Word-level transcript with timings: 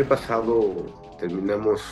año 0.00 0.08
pasado 0.08 0.74
terminamos 1.18 1.82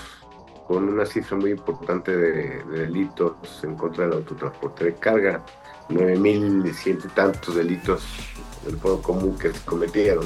con 0.67 0.89
una 0.89 1.05
cifra 1.05 1.37
muy 1.37 1.51
importante 1.51 2.17
de, 2.17 2.65
delitos 2.65 3.35
en 3.63 3.77
contra 3.77 4.05
del 4.05 4.15
autotransporte 4.15 4.85
de 4.87 4.95
carga, 4.95 5.45
9.100 5.91 7.05
y 7.05 7.09
tantos 7.09 7.55
delitos 7.55 8.03
del 8.65 8.79
fuego 8.79 9.03
común 9.03 9.39
que 9.39 9.53
se 9.53 9.61
cometieron. 9.61 10.25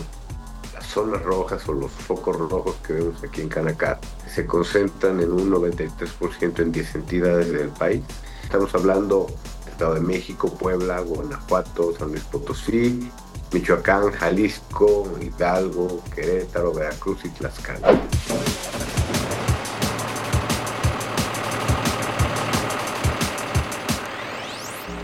Las 0.74 0.86
zonas 0.86 1.22
rojas 1.22 1.68
o 1.68 1.72
los 1.72 1.90
focos 1.90 2.36
rojos 2.36 2.76
que 2.86 2.92
vemos 2.92 3.20
aquí 3.24 3.40
en 3.40 3.48
Canacar 3.48 3.98
se 4.28 4.46
concentran 4.46 5.20
en 5.20 5.32
un 5.32 5.50
93% 5.50 6.60
en 6.60 6.70
10 6.70 6.94
entidades 6.94 7.50
del 7.50 7.70
país. 7.70 8.02
Estamos 8.44 8.72
hablando 8.76 9.26
del 9.64 9.72
Estado 9.72 9.94
de 9.94 10.00
México, 10.02 10.54
Puebla, 10.54 11.00
Guanajuato, 11.00 11.96
San 11.98 12.10
Luis 12.10 12.22
Potosí, 12.22 13.10
Michoacán, 13.52 14.10
Jalisco, 14.12 15.06
Hidalgo, 15.20 16.02
Querétaro, 16.14 16.72
Veracruz 16.72 17.22
y 17.24 17.28
Tlaxcala. 17.28 18.00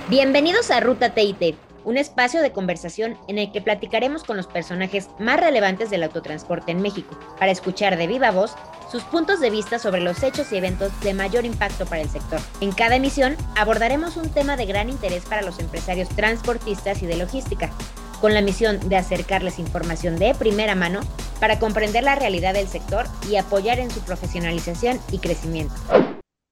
Bienvenidos 0.08 0.70
a 0.70 0.80
Ruta 0.80 1.12
TIT, 1.12 1.56
un 1.84 1.98
espacio 1.98 2.40
de 2.40 2.52
conversación 2.52 3.18
en 3.28 3.36
el 3.36 3.52
que 3.52 3.60
platicaremos 3.60 4.24
con 4.24 4.38
los 4.38 4.46
personajes 4.46 5.10
más 5.18 5.38
relevantes 5.38 5.90
del 5.90 6.02
autotransporte 6.02 6.72
en 6.72 6.80
México, 6.80 7.18
para 7.38 7.52
escuchar 7.52 7.98
de 7.98 8.06
viva 8.06 8.30
voz 8.30 8.56
sus 8.90 9.02
puntos 9.02 9.40
de 9.40 9.50
vista 9.50 9.78
sobre 9.78 10.00
los 10.00 10.22
hechos 10.22 10.50
y 10.52 10.56
eventos 10.56 10.98
de 11.00 11.12
mayor 11.12 11.44
impacto 11.44 11.84
para 11.84 12.00
el 12.00 12.08
sector. 12.08 12.40
En 12.62 12.72
cada 12.72 12.96
emisión 12.96 13.36
abordaremos 13.54 14.16
un 14.16 14.30
tema 14.30 14.56
de 14.56 14.64
gran 14.64 14.88
interés 14.88 15.26
para 15.26 15.42
los 15.42 15.58
empresarios 15.58 16.08
transportistas 16.08 17.02
y 17.02 17.06
de 17.06 17.18
logística, 17.18 17.70
con 18.20 18.34
la 18.34 18.42
misión 18.42 18.88
de 18.88 18.96
acercarles 18.96 19.58
información 19.58 20.18
de 20.18 20.34
primera 20.34 20.74
mano 20.74 21.00
para 21.40 21.58
comprender 21.58 22.04
la 22.04 22.14
realidad 22.14 22.54
del 22.54 22.68
sector 22.68 23.06
y 23.30 23.36
apoyar 23.36 23.78
en 23.78 23.90
su 23.90 24.00
profesionalización 24.00 25.00
y 25.12 25.18
crecimiento. 25.18 25.74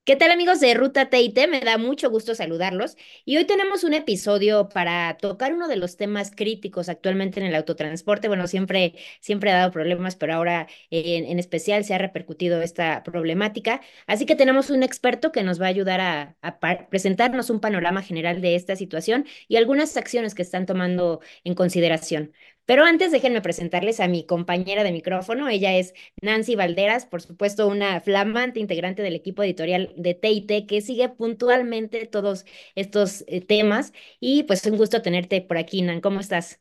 ¿Qué 0.06 0.14
tal 0.14 0.30
amigos 0.30 0.60
de 0.60 0.72
Ruta 0.74 1.10
TIT? 1.10 1.48
Me 1.48 1.58
da 1.60 1.78
mucho 1.78 2.08
gusto 2.10 2.36
saludarlos 2.36 2.96
y 3.24 3.38
hoy 3.38 3.44
tenemos 3.44 3.82
un 3.82 3.92
episodio 3.92 4.68
para 4.68 5.16
tocar 5.16 5.52
uno 5.52 5.66
de 5.66 5.74
los 5.74 5.96
temas 5.96 6.30
críticos 6.30 6.88
actualmente 6.88 7.40
en 7.40 7.46
el 7.46 7.56
autotransporte. 7.56 8.28
Bueno, 8.28 8.46
siempre, 8.46 8.94
siempre 9.20 9.50
ha 9.50 9.56
dado 9.56 9.72
problemas, 9.72 10.14
pero 10.14 10.34
ahora 10.34 10.68
en, 10.90 11.40
especial 11.40 11.84
se 11.84 11.92
ha 11.92 11.98
repercutido 11.98 12.62
esta 12.62 13.02
problemática. 13.02 13.80
Así 14.06 14.26
que 14.26 14.36
tenemos 14.36 14.70
un 14.70 14.84
experto 14.84 15.32
que 15.32 15.42
nos 15.42 15.60
va 15.60 15.66
a 15.66 15.70
ayudar 15.70 16.00
a 16.00 16.58
presentarnos 16.88 17.50
un 17.50 17.58
panorama 17.58 18.00
general 18.00 18.40
de 18.40 18.54
esta 18.54 18.76
situación 18.76 19.26
y 19.48 19.56
algunas 19.56 19.96
acciones 19.96 20.36
que 20.36 20.42
están 20.42 20.66
tomando 20.66 21.20
en 21.42 21.54
consideración. 21.54 22.32
Pero 22.66 22.84
antes 22.84 23.12
déjenme 23.12 23.40
presentarles 23.42 24.00
a 24.00 24.08
mi 24.08 24.26
compañera 24.26 24.84
de 24.84 24.92
micrófono. 24.92 25.48
Ella 25.48 25.74
es 25.76 25.94
Nancy 26.20 26.56
Valderas, 26.56 27.06
por 27.06 27.22
supuesto, 27.22 27.68
una 27.68 28.00
flamante 28.00 28.60
integrante 28.60 29.02
del 29.02 29.14
equipo 29.14 29.42
editorial 29.44 29.92
de 29.96 30.14
TIT 30.14 30.66
que 30.66 30.80
sigue 30.80 31.08
puntualmente 31.08 32.06
todos 32.06 32.44
estos 32.74 33.24
eh, 33.28 33.40
temas. 33.40 33.92
Y 34.20 34.42
pues 34.44 34.66
un 34.66 34.76
gusto 34.78 35.02
tenerte 35.02 35.40
por 35.42 35.58
aquí, 35.58 35.82
Nan. 35.82 36.00
¿Cómo 36.00 36.20
estás? 36.20 36.60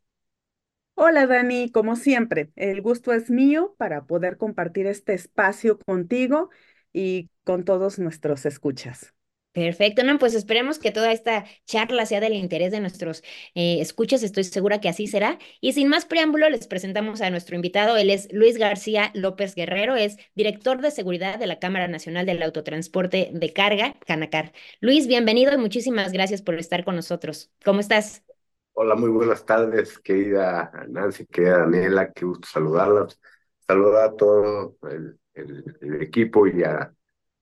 Hola 0.96 1.28
Dani, 1.28 1.72
como 1.72 1.96
siempre, 1.96 2.52
el 2.56 2.82
gusto 2.82 3.14
es 3.14 3.30
mío 3.30 3.76
para 3.78 4.06
poder 4.06 4.38
compartir 4.38 4.88
este 4.88 5.14
espacio 5.14 5.80
contigo 5.80 6.50
y 6.94 7.30
con 7.44 7.66
todos 7.66 8.00
nuestros 8.00 8.46
escuchas. 8.46 9.15
Perfecto, 9.56 10.04
no, 10.04 10.20
pues 10.20 10.34
esperemos 10.34 10.80
que 10.80 10.92
toda 10.92 11.14
esta 11.14 11.46
charla 11.64 12.06
sea 12.06 12.20
del 12.20 12.34
interés 12.34 12.74
de 12.74 12.82
nuestros 12.82 13.24
eh, 13.54 13.78
escuchas, 13.80 14.22
estoy 14.22 14.44
segura 14.44 14.82
que 14.82 14.90
así 14.90 15.08
será. 15.08 15.40
Y 15.62 15.72
sin 15.72 15.88
más 15.88 16.04
preámbulo, 16.06 16.50
les 16.50 16.68
presentamos 16.68 17.22
a 17.22 17.30
nuestro 17.30 17.56
invitado, 17.56 17.96
él 17.96 18.10
es 18.10 18.28
Luis 18.34 18.58
García 18.58 19.12
López 19.14 19.56
Guerrero, 19.56 19.96
es 19.96 20.18
director 20.36 20.82
de 20.82 20.92
seguridad 20.92 21.40
de 21.40 21.48
la 21.48 21.58
Cámara 21.58 21.88
Nacional 21.88 22.26
del 22.26 22.44
Autotransporte 22.44 23.30
de 23.32 23.54
Carga, 23.54 23.96
Canacar. 24.06 24.52
Luis, 24.82 25.08
bienvenido 25.08 25.54
y 25.54 25.58
muchísimas 25.58 26.12
gracias 26.12 26.42
por 26.42 26.56
estar 26.56 26.84
con 26.84 26.98
nosotros. 26.98 27.50
¿Cómo 27.64 27.80
estás? 27.80 28.26
Hola, 28.74 28.96
muy 28.96 29.10
buenas 29.10 29.46
tardes, 29.46 29.98
querida 30.00 30.70
Nancy, 30.90 31.28
querida 31.28 31.60
Daniela, 31.60 32.12
qué 32.12 32.26
gusto 32.26 32.46
saludarlos. 32.46 33.22
Saludar 33.66 34.10
a 34.10 34.16
todo 34.18 34.76
el 34.82 36.02
equipo 36.02 36.46
y 36.46 36.62
a 36.62 36.94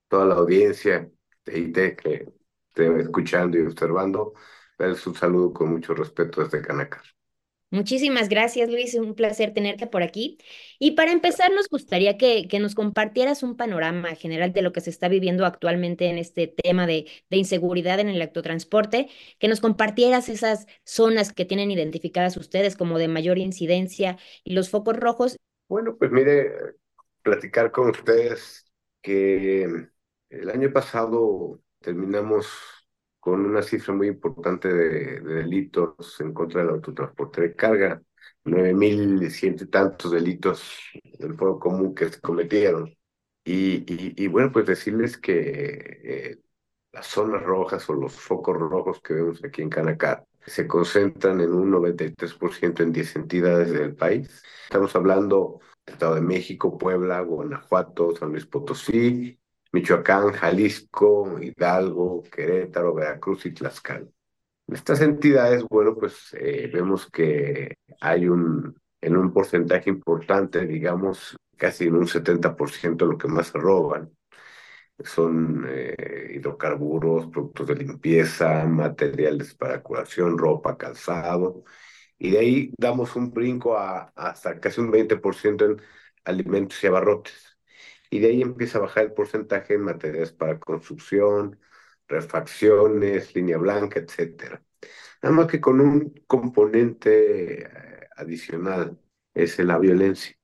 toda 0.09 0.25
la 0.25 0.35
audiencia 0.35 1.09
TIT 1.43 1.95
que 1.95 2.33
te 2.73 2.99
escuchando 2.99 3.57
y 3.57 3.61
observando. 3.61 4.33
Es 4.79 5.05
un 5.07 5.15
saludo 5.15 5.53
con 5.53 5.69
mucho 5.69 5.93
respeto 5.93 6.43
desde 6.43 6.61
Canacar. 6.61 7.03
Muchísimas 7.73 8.29
gracias, 8.29 8.69
Luis. 8.69 8.93
Un 8.93 9.15
placer 9.15 9.51
tenerte 9.51 9.87
por 9.87 10.03
aquí. 10.03 10.37
Y 10.77 10.91
para 10.91 11.11
empezar, 11.11 11.51
nos 11.51 11.67
gustaría 11.69 12.19
que, 12.19 12.47
que, 12.47 12.59
nos 12.59 12.75
compartieras 12.75 13.41
un 13.41 13.57
panorama 13.57 14.13
general 14.13 14.53
de 14.53 14.61
lo 14.61 14.71
que 14.71 14.81
se 14.81 14.91
está 14.91 15.07
viviendo 15.07 15.43
actualmente 15.43 16.05
en 16.05 16.19
este 16.19 16.45
tema 16.47 16.85
de, 16.85 17.07
de 17.31 17.37
inseguridad 17.37 17.99
en 17.99 18.09
el 18.09 18.21
autotransporte, 18.21 19.09
que 19.39 19.47
nos 19.47 19.59
compartieras 19.59 20.29
esas 20.29 20.67
zonas 20.85 21.33
que 21.33 21.45
tienen 21.45 21.71
identificadas 21.71 22.37
ustedes 22.37 22.77
como 22.77 22.99
de 22.99 23.07
mayor 23.07 23.39
incidencia 23.39 24.19
y 24.43 24.53
los 24.53 24.69
focos 24.69 24.95
rojos. 24.95 25.37
Bueno, 25.67 25.95
pues 25.97 26.11
mire, 26.11 26.51
platicar 27.23 27.71
con 27.71 27.89
ustedes 27.89 28.71
que 29.01 29.87
el 30.41 30.49
año 30.49 30.71
pasado 30.71 31.59
terminamos 31.79 32.47
con 33.19 33.45
una 33.45 33.61
cifra 33.61 33.93
muy 33.93 34.07
importante 34.07 34.67
de, 34.73 35.21
delitos 35.21 36.19
en 36.19 36.33
contra 36.33 36.61
del 36.61 36.71
autotransporte 36.71 37.41
de 37.41 37.55
carga, 37.55 38.01
9.100 38.43 39.61
y 39.61 39.65
tantos 39.67 40.11
delitos 40.11 40.71
del 41.19 41.35
fuego 41.35 41.59
común 41.59 41.95
que 41.95 42.09
se 42.09 42.19
cometieron. 42.19 42.93
Y, 43.45 44.27
bueno, 44.27 44.51
pues 44.51 44.65
decirles 44.65 45.17
que 45.17 45.33
eh, 46.03 46.39
las 46.91 47.07
zonas 47.07 47.43
rojas 47.43 47.89
o 47.89 47.93
los 47.93 48.13
focos 48.13 48.57
rojos 48.57 49.01
que 49.01 49.13
vemos 49.15 49.43
aquí 49.43 49.61
en 49.61 49.69
Canacar 49.69 50.25
se 50.45 50.67
concentran 50.67 51.41
en 51.41 51.53
un 51.53 51.71
93% 51.71 52.83
en 52.83 52.91
10 52.91 53.15
entidades 53.17 53.71
del 53.71 53.95
país. 53.95 54.43
Estamos 54.65 54.95
hablando 54.95 55.59
del 55.85 55.93
Estado 55.93 56.15
de 56.15 56.21
México, 56.21 56.77
Puebla, 56.77 57.21
Guanajuato, 57.21 58.15
San 58.15 58.31
Luis 58.31 58.45
Potosí, 58.45 59.39
Michoacán, 59.73 60.31
Jalisco, 60.33 61.39
Hidalgo, 61.41 62.23
Querétaro, 62.23 62.93
Veracruz 62.93 63.45
y 63.47 63.53
Tlaxcala. 63.53 64.07
En 64.67 64.75
estas 64.75 65.01
entidades, 65.01 65.63
bueno, 65.69 65.95
pues 65.95 66.33
eh, 66.39 66.69
vemos 66.73 67.09
que 67.11 67.75
hay 68.01 68.27
un, 68.27 68.75
en 69.01 69.17
un 69.17 69.33
porcentaje 69.33 69.89
importante, 69.89 70.65
digamos, 70.67 71.35
casi 71.57 71.85
en 71.85 71.95
un 71.95 72.07
70% 72.07 73.05
lo 73.05 73.17
que 73.17 73.27
más 73.27 73.47
se 73.47 73.57
roban. 73.59 74.11
Son 75.03 75.65
eh, 75.67 76.33
hidrocarburos, 76.35 77.27
productos 77.27 77.67
de 77.67 77.75
limpieza, 77.75 78.65
materiales 78.65 79.55
para 79.55 79.81
curación, 79.81 80.37
ropa, 80.37 80.77
calzado. 80.77 81.63
Y 82.19 82.31
de 82.31 82.39
ahí 82.39 82.73
damos 82.79 83.15
un 83.15 83.31
brinco 83.33 83.77
a, 83.77 84.11
hasta 84.15 84.59
casi 84.59 84.81
un 84.81 84.91
20% 84.91 85.65
en 85.65 85.81
alimentos 86.25 86.83
y 86.83 86.87
abarrotes 86.87 87.52
y 88.13 88.19
de 88.19 88.27
ahí 88.27 88.41
empieza 88.43 88.77
a 88.77 88.81
bajar 88.81 89.05
el 89.05 89.13
porcentaje 89.13 89.73
en 89.73 89.81
materias 89.81 90.31
para 90.31 90.59
construcción, 90.59 91.59
refacciones, 92.07 93.33
línea 93.35 93.57
blanca, 93.57 93.99
etcétera. 93.99 94.63
Nada 95.23 95.35
más 95.35 95.47
que 95.47 95.59
con 95.61 95.81
un 95.81 96.13
componente 96.27 97.63
eh, 97.63 98.07
adicional, 98.17 98.99
es 99.33 99.57
la 99.59 99.79
violencia. 99.79 100.35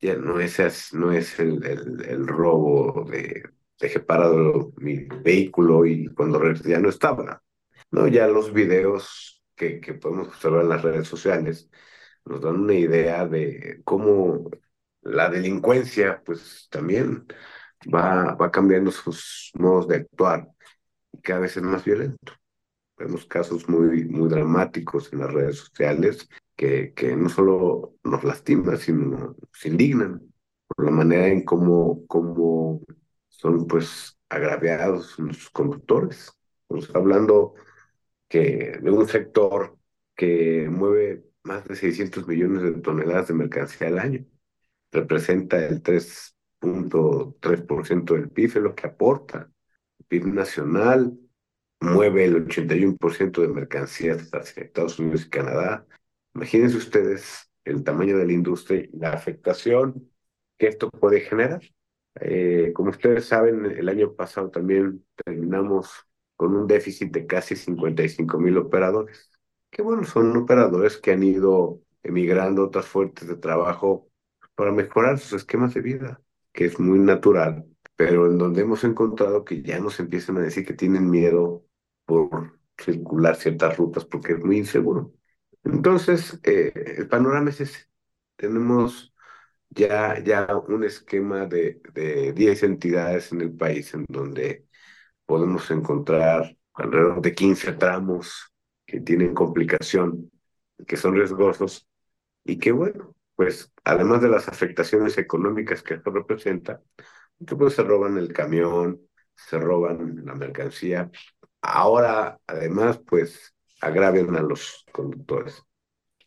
Ya 0.00 0.16
no 0.16 0.40
es, 0.40 0.94
no 0.94 1.12
es 1.12 1.38
el, 1.40 1.64
el, 1.64 2.26
robo 2.26 3.04
de 3.10 3.44
dejé 3.80 4.00
parado 4.00 4.72
mi 4.78 5.04
vehículo 5.04 5.86
y 5.86 6.08
cuando 6.08 6.42
ya 6.54 6.80
no 6.80 6.88
estaba. 6.88 7.42
No, 7.92 8.08
ya 8.08 8.26
los 8.28 8.52
videos 8.52 9.44
que, 9.54 9.80
que 9.80 9.94
podemos 9.94 10.28
observar 10.28 10.62
en 10.62 10.70
las 10.70 10.82
redes 10.82 11.08
sociales 11.08 11.70
nos 12.24 12.40
dan 12.40 12.56
una 12.60 12.74
idea 12.74 13.26
de 13.28 13.80
cómo 13.84 14.50
la 15.06 15.28
delincuencia 15.30 16.22
pues 16.24 16.68
también 16.70 17.26
va, 17.92 18.34
va 18.34 18.50
cambiando 18.50 18.90
sus 18.90 19.50
modos 19.54 19.88
de 19.88 19.96
actuar 19.96 20.48
y 21.12 21.20
cada 21.20 21.40
vez 21.40 21.56
es 21.56 21.62
más 21.62 21.84
violento. 21.84 22.32
Vemos 22.98 23.26
casos 23.26 23.68
muy, 23.68 24.06
muy 24.06 24.28
dramáticos 24.28 25.12
en 25.12 25.20
las 25.20 25.32
redes 25.32 25.58
sociales 25.58 26.28
que, 26.56 26.94
que 26.94 27.16
no 27.16 27.28
solo 27.28 27.94
nos 28.04 28.24
lastiman, 28.24 28.78
sino 28.78 29.36
se 29.52 29.68
indignan 29.68 30.22
por 30.68 30.86
la 30.86 30.90
manera 30.90 31.28
en 31.28 31.44
cómo, 31.44 32.06
cómo 32.06 32.82
son 33.28 33.66
pues 33.66 34.18
agraviados 34.28 35.10
sus 35.10 35.50
conductores. 35.50 36.32
Estamos 36.62 36.94
hablando 36.94 37.54
que 38.28 38.78
de 38.82 38.90
un 38.90 39.08
sector 39.08 39.78
que 40.14 40.68
mueve 40.70 41.24
más 41.44 41.64
de 41.68 41.76
600 41.76 42.26
millones 42.26 42.62
de 42.62 42.72
toneladas 42.80 43.28
de 43.28 43.34
mercancía 43.34 43.88
al 43.88 43.98
año 43.98 44.26
representa 44.92 45.64
el 45.64 45.82
3.3% 45.82 48.14
del 48.14 48.30
PIB, 48.30 48.48
es 48.48 48.56
lo 48.56 48.74
que 48.74 48.86
aporta 48.86 49.50
el 49.98 50.04
PIB 50.06 50.26
nacional, 50.26 51.18
mueve 51.80 52.24
el 52.24 52.36
81% 52.36 53.42
de 53.42 53.48
mercancías 53.48 54.30
hacia 54.32 54.62
Estados 54.62 54.98
Unidos 54.98 55.26
y 55.26 55.30
Canadá. 55.30 55.86
Imagínense 56.34 56.76
ustedes 56.76 57.50
el 57.64 57.84
tamaño 57.84 58.18
de 58.18 58.26
la 58.26 58.32
industria 58.32 58.80
y 58.80 58.90
la 58.96 59.12
afectación 59.12 60.10
que 60.58 60.68
esto 60.68 60.90
puede 60.90 61.20
generar. 61.20 61.60
Eh, 62.20 62.72
como 62.74 62.90
ustedes 62.90 63.26
saben, 63.26 63.66
el 63.66 63.88
año 63.88 64.14
pasado 64.14 64.50
también 64.50 65.04
terminamos 65.24 66.06
con 66.36 66.56
un 66.56 66.66
déficit 66.66 67.12
de 67.12 67.26
casi 67.26 67.56
55 67.56 68.38
mil 68.38 68.56
operadores, 68.58 69.30
que 69.70 69.82
bueno, 69.82 70.04
son 70.04 70.36
operadores 70.36 70.98
que 70.98 71.12
han 71.12 71.22
ido 71.22 71.80
emigrando 72.02 72.62
a 72.62 72.66
otras 72.66 72.86
fuentes 72.86 73.28
de 73.28 73.36
trabajo 73.36 74.08
para 74.56 74.72
mejorar 74.72 75.18
sus 75.20 75.34
esquemas 75.34 75.74
de 75.74 75.82
vida, 75.82 76.22
que 76.54 76.66
es 76.66 76.80
muy 76.80 77.00
natural, 77.00 77.66
pero 77.96 78.26
en 78.28 78.38
donde 78.38 78.62
hemos 78.62 78.84
encontrado 78.84 79.44
que 79.44 79.62
ya 79.62 79.80
nos 79.80 80.00
empiezan 80.00 80.38
a 80.38 80.42
decir 80.42 80.66
que 80.66 80.74
tienen 80.74 81.10
miedo 81.10 81.66
por 82.06 82.60
circular 82.78 83.36
ciertas 83.36 83.78
rutas 83.78 84.06
porque 84.06 84.34
es 84.34 84.40
muy 84.40 84.58
inseguro. 84.58 85.14
Entonces, 85.64 86.40
eh, 86.44 86.72
el 86.98 87.08
panorama 87.08 87.50
es 87.50 87.60
ese. 87.62 87.86
Tenemos 88.36 89.14
ya, 89.70 90.20
ya 90.22 90.48
un 90.68 90.84
esquema 90.84 91.46
de, 91.46 91.80
de 91.94 92.32
10 92.32 92.62
entidades 92.62 93.32
en 93.32 93.42
el 93.42 93.52
país 93.56 93.94
en 93.94 94.04
donde 94.08 94.66
podemos 95.26 95.70
encontrar 95.70 96.56
alrededor 96.74 97.20
de 97.22 97.34
15 97.34 97.72
tramos 97.74 98.52
que 98.86 99.00
tienen 99.00 99.34
complicación, 99.34 100.30
que 100.86 100.96
son 100.96 101.14
riesgosos 101.14 101.88
y 102.44 102.58
que 102.58 102.72
bueno, 102.72 103.15
pues 103.36 103.70
además 103.84 104.22
de 104.22 104.28
las 104.28 104.48
afectaciones 104.48 105.18
económicas 105.18 105.82
que 105.82 105.94
esto 105.94 106.10
representa, 106.10 106.80
que 107.46 107.54
pues 107.54 107.74
se 107.74 107.82
roban 107.82 108.16
el 108.16 108.32
camión, 108.32 109.00
se 109.34 109.58
roban 109.58 110.24
la 110.24 110.34
mercancía, 110.34 111.10
ahora 111.60 112.40
además 112.46 112.98
pues 113.06 113.54
agravian 113.80 114.34
a 114.34 114.40
los 114.40 114.84
conductores. 114.90 115.62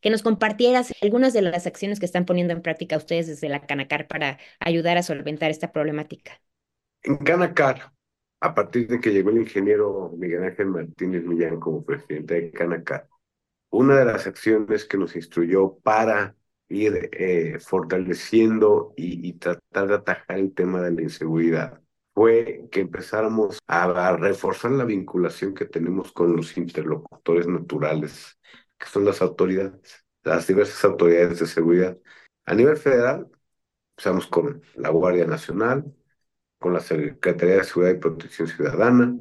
Que 0.01 0.11
nos 0.11 0.21
compartieras 0.21 0.93
algunas 1.01 1.33
de 1.33 1.41
las 1.41 1.67
acciones 1.67 1.99
que 1.99 2.05
están 2.05 2.25
poniendo 2.25 2.53
en 2.53 2.61
práctica 2.61 2.95
ustedes 2.95 3.27
desde 3.27 3.49
la 3.49 3.65
Canacar 3.65 4.07
para 4.07 4.37
ayudar 4.59 4.97
a 4.97 5.03
solventar 5.03 5.51
esta 5.51 5.73
problemática. 5.73 6.39
En 7.01 7.17
Canacar, 7.17 7.91
a 8.39 8.53
partir 8.53 8.87
de 8.87 9.01
que 9.01 9.11
llegó 9.11 9.31
el 9.31 9.39
ingeniero 9.39 10.13
Miguel 10.15 10.43
Ángel 10.43 10.67
Martínez 10.67 11.23
Millán 11.23 11.59
como 11.59 11.83
presidente 11.83 12.35
de 12.35 12.51
Canacar, 12.51 13.09
una 13.71 13.97
de 13.97 14.05
las 14.05 14.25
acciones 14.25 14.85
que 14.85 14.97
nos 14.97 15.15
instruyó 15.15 15.77
para 15.79 16.35
ir 16.69 17.09
eh, 17.13 17.59
fortaleciendo 17.59 18.93
y, 18.95 19.27
y, 19.27 19.33
tratar 19.33 19.87
de 19.87 19.95
atajar 19.95 20.39
el 20.39 20.53
tema 20.53 20.81
de 20.81 20.91
la 20.91 21.01
inseguridad 21.01 21.81
fue 22.19 22.67
que 22.71 22.81
empezáramos 22.81 23.59
a, 23.67 24.17
reforzar 24.17 24.71
la 24.71 24.83
vinculación 24.85 25.53
que 25.53 25.65
tenemos 25.65 26.11
con 26.11 26.35
los 26.35 26.57
interlocutores 26.57 27.47
naturales, 27.47 28.37
que 28.77 28.87
son 28.87 29.05
las 29.05 29.21
autoridades, 29.21 30.05
las 30.23 30.47
diversas 30.47 30.83
autoridades 30.83 31.39
de 31.39 31.47
seguridad. 31.47 31.97
A 32.45 32.55
nivel 32.55 32.77
federal, 32.77 33.29
empezamos 33.91 34.27
con 34.27 34.61
la 34.75 34.89
Guardia 34.89 35.25
Nacional, 35.27 35.95
con 36.59 36.73
la 36.73 36.81
Secretaría 36.81 37.57
de 37.57 37.63
Seguridad 37.65 37.95
y 37.95 37.99
Protección 37.99 38.47
Ciudadana 38.49 39.17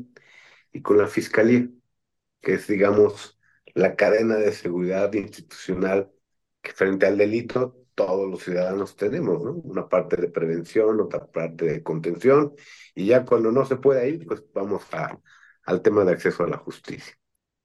y 0.73 0.83
con 0.83 0.99
la 0.99 1.07
Fiscalía, 1.09 1.69
que 2.41 2.55
es, 2.55 2.67
digamos, 2.69 3.39
la 3.75 3.97
cadena 3.97 4.37
de 4.37 4.53
seguridad 4.53 5.13
institucional 5.15 6.11
frente 6.73 7.07
al 7.07 7.19
delito 7.19 7.77
todos 7.95 8.31
los 8.31 8.45
ciudadanos 8.45 8.95
tenemos, 8.97 9.43
¿no? 9.43 9.53
Una 9.55 9.89
parte 9.89 10.17
de 10.17 10.29
prevención, 10.29 11.01
otra 11.01 11.27
parte 11.27 11.65
de 11.67 11.83
contención, 11.83 12.55
y 12.95 13.07
ya 13.07 13.25
cuando 13.25 13.51
no 13.51 13.65
se 13.65 13.77
puede 13.77 14.09
ir, 14.09 14.27
pues 14.27 14.45
vamos 14.55 14.85
a, 14.93 15.21
al 15.65 15.83
tema 15.83 16.05
de 16.05 16.13
acceso 16.13 16.45
a 16.45 16.49
la 16.49 16.59
justicia. 16.59 17.15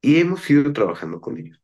Y 0.01 0.19
hemos 0.19 0.50
ido 0.50 0.73
trabajando 0.73 1.21
con 1.21 1.38
ellos 1.38 1.61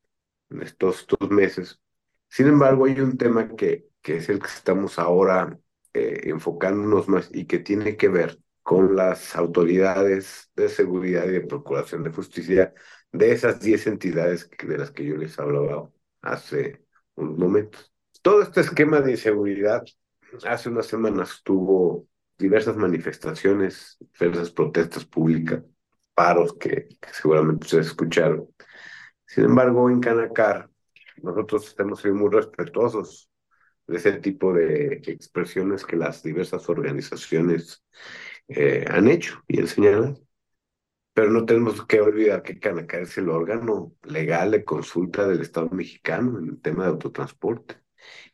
en 0.49 0.61
estos 0.61 1.07
dos 1.07 1.31
meses. 1.31 1.81
Sin 2.29 2.47
embargo, 2.47 2.85
hay 2.85 2.99
un 3.01 3.17
tema 3.17 3.55
que, 3.55 3.87
que 4.01 4.17
es 4.17 4.29
el 4.29 4.39
que 4.39 4.47
estamos 4.47 4.99
ahora 4.99 5.57
eh, 5.93 6.21
enfocándonos 6.25 7.07
más 7.09 7.29
y 7.33 7.45
que 7.45 7.59
tiene 7.59 7.97
que 7.97 8.09
ver 8.09 8.39
con 8.61 8.95
las 8.95 9.35
autoridades 9.35 10.51
de 10.55 10.69
seguridad 10.69 11.25
y 11.25 11.31
de 11.31 11.41
procuración 11.41 12.03
de 12.03 12.11
justicia 12.11 12.73
de 13.11 13.31
esas 13.31 13.59
10 13.61 13.87
entidades 13.87 14.49
de 14.51 14.77
las 14.77 14.91
que 14.91 15.05
yo 15.05 15.17
les 15.17 15.39
hablaba 15.39 15.91
hace 16.21 16.85
unos 17.19 17.37
momentos. 17.37 17.91
Todo 18.21 18.41
este 18.41 18.61
esquema 18.61 19.01
de 19.01 19.11
inseguridad 19.11 19.83
hace 20.45 20.69
unas 20.69 20.87
semanas 20.87 21.41
tuvo 21.43 22.07
diversas 22.37 22.75
manifestaciones, 22.77 23.97
diversas 24.19 24.51
protestas 24.51 25.05
públicas, 25.05 25.63
paros 26.13 26.55
que, 26.57 26.87
seguramente 27.11 27.65
ustedes 27.65 27.87
escucharon. 27.87 28.47
Sin 29.25 29.45
embargo, 29.45 29.89
en 29.89 29.99
Canacar, 29.99 30.69
nosotros 31.21 31.67
estamos 31.67 32.03
muy 32.05 32.29
respetuosos 32.29 33.29
de 33.87 33.97
ese 33.97 34.13
tipo 34.13 34.53
de 34.53 35.01
expresiones 35.07 35.85
que 35.85 35.97
las 35.97 36.23
diversas 36.23 36.69
organizaciones 36.69 37.83
eh, 38.47 38.85
han 38.89 39.07
hecho 39.07 39.43
y 39.47 39.59
han 39.59 39.67
señalado. 39.67 40.19
Pero 41.19 41.31
no 41.31 41.45
tenemos 41.45 41.85
que 41.85 41.99
olvidar 41.99 42.41
que 42.43 42.59
Canacar 42.59 43.01
es 43.01 43.17
el 43.17 43.27
órgano 43.27 43.93
legal 44.03 44.51
de 44.51 44.63
consulta 44.63 45.27
del 45.27 45.41
Estado 45.41 45.69
mexicano 45.69 46.39
en 46.39 46.47
el 46.47 46.61
tema 46.61 46.83
de 46.83 46.91
autotransporte 46.91 47.75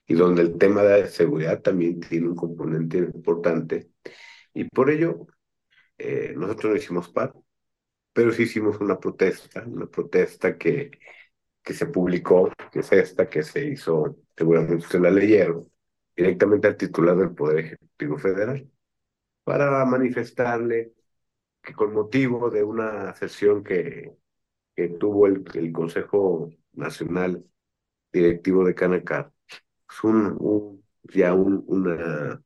y 0.06 0.14
donde 0.14 0.44
el 0.44 0.60
tema 0.60 0.84
de 0.84 1.08
seguridad 1.08 1.64
también 1.64 2.00
tiene 2.00 2.28
un 2.28 2.36
componente 2.36 3.00
importante. 3.00 3.90
Y 4.54 4.66
por 4.66 4.92
ello, 4.92 5.26
eh, 5.98 6.36
nosotros 6.38 6.74
no 6.74 6.78
hicimos 6.78 7.10
paro, 7.10 7.44
pero 8.14 8.32
sí 8.32 8.44
hicimos 8.44 8.80
una 8.80 9.00
protesta, 9.00 9.64
una 9.66 9.88
protesta 9.88 10.56
que, 10.56 10.92
que 11.64 11.74
se 11.74 11.88
publicó, 11.88 12.52
que 12.72 12.82
es 12.82 12.92
esta, 12.92 13.28
que 13.28 13.42
se 13.42 13.66
hizo, 13.66 14.20
seguramente 14.38 14.76
ustedes 14.76 15.02
la 15.02 15.10
leyeron, 15.10 15.68
directamente 16.16 16.68
al 16.68 16.78
titular 16.78 17.18
del 17.18 17.34
Poder 17.34 17.66
Ejecutivo 17.66 18.20
Federal, 18.20 18.70
para 19.44 19.84
manifestarle 19.86 20.95
que 21.66 21.74
con 21.74 21.94
motivo 21.94 22.50
de 22.50 22.64
una 22.64 23.16
sesión 23.16 23.64
que, 23.64 24.14
que 24.76 24.90
tuvo 24.90 25.28
el, 25.28 25.44
el 25.56 25.72
Consejo 25.74 26.52
Nacional 26.74 27.46
Directivo 28.14 28.66
de 28.66 28.76
Canacar, 28.76 29.32
es 29.90 30.04
un, 30.04 30.84
ya 31.04 31.34
un, 31.34 31.64
una, 31.68 32.44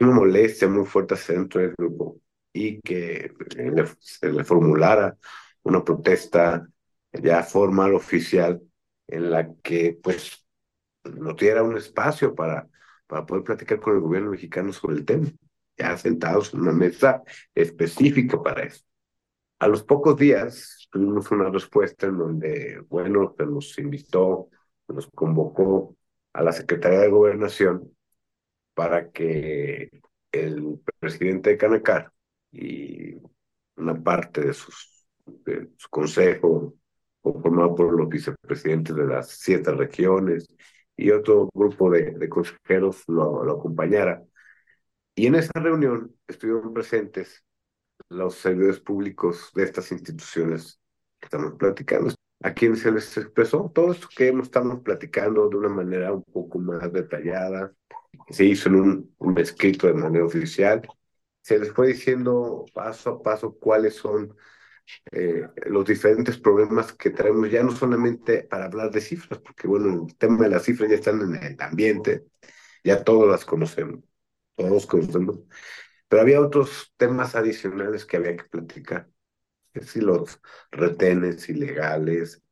una 0.00 0.12
molestia 0.12 0.68
muy 0.68 0.86
fuerte 0.86 1.16
dentro 1.28 1.60
del 1.60 1.74
grupo 1.76 2.20
y 2.52 2.80
que 2.80 3.32
se 4.00 4.30
le 4.32 4.44
formulara 4.44 5.16
una 5.62 5.84
protesta 5.84 6.68
ya 7.12 7.42
formal, 7.42 7.94
oficial, 7.94 8.62
en 9.08 9.30
la 9.30 9.54
que 9.62 9.98
pues 10.02 10.46
nos 11.04 11.36
diera 11.36 11.62
un 11.62 11.76
espacio 11.76 12.34
para, 12.34 12.68
para 13.06 13.26
poder 13.26 13.44
platicar 13.44 13.80
con 13.80 13.94
el 13.94 14.00
gobierno 14.00 14.30
mexicano 14.30 14.72
sobre 14.72 14.96
el 14.96 15.04
tema, 15.04 15.28
ya 15.76 15.96
sentados 15.96 16.54
en 16.54 16.60
una 16.60 16.72
mesa 16.72 17.22
específica 17.54 18.42
para 18.42 18.64
eso. 18.64 18.84
A 19.58 19.68
los 19.68 19.82
pocos 19.84 20.16
días 20.16 20.88
tuvimos 20.90 21.30
una 21.30 21.48
respuesta 21.50 22.06
en 22.06 22.18
donde, 22.18 22.80
bueno, 22.88 23.34
se 23.38 23.46
nos 23.46 23.78
invitó, 23.78 24.48
nos 24.88 25.06
convocó 25.14 25.96
a 26.32 26.42
la 26.42 26.52
Secretaría 26.52 27.00
de 27.00 27.10
Gobernación 27.10 27.92
para 28.74 29.10
que 29.10 29.90
el 30.32 30.80
presidente 30.98 31.50
de 31.50 31.58
Canacar 31.58 32.12
y 32.50 33.16
una 33.76 34.02
parte 34.02 34.40
de, 34.42 34.52
sus, 34.52 35.06
de 35.26 35.70
su 35.76 35.88
consejo, 35.90 36.74
conformado 37.20 37.74
por 37.74 37.92
los 37.96 38.08
vicepresidentes 38.08 38.96
de 38.96 39.06
las 39.06 39.30
siete 39.30 39.70
regiones 39.72 40.48
y 40.96 41.10
otro 41.10 41.48
grupo 41.54 41.90
de, 41.90 42.12
de 42.12 42.28
consejeros, 42.28 43.04
lo, 43.06 43.44
lo 43.44 43.52
acompañara. 43.52 44.22
Y 45.14 45.26
en 45.26 45.34
esa 45.34 45.52
reunión 45.54 46.14
estuvieron 46.26 46.72
presentes 46.72 47.44
los 48.08 48.36
servidores 48.36 48.80
públicos 48.80 49.50
de 49.54 49.64
estas 49.64 49.92
instituciones 49.92 50.80
que 51.20 51.26
estamos 51.26 51.54
platicando 51.58 52.14
a 52.42 52.54
quien 52.54 52.76
se 52.76 52.90
les 52.90 53.16
expresó 53.16 53.70
todo 53.74 53.92
esto 53.92 54.08
que 54.16 54.28
estamos 54.28 54.80
platicando 54.80 55.48
de 55.48 55.56
una 55.56 55.68
manera 55.68 56.12
un 56.12 56.24
poco 56.24 56.58
más 56.58 56.92
detallada. 56.92 57.72
Se 58.30 58.44
hizo 58.44 58.68
en 58.68 58.74
un, 58.76 59.14
un 59.18 59.38
escrito 59.38 59.86
de 59.86 59.94
manera 59.94 60.24
oficial. 60.24 60.82
Se 61.40 61.58
les 61.58 61.72
fue 61.72 61.88
diciendo 61.88 62.66
paso 62.74 63.10
a 63.10 63.22
paso 63.22 63.56
cuáles 63.58 63.94
son 63.94 64.36
eh, 65.12 65.48
los 65.66 65.86
diferentes 65.86 66.38
problemas 66.38 66.92
que 66.92 67.10
traemos, 67.10 67.50
ya 67.50 67.62
no 67.62 67.72
solamente 67.72 68.44
para 68.44 68.66
hablar 68.66 68.90
de 68.90 69.00
cifras, 69.00 69.40
porque 69.40 69.68
bueno, 69.68 70.06
el 70.08 70.16
tema 70.16 70.44
de 70.44 70.50
las 70.50 70.64
cifras 70.64 70.90
ya 70.90 70.96
están 70.96 71.20
en 71.22 71.36
el 71.42 71.56
ambiente, 71.60 72.24
ya 72.84 73.04
todos 73.04 73.28
las 73.30 73.44
conocemos, 73.44 74.00
todos 74.56 74.86
conocemos, 74.86 75.40
pero 76.08 76.22
había 76.22 76.40
otros 76.40 76.92
temas 76.96 77.34
adicionales 77.34 78.04
que 78.06 78.16
había 78.18 78.36
que 78.36 78.44
platicar 78.44 79.08
si 79.80 80.00
los 80.00 80.40
retenes 80.70 81.48
ilegales, 81.48 82.42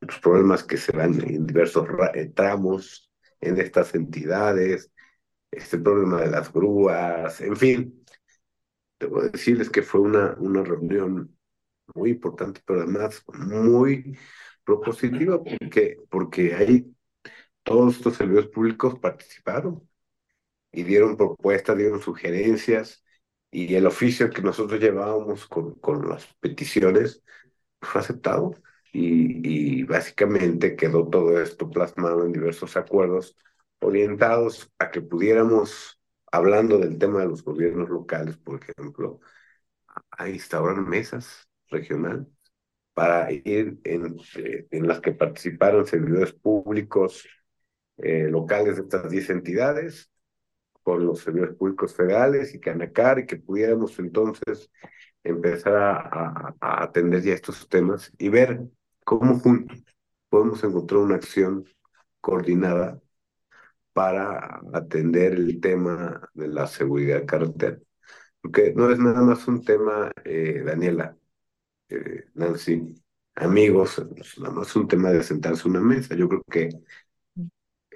los 0.00 0.18
problemas 0.20 0.64
que 0.64 0.76
se 0.76 0.92
dan 0.92 1.20
en 1.28 1.46
diversos 1.46 1.88
eh, 2.14 2.26
tramos 2.34 3.10
en 3.40 3.58
estas 3.60 3.94
entidades, 3.94 4.92
este 5.50 5.78
problema 5.78 6.20
de 6.22 6.30
las 6.30 6.52
grúas, 6.52 7.40
en 7.40 7.56
fin. 7.56 8.04
Debo 8.98 9.22
decirles 9.22 9.70
que 9.70 9.82
fue 9.82 10.00
una, 10.00 10.34
una 10.38 10.62
reunión 10.62 11.36
muy 11.94 12.10
importante, 12.10 12.60
pero 12.66 12.80
además 12.80 13.24
muy 13.34 14.18
propositiva, 14.64 15.42
porque, 15.42 15.98
porque 16.10 16.54
ahí 16.54 16.94
todos 17.64 17.96
estos 17.96 18.16
servidores 18.16 18.50
públicos 18.50 18.98
participaron. 19.00 19.88
Y 20.72 20.82
dieron 20.84 21.16
propuestas, 21.16 21.76
dieron 21.78 22.00
sugerencias 22.00 23.04
y 23.50 23.74
el 23.74 23.86
oficio 23.86 24.30
que 24.30 24.42
nosotros 24.42 24.80
llevábamos 24.80 25.46
con, 25.46 25.74
con 25.76 26.08
las 26.08 26.26
peticiones 26.40 27.22
fue 27.80 28.00
aceptado 28.00 28.54
y, 28.92 29.80
y 29.80 29.84
básicamente 29.84 30.76
quedó 30.76 31.08
todo 31.08 31.40
esto 31.40 31.70
plasmado 31.70 32.24
en 32.26 32.32
diversos 32.32 32.76
acuerdos 32.76 33.36
orientados 33.80 34.70
a 34.78 34.90
que 34.90 35.00
pudiéramos, 35.02 36.00
hablando 36.32 36.78
del 36.78 36.98
tema 36.98 37.20
de 37.20 37.28
los 37.28 37.44
gobiernos 37.44 37.88
locales, 37.88 38.36
por 38.38 38.60
ejemplo, 38.62 39.20
a 40.10 40.28
instaurar 40.28 40.76
mesas 40.82 41.48
regionales 41.68 42.26
para 42.94 43.32
ir 43.32 43.80
en, 43.84 44.16
eh, 44.36 44.66
en 44.70 44.88
las 44.88 45.00
que 45.00 45.12
participaron 45.12 45.86
servidores 45.86 46.32
públicos 46.34 47.26
eh, 47.98 48.28
locales 48.30 48.76
de 48.76 48.82
estas 48.82 49.10
10 49.10 49.30
entidades, 49.30 50.10
con 50.90 51.06
los 51.06 51.20
servidores 51.20 51.54
públicos 51.56 51.94
federales 51.94 52.52
y 52.52 52.58
Canacar, 52.60 53.20
y 53.20 53.26
que 53.26 53.36
pudiéramos 53.36 53.96
entonces 54.00 54.70
empezar 55.22 55.76
a, 55.76 56.56
atender 56.60 57.22
ya 57.22 57.34
estos 57.34 57.68
temas 57.68 58.12
y 58.18 58.28
ver 58.28 58.62
cómo 59.04 59.38
juntos 59.38 59.84
podemos 60.28 60.64
encontrar 60.64 61.00
una 61.02 61.14
acción 61.16 61.64
coordinada 62.20 63.00
para 63.92 64.60
atender 64.72 65.34
el 65.34 65.60
tema 65.60 66.28
de 66.34 66.48
la 66.48 66.66
seguridad 66.66 67.24
carretera. 67.24 67.78
Porque 68.40 68.72
no 68.74 68.90
es 68.90 68.98
nada 68.98 69.22
más 69.22 69.46
un 69.46 69.62
tema, 69.64 70.10
eh, 70.24 70.62
Daniela, 70.64 71.16
eh, 71.88 72.24
Nancy, 72.34 72.94
amigos, 73.36 74.04
nada 74.38 74.54
más 74.54 74.74
un 74.76 74.88
tema 74.88 75.10
de 75.12 75.22
sentarse 75.22 75.62
a 75.68 75.70
una 75.70 75.80
mesa. 75.80 76.16
Yo 76.16 76.28
creo 76.28 76.42
que 76.50 76.70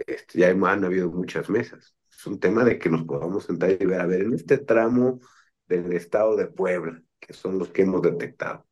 este, 0.06 0.38
ya 0.40 0.50
han 0.50 0.84
habido 0.84 1.10
muchas 1.10 1.48
mesas. 1.50 1.93
Es 2.24 2.28
un 2.28 2.40
tema 2.40 2.64
de 2.64 2.78
que 2.78 2.88
nos 2.88 3.04
podamos 3.04 3.44
sentar 3.44 3.70
y 3.70 3.84
ver, 3.84 4.00
a 4.00 4.06
ver, 4.06 4.22
en 4.22 4.32
este 4.32 4.56
tramo 4.56 5.20
del 5.66 5.92
estado 5.92 6.36
de 6.36 6.46
Puebla, 6.46 7.02
que 7.20 7.34
son 7.34 7.58
los 7.58 7.68
que 7.68 7.82
hemos 7.82 8.00
detectado, 8.00 8.66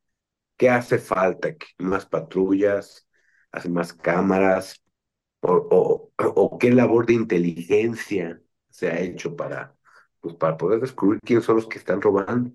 ¿qué 0.56 0.70
hace 0.70 0.98
falta? 0.98 1.54
¿Más 1.78 2.06
patrullas? 2.06 3.06
¿Hace 3.50 3.68
más 3.68 3.92
cámaras? 3.92 4.82
O, 5.40 5.52
o, 5.52 6.12
o, 6.16 6.58
qué 6.58 6.72
labor 6.72 7.04
de 7.04 7.12
inteligencia 7.12 8.40
se 8.70 8.90
ha 8.90 8.98
hecho 9.00 9.36
para, 9.36 9.76
pues, 10.20 10.34
para 10.36 10.56
poder 10.56 10.80
descubrir 10.80 11.20
quiénes 11.20 11.44
son 11.44 11.56
los 11.56 11.66
que 11.66 11.78
están 11.78 12.00
robando? 12.00 12.52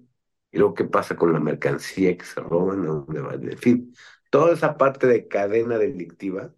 Y 0.52 0.58
luego 0.58 0.74
qué 0.74 0.86
pasa 0.86 1.16
con 1.16 1.32
la 1.32 1.40
mercancía 1.40 2.18
que 2.18 2.26
se 2.26 2.42
roban, 2.42 2.82
a 2.86 2.88
dónde 2.88 3.22
va, 3.22 3.36
en 3.36 3.58
fin, 3.60 3.94
toda 4.32 4.54
esa 4.54 4.78
parte 4.78 5.06
de 5.06 5.28
cadena 5.28 5.78
delictiva 5.78 6.52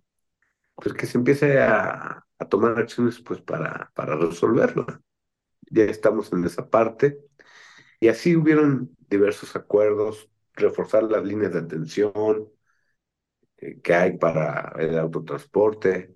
pues 0.75 0.95
que 0.95 1.07
se 1.07 1.17
empiece 1.17 1.59
a, 1.61 2.25
a 2.39 2.47
tomar 2.49 2.79
acciones 2.79 3.19
pues 3.21 3.41
para, 3.41 3.91
para 3.95 4.15
resolverlo. 4.15 4.85
Ya 5.71 5.85
estamos 5.85 6.31
en 6.33 6.45
esa 6.45 6.69
parte. 6.69 7.19
Y 7.99 8.07
así 8.09 8.35
hubieron 8.35 8.95
diversos 9.09 9.55
acuerdos, 9.55 10.29
reforzar 10.53 11.03
las 11.03 11.23
líneas 11.25 11.53
de 11.53 11.59
atención 11.59 12.49
eh, 13.57 13.81
que 13.81 13.93
hay 13.93 14.17
para 14.17 14.73
el 14.79 14.97
autotransporte, 14.97 16.15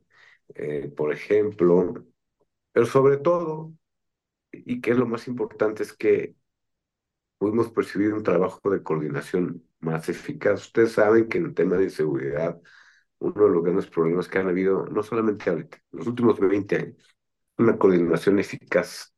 eh, 0.55 0.89
por 0.95 1.13
ejemplo. 1.13 2.05
Pero 2.71 2.85
sobre 2.85 3.17
todo, 3.17 3.73
y 4.51 4.81
que 4.81 4.91
es 4.91 4.97
lo 4.97 5.07
más 5.07 5.27
importante, 5.27 5.83
es 5.83 5.93
que 5.93 6.35
pudimos 7.37 7.71
percibir 7.71 8.13
un 8.13 8.23
trabajo 8.23 8.69
de 8.69 8.83
coordinación 8.83 9.63
más 9.79 10.09
eficaz. 10.09 10.61
Ustedes 10.67 10.93
saben 10.93 11.27
que 11.27 11.37
en 11.39 11.45
el 11.47 11.53
tema 11.53 11.77
de 11.77 11.85
inseguridad, 11.85 12.61
uno 13.23 13.45
de 13.45 13.51
los 13.51 13.63
grandes 13.63 13.87
problemas 13.87 14.27
que 14.27 14.39
han 14.39 14.49
habido, 14.49 14.85
no 14.87 15.03
solamente 15.03 15.49
ahorita, 15.49 15.77
en 15.91 15.99
los 15.99 16.07
últimos 16.07 16.39
20 16.39 16.75
años, 16.75 17.15
una 17.57 17.77
coordinación 17.77 18.39
eficaz 18.39 19.13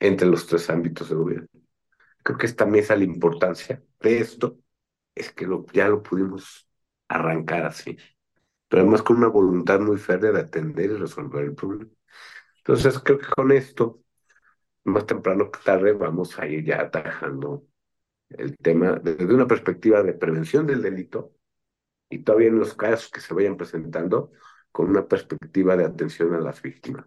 entre 0.00 0.28
los 0.28 0.46
tres 0.46 0.68
ámbitos 0.70 1.08
de 1.08 1.14
gobierno. 1.16 1.48
Creo 2.22 2.38
que 2.38 2.46
esta 2.46 2.66
mesa, 2.66 2.96
la 2.96 3.04
importancia 3.04 3.82
de 4.00 4.18
esto, 4.20 4.58
es 5.14 5.32
que 5.32 5.46
lo, 5.46 5.66
ya 5.72 5.88
lo 5.88 6.02
pudimos 6.02 6.68
arrancar 7.08 7.64
así, 7.66 7.96
pero 8.68 8.82
además 8.82 9.02
con 9.02 9.18
una 9.18 9.28
voluntad 9.28 9.80
muy 9.80 9.98
férrea 9.98 10.32
de 10.32 10.40
atender 10.40 10.90
y 10.90 10.96
resolver 10.96 11.44
el 11.44 11.54
problema. 11.54 11.90
Entonces, 12.58 12.98
creo 13.00 13.18
que 13.18 13.26
con 13.28 13.52
esto, 13.52 14.02
más 14.84 15.06
temprano 15.06 15.50
que 15.50 15.60
tarde, 15.64 15.92
vamos 15.92 16.38
a 16.38 16.46
ir 16.46 16.64
ya 16.64 16.82
atajando 16.82 17.66
el 18.30 18.56
tema 18.58 18.94
desde 19.02 19.34
una 19.34 19.46
perspectiva 19.46 20.02
de 20.02 20.14
prevención 20.14 20.66
del 20.66 20.82
delito, 20.82 21.35
y 22.10 22.20
todavía 22.20 22.48
en 22.48 22.58
los 22.58 22.74
casos 22.74 23.10
que 23.10 23.20
se 23.20 23.34
vayan 23.34 23.56
presentando 23.56 24.32
con 24.72 24.90
una 24.90 25.06
perspectiva 25.06 25.76
de 25.76 25.84
atención 25.84 26.34
a 26.34 26.40
las 26.40 26.60
víctimas. 26.62 27.04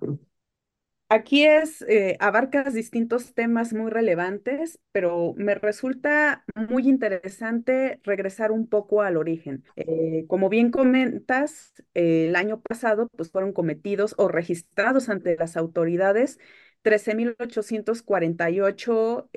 Aquí 1.11 1.43
es, 1.43 1.81
eh, 1.87 2.17
abarcas 2.19 2.75
distintos 2.75 3.33
temas 3.33 3.73
muy 3.73 3.89
relevantes, 3.89 4.79
pero 4.91 5.33
me 5.37 5.55
resulta 5.55 6.43
muy 6.55 6.87
interesante 6.87 7.99
regresar 8.03 8.51
un 8.51 8.67
poco 8.67 9.01
al 9.01 9.17
origen. 9.17 9.63
Eh, 9.75 10.25
como 10.27 10.49
bien 10.49 10.69
comentas, 10.69 11.73
eh, 11.95 12.27
el 12.29 12.35
año 12.35 12.61
pasado 12.61 13.07
pues, 13.17 13.31
fueron 13.31 13.53
cometidos 13.53 14.13
o 14.19 14.27
registrados 14.27 15.09
ante 15.09 15.35
las 15.35 15.57
autoridades 15.57 16.37
13.848 16.83 19.29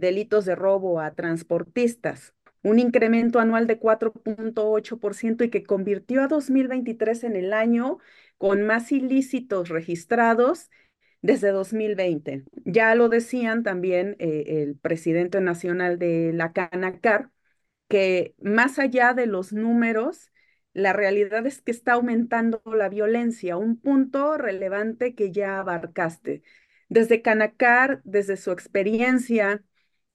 delitos 0.00 0.44
de 0.44 0.56
robo 0.56 1.00
a 1.00 1.14
transportistas 1.14 2.34
un 2.62 2.78
incremento 2.78 3.40
anual 3.40 3.66
de 3.66 3.78
4.8% 3.78 5.44
y 5.44 5.50
que 5.50 5.64
convirtió 5.64 6.22
a 6.22 6.28
2023 6.28 7.24
en 7.24 7.36
el 7.36 7.52
año 7.52 7.98
con 8.38 8.62
más 8.62 8.92
ilícitos 8.92 9.68
registrados 9.68 10.70
desde 11.22 11.50
2020. 11.50 12.44
Ya 12.64 12.94
lo 12.94 13.08
decían 13.08 13.62
también 13.62 14.16
eh, 14.18 14.62
el 14.62 14.76
presidente 14.76 15.40
nacional 15.40 15.98
de 15.98 16.32
la 16.32 16.52
Canacar, 16.52 17.30
que 17.88 18.34
más 18.40 18.78
allá 18.78 19.14
de 19.14 19.26
los 19.26 19.52
números, 19.52 20.32
la 20.72 20.92
realidad 20.92 21.46
es 21.46 21.60
que 21.62 21.70
está 21.70 21.92
aumentando 21.94 22.62
la 22.64 22.88
violencia, 22.88 23.56
un 23.56 23.78
punto 23.78 24.38
relevante 24.38 25.14
que 25.14 25.30
ya 25.32 25.58
abarcaste. 25.58 26.42
Desde 26.88 27.22
Canacar, 27.22 28.00
desde 28.04 28.36
su 28.36 28.50
experiencia, 28.50 29.62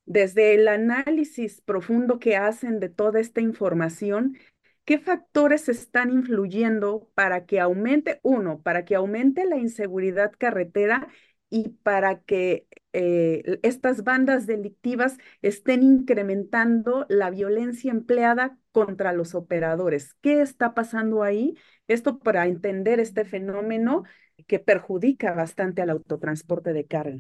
desde 0.08 0.56
el 0.56 0.68
análisis 0.70 1.62
profundo 1.62 2.18
que 2.18 2.38
hacen 2.38 2.80
de 2.80 2.90
toda 2.90 3.20
esta 3.20 3.42
información, 3.42 4.38
¿qué 4.86 4.98
factores 5.00 5.70
están 5.70 6.12
influyendo 6.12 7.12
para 7.14 7.46
que 7.46 7.60
aumente, 7.60 8.20
uno, 8.24 8.62
para 8.62 8.86
que 8.86 8.96
aumente 8.96 9.46
la 9.46 9.58
inseguridad 9.58 10.32
carretera 10.38 11.08
y 11.50 11.70
para 11.84 12.22
que 12.22 12.68
eh, 12.94 13.60
estas 13.64 14.04
bandas 14.04 14.48
delictivas 14.48 15.18
estén 15.42 15.84
incrementando 15.84 17.06
la 17.10 17.30
violencia 17.30 17.92
empleada 17.92 18.58
contra 18.72 19.12
los 19.12 19.36
operadores? 19.36 20.16
¿Qué 20.22 20.42
está 20.42 20.74
pasando 20.74 21.22
ahí? 21.24 21.56
Esto 21.88 22.20
para 22.20 22.48
entender 22.48 23.00
este 23.02 23.26
fenómeno 23.26 24.04
que 24.48 24.60
perjudica 24.60 25.34
bastante 25.34 25.82
al 25.82 25.90
autotransporte 25.90 26.72
de 26.74 26.86
carga. 26.86 27.20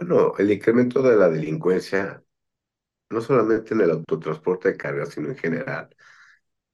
Bueno, 0.00 0.34
el 0.38 0.50
incremento 0.50 1.00
de 1.02 1.14
la 1.16 1.28
delincuencia, 1.28 2.24
no 3.10 3.20
solamente 3.22 3.74
en 3.74 3.82
el 3.82 3.90
autotransporte 3.92 4.70
de 4.70 4.76
carga, 4.78 5.06
sino 5.06 5.28
en 5.30 5.36
general, 5.38 5.94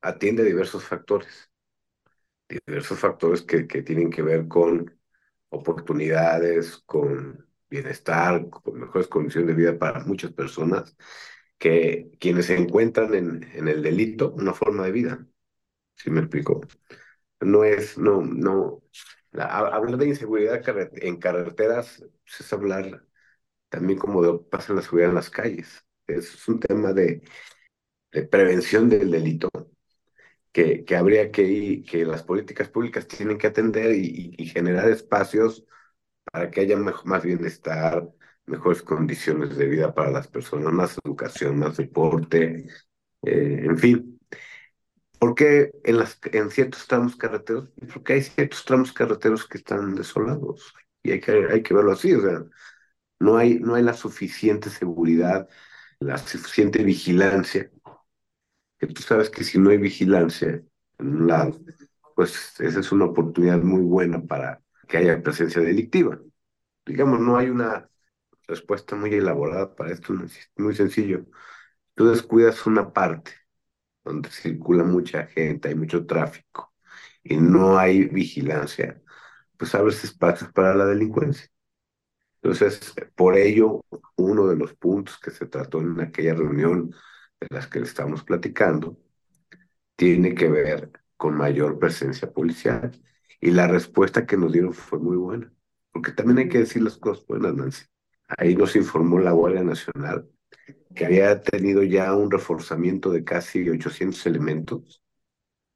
atiende 0.03 0.43
a 0.43 0.47
diversos 0.47 0.85
factores. 0.85 1.51
Diversos 2.49 2.99
factores 3.01 3.43
que, 3.43 3.67
que 3.67 3.83
tienen 3.83 4.11
que 4.11 4.23
ver 4.23 4.47
con 4.49 4.97
oportunidades, 5.51 6.79
con 6.87 7.47
bienestar, 7.69 8.49
con 8.51 8.81
mejores 8.81 9.09
condiciones 9.09 9.49
de 9.49 9.55
vida 9.55 9.79
para 9.79 10.01
muchas 10.05 10.33
personas, 10.33 10.97
que 11.59 12.11
quienes 12.21 12.47
se 12.47 12.57
encuentran 12.57 13.15
en, 13.15 13.45
en 13.55 13.69
el 13.69 13.83
delito, 13.83 14.33
una 14.33 14.55
forma 14.55 14.85
de 14.87 14.93
vida. 14.93 15.27
¿Sí 15.97 16.11
me 16.11 16.21
explico? 16.23 16.63
No 17.41 17.65
es, 17.65 17.99
no, 17.99 18.23
no, 18.23 18.83
hablar 19.35 19.99
de 19.99 20.09
inseguridad 20.09 20.63
en 21.03 21.19
carreteras 21.19 22.05
es 22.27 22.55
hablar 22.55 23.06
también 23.69 23.99
como 23.99 24.43
pasa 24.49 24.75
la 24.75 24.83
seguridad 24.83 25.11
en 25.11 25.17
las 25.17 25.31
calles. 25.31 25.85
Es 26.07 26.47
un 26.49 26.61
tema 26.61 26.93
de, 26.93 27.23
de 28.13 28.25
prevención 28.25 28.89
del 28.91 29.11
delito 29.11 29.51
que, 30.53 30.85
que 30.85 30.97
habría 30.97 31.31
que, 31.31 31.83
que 31.89 32.05
las 32.05 32.23
políticas 32.23 32.69
públicas 32.69 33.07
tienen 33.07 33.39
que 33.39 33.47
atender 33.49 33.95
y, 33.95 34.35
y 34.39 34.47
generar 34.47 34.89
espacios 34.91 35.65
para 36.33 36.51
que 36.51 36.63
haya 36.63 36.77
más 36.79 37.25
bienestar, 37.25 38.09
mejores 38.47 38.83
condiciones 38.83 39.57
de 39.57 39.67
vida 39.67 39.95
para 39.95 40.11
las 40.13 40.29
personas, 40.29 40.73
más 40.73 40.99
educación, 41.05 41.59
más 41.59 41.77
deporte, 41.79 42.67
eh, 43.25 43.61
en 43.65 43.79
fin. 43.79 44.21
Porque 45.19 45.71
en, 45.85 45.99
las, 45.99 46.19
en 46.33 46.51
ciertos 46.51 46.87
tramos 46.87 47.17
carreteros, 47.17 47.71
porque 47.93 48.15
hay 48.15 48.23
ciertos 48.23 48.65
tramos 48.65 48.93
carreteros 48.93 49.47
que 49.49 49.59
están 49.59 49.95
desolados 49.95 50.75
y 51.03 51.13
hay 51.13 51.21
que, 51.21 51.33
hay 51.51 51.63
que 51.63 51.75
verlo 51.75 51.93
así, 51.93 52.13
o 52.15 52.21
sea, 52.21 52.45
no 53.21 53.37
hay, 53.39 53.59
no 53.61 53.75
hay 53.75 53.83
la 53.83 53.95
suficiente 53.95 54.71
seguridad, 54.71 55.49
la 56.01 56.19
suficiente 56.19 56.83
vigilancia. 56.85 57.71
Que 58.79 58.87
tú 58.87 59.03
sabes 59.03 59.31
que 59.31 59.45
si 59.45 59.59
no 59.59 59.71
hay 59.71 59.79
vigilancia 59.79 60.63
en 60.99 61.07
un 61.09 61.27
lado, 61.27 61.59
pues 62.15 62.61
esa 62.61 62.81
es 62.81 62.93
una 62.93 63.07
oportunidad 63.07 63.59
muy 63.63 63.83
buena 63.83 64.23
para 64.23 64.63
que 64.89 64.99
haya 64.99 65.23
presencia 65.23 65.63
delictiva. 65.63 66.19
digamos, 66.87 67.21
no 67.21 67.39
hay 67.39 67.51
una 67.51 67.91
respuesta 68.49 68.97
muy 68.97 69.15
elaborada 69.15 69.75
para 69.77 69.93
esto, 69.93 70.15
es 70.25 70.51
muy 70.57 70.75
sencillo. 70.77 71.27
Tú 71.95 72.09
descuidas 72.11 72.67
una 72.67 72.93
parte 72.93 73.33
donde 74.05 74.31
circula 74.31 74.85
mucha 74.85 75.27
gente, 75.29 75.69
hay 75.71 75.75
mucho 75.77 76.07
tráfico 76.07 76.75
y 77.25 77.37
no 77.39 77.79
hay 77.79 78.07
vigilancia, 78.07 79.03
pues 79.59 79.75
abres 79.75 80.05
espacios 80.05 80.53
para 80.53 80.75
la 80.75 80.87
delincuencia. 80.87 81.49
Entonces, 82.47 82.95
por 83.17 83.37
ello, 83.37 83.85
uno 84.15 84.47
de 84.47 84.55
los 84.55 84.73
puntos 84.75 85.19
que 85.19 85.33
se 85.33 85.47
trató 85.47 85.81
en 85.81 86.01
aquella 86.01 86.33
reunión 86.33 86.93
de 87.41 87.49
las 87.51 87.67
que 87.67 87.81
le 87.81 87.87
estamos 87.87 88.23
platicando, 88.23 88.97
tiene 89.97 90.33
que 90.33 90.49
ver 90.49 90.93
con 91.17 91.35
mayor 91.35 91.77
presencia 91.81 92.33
policial. 92.33 92.93
Y 93.41 93.51
la 93.51 93.67
respuesta 93.67 94.27
que 94.27 94.37
nos 94.37 94.53
dieron 94.53 94.73
fue 94.73 95.01
muy 95.01 95.17
buena, 95.17 95.53
porque 95.91 96.13
también 96.13 96.39
hay 96.39 96.49
que 96.49 96.61
decir 96.61 96.83
las 96.83 96.97
cosas 96.99 97.27
buenas, 97.27 97.53
Nancy. 97.53 97.85
Ahí 98.39 98.55
nos 98.55 98.77
informó 98.77 99.19
la 99.19 99.33
Guardia 99.33 99.65
Nacional 99.65 100.29
que 100.95 101.05
había 101.05 101.43
tenido 101.43 101.83
ya 101.83 102.15
un 102.15 102.31
reforzamiento 102.31 103.11
de 103.11 103.25
casi 103.25 103.69
800 103.69 104.25
elementos, 104.25 105.03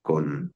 con 0.03 0.55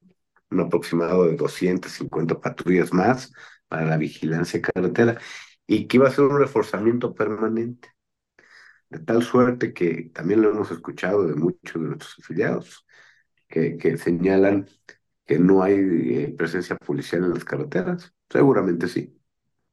un 0.49 0.61
aproximado 0.61 1.27
de 1.27 1.35
250 1.35 2.41
patrullas 2.41 2.93
más 2.93 3.33
para 3.67 3.85
la 3.85 3.97
vigilancia 3.97 4.63
carretera, 4.63 5.19
y 5.67 5.87
que 5.87 5.97
iba 5.99 6.09
a 6.09 6.13
ser 6.13 6.25
un 6.25 6.39
reforzamiento 6.39 7.15
permanente. 7.15 7.91
De 8.91 8.99
tal 9.01 9.23
suerte 9.23 9.73
que 9.75 10.11
también 10.15 10.43
lo 10.43 10.51
hemos 10.51 10.71
escuchado 10.71 11.27
de 11.27 11.35
muchos 11.35 11.75
de 11.83 11.89
nuestros 11.89 12.19
afiliados, 12.21 12.87
que, 13.49 13.77
que 13.79 13.99
señalan 13.99 14.69
que 15.27 15.39
no 15.39 15.63
hay 15.63 15.75
eh, 15.75 16.35
presencia 16.37 16.77
policial 16.77 17.25
en 17.25 17.35
las 17.35 17.45
carreteras. 17.45 18.15
Seguramente 18.31 18.89
sí, 18.89 19.19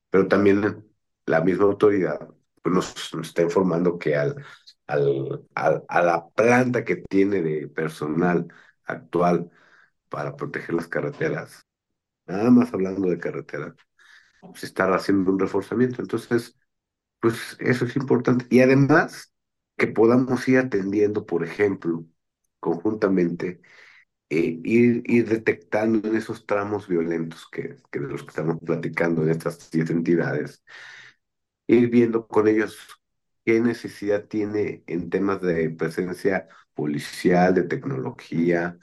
pero 0.10 0.27
también 0.27 0.86
la 1.25 1.41
misma 1.41 1.65
autoridad 1.65 2.29
pues, 2.62 2.75
nos, 2.75 3.13
está 3.25 3.43
informando 3.43 4.00
que 4.00 4.15
al, 4.15 4.43
al, 4.88 5.45
a 5.55 6.01
la 6.01 6.29
planta 6.29 6.86
que 6.86 6.98
tiene 6.98 7.41
de 7.41 7.67
personal 7.67 8.48
actual 8.86 9.51
para 10.10 10.36
proteger 10.36 10.75
las 10.75 10.88
carreteras, 10.88 11.65
nada 12.27 12.51
más 12.51 12.74
hablando 12.74 13.10
de 13.10 13.19
carreteras, 13.19 13.75
se 14.55 14.65
está 14.65 14.93
haciendo 14.95 15.31
un 15.31 15.39
reforzamiento. 15.39 16.01
Entonces, 16.01 16.57
pues 17.19 17.57
eso 17.60 17.86
es 17.86 17.95
importante. 17.95 18.45
Y 18.50 18.62
además, 18.62 19.33
que 19.77 19.88
podamos 19.88 20.48
ir 20.48 20.60
atendiendo, 20.60 21.25
por 21.25 21.43
ejemplo, 21.45 22.05
conjuntamente, 22.60 23.62
eh, 24.29 24.60
ir, 24.63 25.03
ir 25.07 25.29
detectando 25.29 26.07
en 26.10 26.15
esos 26.17 26.45
tramos 26.48 26.88
violentos 26.88 27.48
que, 27.51 27.77
que 27.91 28.00
de 28.00 28.07
los 28.10 28.24
que 28.24 28.29
estamos 28.29 28.57
platicando 28.65 29.24
en 29.24 29.31
estas 29.31 29.55
siete 29.71 29.93
entidades, 29.93 30.63
ir 31.67 31.89
viendo 31.89 32.27
con 32.27 32.48
ellos 32.48 32.77
qué 33.45 33.60
necesidad 33.62 34.25
tiene 34.27 34.83
en 34.88 35.10
temas 35.10 35.41
de 35.41 35.69
presencia 35.71 36.48
policial, 36.74 37.53
de 37.53 37.63
tecnología, 37.63 38.77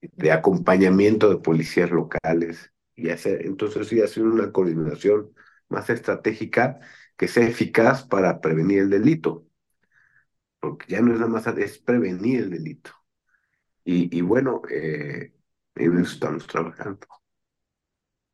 de 0.00 0.32
acompañamiento 0.32 1.30
de 1.30 1.38
policías 1.38 1.90
locales 1.90 2.72
y 3.02 3.10
hacer, 3.10 3.46
entonces 3.46 3.88
sí, 3.88 4.00
hacer 4.02 4.24
una 4.24 4.52
coordinación 4.52 5.32
más 5.68 5.90
estratégica 5.90 6.80
que 7.16 7.28
sea 7.28 7.46
eficaz 7.46 8.04
para 8.04 8.40
prevenir 8.40 8.80
el 8.80 8.90
delito. 8.90 9.46
Porque 10.60 10.86
ya 10.88 11.00
no 11.00 11.12
es 11.12 11.20
nada 11.20 11.30
más, 11.30 11.46
es 11.46 11.78
prevenir 11.78 12.40
el 12.40 12.50
delito. 12.50 12.90
Y, 13.84 14.16
y 14.16 14.20
bueno, 14.22 14.62
eh, 14.70 15.34
en 15.76 15.98
eso 15.98 16.12
estamos 16.14 16.46
trabajando. 16.46 17.06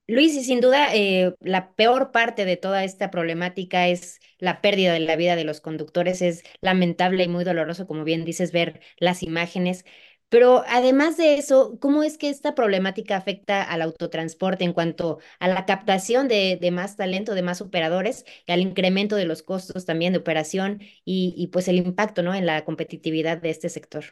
Luis, 0.09 0.35
y 0.35 0.45
sin 0.45 0.61
duda, 0.61 0.95
eh, 0.95 1.35
la 1.41 1.75
peor 1.75 2.13
parte 2.13 2.45
de 2.45 2.57
toda 2.57 2.85
esta 2.85 3.11
problemática 3.11 3.89
es 3.89 4.21
la 4.39 4.61
pérdida 4.61 4.93
de 4.93 5.01
la 5.01 5.17
vida 5.17 5.35
de 5.35 5.43
los 5.45 5.61
conductores. 5.61 6.23
Es 6.23 6.45
lamentable 6.61 7.25
y 7.25 7.29
muy 7.29 7.43
doloroso, 7.45 7.89
como 7.89 8.05
bien 8.05 8.25
dices, 8.25 8.53
ver 8.53 8.81
las 8.99 9.25
imágenes. 9.25 9.85
Pero 10.29 10.65
además 10.67 11.17
de 11.17 11.35
eso, 11.35 11.79
¿cómo 11.81 12.03
es 12.03 12.19
que 12.19 12.29
esta 12.29 12.55
problemática 12.55 13.17
afecta 13.17 13.63
al 13.63 13.83
autotransporte 13.83 14.65
en 14.65 14.73
cuanto 14.73 15.19
a 15.39 15.49
la 15.49 15.67
captación 15.67 16.27
de, 16.27 16.59
de 16.61 16.71
más 16.73 16.97
talento, 16.97 17.35
de 17.35 17.43
más 17.43 17.61
operadores, 17.61 18.25
y 18.47 18.53
al 18.53 18.61
incremento 18.61 19.15
de 19.17 19.25
los 19.25 19.43
costos 19.43 19.85
también 19.85 20.13
de 20.13 20.19
operación 20.19 20.81
y, 21.05 21.35
y 21.37 21.47
pues 21.49 21.69
el 21.69 21.77
impacto, 21.77 22.23
¿no? 22.23 22.35
en 22.35 22.47
la 22.47 22.65
competitividad 22.65 23.39
de 23.39 23.51
este 23.51 23.69
sector? 23.69 24.05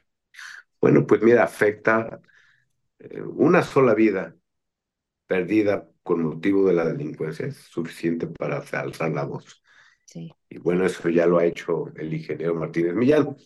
Bueno, 0.80 1.06
pues 1.06 1.22
mira, 1.22 1.42
afecta 1.44 2.20
eh, 2.98 3.20
una 3.22 3.62
sola 3.62 3.94
vida 3.94 4.36
perdida 5.26 5.88
con 6.02 6.22
motivo 6.22 6.68
de 6.68 6.74
la 6.74 6.84
delincuencia 6.84 7.46
es 7.46 7.56
suficiente 7.56 8.26
para 8.26 8.58
alzar 8.58 9.10
la 9.10 9.24
voz. 9.24 9.62
Sí. 10.04 10.32
Y 10.48 10.58
bueno, 10.58 10.84
eso 10.84 11.08
ya 11.08 11.26
lo 11.26 11.38
ha 11.38 11.46
hecho 11.46 11.86
el 11.96 12.12
ingeniero 12.12 12.54
Martínez 12.54 12.94
Millán. 12.94 13.36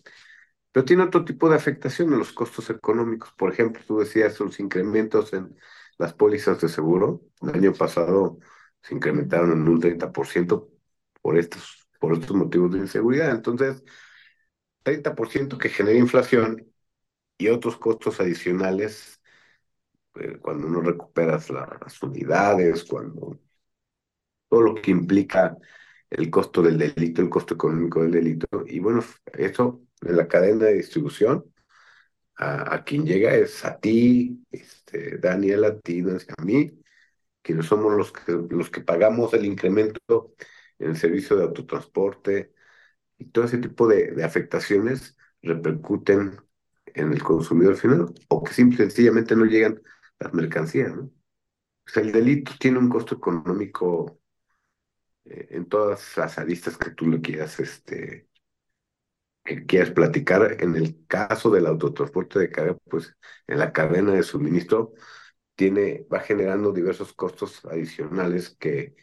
Pero 0.71 0.85
tiene 0.85 1.03
otro 1.03 1.25
tipo 1.25 1.49
de 1.49 1.55
afectación 1.55 2.13
en 2.13 2.19
los 2.19 2.31
costos 2.33 2.69
económicos. 2.69 3.31
Por 3.33 3.51
ejemplo, 3.51 3.81
tú 3.87 3.99
decías 3.99 4.39
los 4.39 4.59
incrementos 4.59 5.33
en 5.33 5.55
las 5.97 6.13
pólizas 6.13 6.61
de 6.61 6.69
seguro. 6.69 7.21
El 7.41 7.55
año 7.55 7.73
pasado 7.73 8.39
se 8.81 8.95
incrementaron 8.95 9.51
en 9.51 9.67
un 9.67 9.79
30% 9.79 10.69
por 11.21 11.37
estos, 11.37 11.87
por 11.99 12.13
estos 12.13 12.35
motivos 12.35 12.71
de 12.73 12.79
inseguridad. 12.79 13.31
Entonces, 13.31 13.83
30% 14.83 15.57
que 15.57 15.69
genera 15.69 15.97
inflación 15.99 16.71
y 17.37 17.49
otros 17.49 17.77
costos 17.77 18.19
adicionales 18.21 19.21
eh, 20.15 20.37
cuando 20.39 20.67
no 20.69 20.81
recuperas 20.81 21.49
las 21.49 22.01
unidades, 22.03 22.83
cuando 22.85 23.39
todo 24.47 24.61
lo 24.61 24.75
que 24.75 24.91
implica 24.91 25.57
el 26.09 26.29
costo 26.29 26.61
del 26.61 26.77
delito, 26.77 27.21
el 27.21 27.29
costo 27.29 27.53
económico 27.55 28.01
del 28.01 28.11
delito. 28.11 28.47
Y 28.65 28.79
bueno, 28.79 29.03
eso 29.33 29.81
en 30.01 30.17
la 30.17 30.27
cadena 30.27 30.65
de 30.65 30.75
distribución, 30.75 31.45
a, 32.37 32.83
quien 32.85 33.05
llega 33.05 33.35
es 33.35 33.65
a 33.65 33.79
ti, 33.79 34.45
este, 34.51 35.17
Daniel, 35.17 35.65
a 35.65 35.79
ti, 35.79 36.01
a 36.37 36.41
mí, 36.43 36.71
quienes 37.41 37.65
somos 37.67 37.93
los 37.95 38.11
que, 38.13 38.31
los 38.49 38.69
que 38.69 38.81
pagamos 38.81 39.33
el 39.33 39.45
incremento 39.45 40.33
en 40.79 40.91
el 40.91 40.97
servicio 40.97 41.35
de 41.35 41.43
autotransporte 41.43 42.53
y 43.17 43.25
todo 43.25 43.45
ese 43.45 43.57
tipo 43.59 43.87
de, 43.87 44.11
de 44.13 44.23
afectaciones 44.23 45.17
repercuten 45.41 46.39
en 46.87 47.13
el 47.13 47.23
consumidor 47.23 47.75
final 47.77 48.07
o 48.29 48.43
que 48.43 48.53
simple, 48.53 48.77
sencillamente 48.77 49.35
no 49.35 49.45
llegan 49.45 49.81
las 50.19 50.33
mercancías, 50.33 50.93
el 51.95 52.11
delito 52.11 52.53
tiene 52.59 52.79
un 52.79 52.89
costo 52.89 53.15
económico 53.15 54.21
eh, 55.25 55.47
en 55.51 55.67
todas 55.67 56.17
las 56.17 56.37
aristas 56.37 56.77
que 56.77 56.91
tú 56.91 57.07
lo 57.07 57.21
quieras, 57.21 57.59
este, 57.59 58.28
que 59.57 59.65
quieras 59.65 59.91
platicar. 59.91 60.57
En 60.61 60.75
el 60.75 61.05
caso 61.07 61.49
del 61.51 61.67
autotransporte 61.67 62.39
de 62.39 62.51
carga, 62.51 62.77
pues 62.89 63.15
en 63.47 63.59
la 63.59 63.73
cadena 63.73 64.13
de 64.13 64.23
suministro 64.23 64.93
tiene, 65.55 66.05
va 66.13 66.21
generando 66.21 66.71
diversos 66.73 67.13
costos 67.13 67.65
adicionales 67.65 68.55
que 68.59 68.95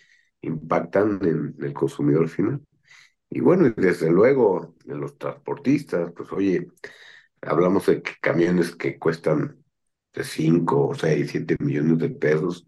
impactan 0.43 1.21
en 1.23 1.57
el 1.61 1.73
consumidor 1.75 2.29
final. 2.29 2.63
Y 3.31 3.41
bueno, 3.41 3.67
y 3.67 3.75
desde 3.77 4.11
luego, 4.11 4.77
en 4.87 5.01
los 5.01 5.19
transportistas, 5.19 6.13
pues 6.17 6.33
oye, 6.33 6.69
hablamos 7.43 7.87
de 7.87 8.03
camiones 8.21 8.75
que 8.77 8.99
cuestan 8.99 9.65
de 10.15 10.25
5, 10.25 10.95
6, 10.95 11.31
7 11.33 11.57
millones 11.61 11.99
de 11.99 12.11
pesos 12.11 12.67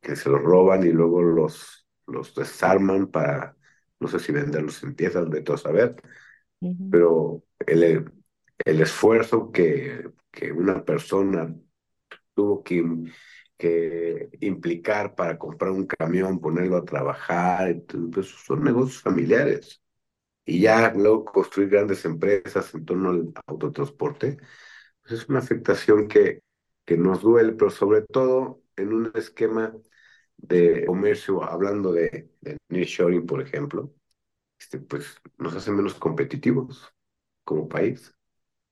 que 0.00 0.16
se 0.16 0.30
los 0.30 0.42
roban 0.42 0.84
y 0.84 0.90
luego 0.92 1.22
los, 1.22 1.86
los 2.06 2.34
desarman 2.34 3.08
para, 3.08 3.56
no 4.00 4.08
sé 4.08 4.18
si 4.20 4.32
venderlos 4.32 4.82
en 4.82 4.94
piezas, 4.94 5.30
de 5.30 5.42
todo 5.42 5.56
saber, 5.58 5.96
pero 6.88 7.44
el, 7.66 8.12
el 8.64 8.80
esfuerzo 8.80 9.50
que, 9.52 10.10
que 10.30 10.52
una 10.52 10.84
persona 10.84 11.54
tuvo 12.34 12.62
que, 12.62 12.84
que 13.58 14.30
implicar 14.40 15.14
para 15.14 15.38
comprar 15.38 15.70
un 15.72 15.86
camión, 15.86 16.40
ponerlo 16.40 16.76
a 16.78 16.84
trabajar, 16.84 17.76
pues 18.12 18.28
son 18.28 18.64
negocios 18.64 19.02
familiares. 19.02 19.82
Y 20.44 20.60
ya 20.62 20.92
luego 20.94 21.24
construir 21.26 21.70
grandes 21.70 22.04
empresas 22.04 22.74
en 22.74 22.84
torno 22.84 23.10
al 23.10 23.32
autotransporte, 23.46 24.38
pues 25.02 25.22
es 25.22 25.28
una 25.28 25.40
afectación 25.40 26.08
que, 26.08 26.42
que 26.84 26.96
nos 26.96 27.22
duele, 27.22 27.52
pero 27.54 27.70
sobre 27.70 28.02
todo 28.02 28.62
en 28.76 28.92
un 28.92 29.12
esquema 29.14 29.74
de 30.36 30.84
comercio, 30.86 31.42
hablando 31.44 31.92
de, 31.92 32.30
de 32.40 32.58
nearshoring, 32.68 33.26
por 33.26 33.42
ejemplo, 33.42 33.94
este, 34.62 34.78
pues 34.80 35.16
nos 35.38 35.54
hace 35.54 35.70
menos 35.72 35.94
competitivos 35.94 36.92
como 37.44 37.68
país. 37.68 38.14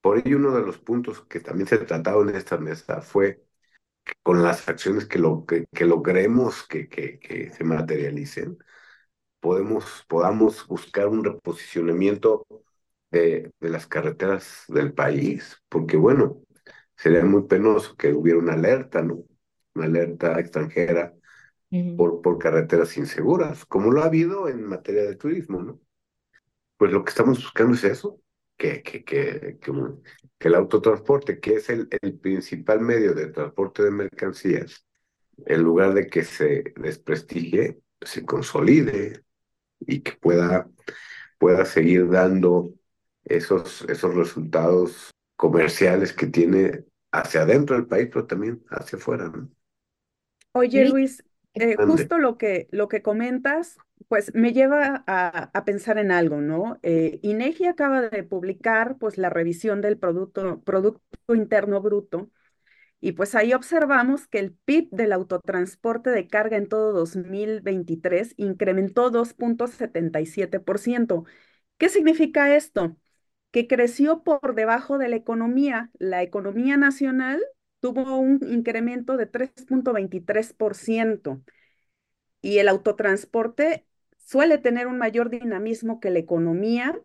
Por 0.02 0.18
ello, 0.18 0.38
uno 0.38 0.54
de 0.56 0.62
los 0.66 0.78
puntos 0.78 1.22
que 1.26 1.40
también 1.40 1.68
se 1.68 1.76
ha 1.76 1.86
tratado 1.86 2.22
en 2.22 2.36
esta 2.36 2.58
mesa 2.58 3.02
fue 3.02 3.44
que 4.04 4.14
con 4.22 4.42
las 4.42 4.68
acciones 4.68 5.06
que, 5.06 5.18
lo, 5.20 5.46
que, 5.46 5.66
que 5.74 5.86
logremos 5.86 6.66
que, 6.68 6.88
que, 6.88 7.18
que 7.20 7.52
se 7.52 7.64
materialicen, 7.64 8.58
podemos, 9.40 10.04
podamos 10.08 10.66
buscar 10.66 11.08
un 11.08 11.24
reposicionamiento 11.24 12.46
de, 13.10 13.52
de 13.60 13.68
las 13.70 13.86
carreteras 13.86 14.64
del 14.68 14.92
país, 14.94 15.62
porque 15.68 15.96
bueno, 15.96 16.42
sería 16.96 17.24
muy 17.24 17.44
penoso 17.46 17.96
que 17.96 18.12
hubiera 18.12 18.38
una 18.38 18.54
alerta, 18.54 19.02
¿no? 19.02 19.24
Una 19.74 19.86
alerta 19.86 20.38
extranjera 20.40 21.14
por, 21.96 22.20
por 22.20 22.38
carreteras 22.38 22.96
inseguras, 22.96 23.64
como 23.64 23.90
lo 23.90 24.02
ha 24.02 24.06
habido 24.06 24.48
en 24.48 24.64
materia 24.64 25.02
de 25.02 25.16
turismo, 25.16 25.62
¿no? 25.62 25.80
Pues 26.76 26.92
lo 26.92 27.04
que 27.04 27.10
estamos 27.10 27.42
buscando 27.42 27.74
es 27.74 27.84
eso, 27.84 28.20
que, 28.56 28.82
que, 28.82 29.04
que, 29.04 29.58
que, 29.60 30.48
el 30.48 30.54
autotransporte, 30.54 31.40
que 31.40 31.54
es 31.54 31.70
el, 31.70 31.88
el 32.02 32.18
principal 32.18 32.80
medio 32.80 33.14
de 33.14 33.28
transporte 33.28 33.82
de 33.82 33.90
mercancías, 33.90 34.86
en 35.46 35.62
lugar 35.62 35.94
de 35.94 36.08
que 36.08 36.24
se 36.24 36.74
desprestigie, 36.76 37.78
se 38.00 38.24
consolide 38.24 39.24
y 39.80 40.00
que 40.00 40.12
pueda, 40.12 40.68
pueda 41.38 41.64
seguir 41.64 42.08
dando 42.08 42.74
esos, 43.24 43.82
esos 43.88 44.14
resultados 44.14 45.10
comerciales 45.36 46.12
que 46.12 46.26
tiene 46.26 46.84
hacia 47.12 47.42
adentro 47.42 47.76
del 47.76 47.86
país, 47.86 48.08
pero 48.12 48.26
también 48.26 48.62
hacia 48.70 48.98
afuera. 48.98 49.28
¿no? 49.28 49.50
Oye, 50.52 50.88
Luis, 50.88 51.22
eh, 51.54 51.76
justo 51.78 52.18
lo 52.18 52.38
que, 52.38 52.68
lo 52.72 52.88
que 52.88 53.02
comentas, 53.02 53.76
pues 54.08 54.32
me 54.34 54.52
lleva 54.52 55.04
a, 55.06 55.50
a 55.52 55.64
pensar 55.64 55.98
en 55.98 56.10
algo, 56.12 56.40
¿no? 56.40 56.78
Eh, 56.82 57.18
INEGI 57.22 57.66
acaba 57.66 58.02
de 58.02 58.22
publicar 58.24 58.96
pues 58.98 59.18
la 59.18 59.30
revisión 59.30 59.80
del 59.80 59.98
producto, 59.98 60.60
producto 60.62 61.34
Interno 61.34 61.80
Bruto 61.82 62.30
y 63.00 63.12
pues 63.12 63.34
ahí 63.34 63.52
observamos 63.54 64.26
que 64.28 64.38
el 64.40 64.52
PIB 64.54 64.88
del 64.92 65.12
autotransporte 65.12 66.10
de 66.10 66.28
carga 66.28 66.56
en 66.56 66.68
todo 66.68 66.92
2023 66.92 68.34
incrementó 68.36 69.10
2.77%. 69.10 71.24
¿Qué 71.78 71.88
significa 71.88 72.54
esto? 72.56 72.96
Que 73.52 73.66
creció 73.66 74.22
por 74.22 74.54
debajo 74.54 74.98
de 74.98 75.08
la 75.08 75.16
economía. 75.16 75.90
La 75.98 76.22
economía 76.22 76.76
nacional 76.76 77.40
tuvo 77.80 78.18
un 78.18 78.40
incremento 78.50 79.16
de 79.16 79.26
3.23% 79.26 81.42
y 82.42 82.58
el 82.58 82.68
autotransporte 82.68 83.86
suele 84.18 84.58
tener 84.58 84.86
un 84.86 84.98
mayor 84.98 85.30
dinamismo 85.30 86.00
que 86.00 86.10
la 86.10 86.18
economía 86.18 87.00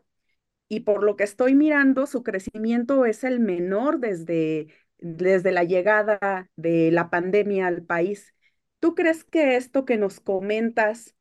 y 0.67 0.81
por 0.81 1.03
lo 1.03 1.15
que 1.15 1.23
estoy 1.23 1.55
mirando, 1.55 2.07
su 2.07 2.23
crecimiento 2.23 3.05
es 3.05 3.23
el 3.23 3.39
menor 3.39 3.99
desde 3.99 4.67
desde 4.99 5.51
la 5.51 5.63
llegada 5.63 6.49
de 6.55 6.91
la 6.91 7.09
pandemia 7.09 7.67
al 7.67 7.83
país. 7.83 8.33
¿Tú 8.79 8.95
crees 8.95 9.23
que 9.23 9.55
esto 9.55 9.85
que 9.85 9.97
nos 9.97 10.19
comentas, 10.19 11.15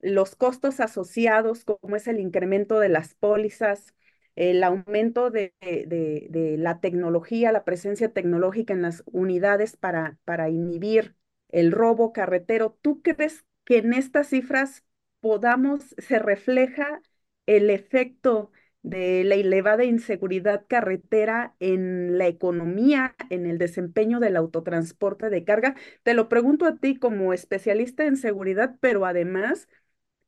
los 0.00 0.36
costos 0.36 0.80
asociados, 0.80 1.64
como 1.64 1.96
es 1.96 2.06
el 2.08 2.20
incremento 2.20 2.80
de 2.80 2.88
las 2.88 3.14
pólizas, 3.14 3.94
el 4.38 4.62
aumento 4.62 5.30
de, 5.32 5.52
de, 5.60 6.56
la 6.58 6.78
tecnología, 6.80 7.50
la 7.50 7.64
presencia 7.64 8.12
tecnológica 8.12 8.72
en 8.72 8.82
las 8.82 9.02
unidades 9.06 9.76
para, 9.76 10.16
para 10.24 10.48
inhibir 10.48 11.16
el 11.48 11.72
robo 11.72 12.12
carretero, 12.12 12.78
¿tú 12.80 13.02
crees 13.02 13.44
que 13.64 13.78
en 13.78 13.92
estas 13.92 14.28
cifras 14.28 14.84
podamos, 15.20 15.82
se 15.98 16.20
refleja 16.20 17.02
el 17.46 17.68
efecto 17.68 18.52
de 18.82 19.24
la 19.24 19.34
elevada 19.34 19.84
inseguridad 19.84 20.64
carretera 20.68 21.56
en 21.58 22.16
la 22.16 22.28
economía, 22.28 23.16
en 23.30 23.44
el 23.44 23.58
desempeño 23.58 24.20
del 24.20 24.36
autotransporte 24.36 25.30
de 25.30 25.42
carga. 25.42 25.74
Te 26.04 26.14
lo 26.14 26.28
pregunto 26.28 26.64
a 26.64 26.76
ti 26.76 26.96
como 26.96 27.32
especialista 27.32 28.04
en 28.06 28.16
seguridad, 28.16 28.76
pero 28.80 29.04
además 29.04 29.68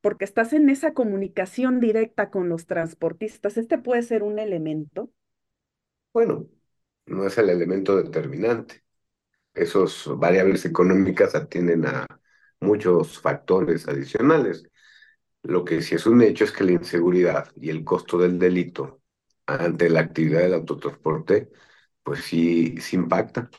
porque 0.00 0.24
estás 0.24 0.52
en 0.52 0.70
esa 0.70 0.94
comunicación 0.94 1.80
directa 1.80 2.30
con 2.30 2.48
los 2.48 2.66
transportistas. 2.66 3.56
¿Este 3.56 3.78
puede 3.78 4.02
ser 4.02 4.22
un 4.22 4.38
elemento? 4.38 5.10
Bueno, 6.12 6.46
no 7.06 7.26
es 7.26 7.38
el 7.38 7.50
elemento 7.50 7.96
determinante. 7.96 8.84
Esos 9.54 10.08
variables 10.18 10.64
económicas 10.66 11.34
atienden 11.36 11.86
a 11.86 12.06
muchos 12.60 13.20
factores 13.20 13.88
adicionales. 13.88 14.64
Lo 15.42 15.64
que 15.64 15.82
sí 15.82 15.96
es 15.96 16.06
un 16.06 16.22
hecho 16.22 16.44
es 16.44 16.52
que 16.52 16.64
la 16.64 16.72
inseguridad 16.72 17.50
y 17.56 17.70
el 17.70 17.84
costo 17.84 18.18
del 18.18 18.38
delito 18.38 19.02
ante 19.46 19.90
la 19.90 20.00
actividad 20.00 20.40
del 20.42 20.54
autotransporte, 20.54 21.50
pues 22.04 22.20
sí, 22.24 22.76
sí 22.80 22.96
impacta. 22.96 23.50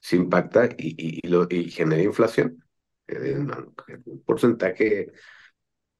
Sí 0.00 0.16
impacta 0.16 0.66
y, 0.78 1.20
y 1.50 1.70
genera 1.70 2.02
inflación. 2.02 2.62
Un 4.06 4.22
porcentaje 4.24 5.12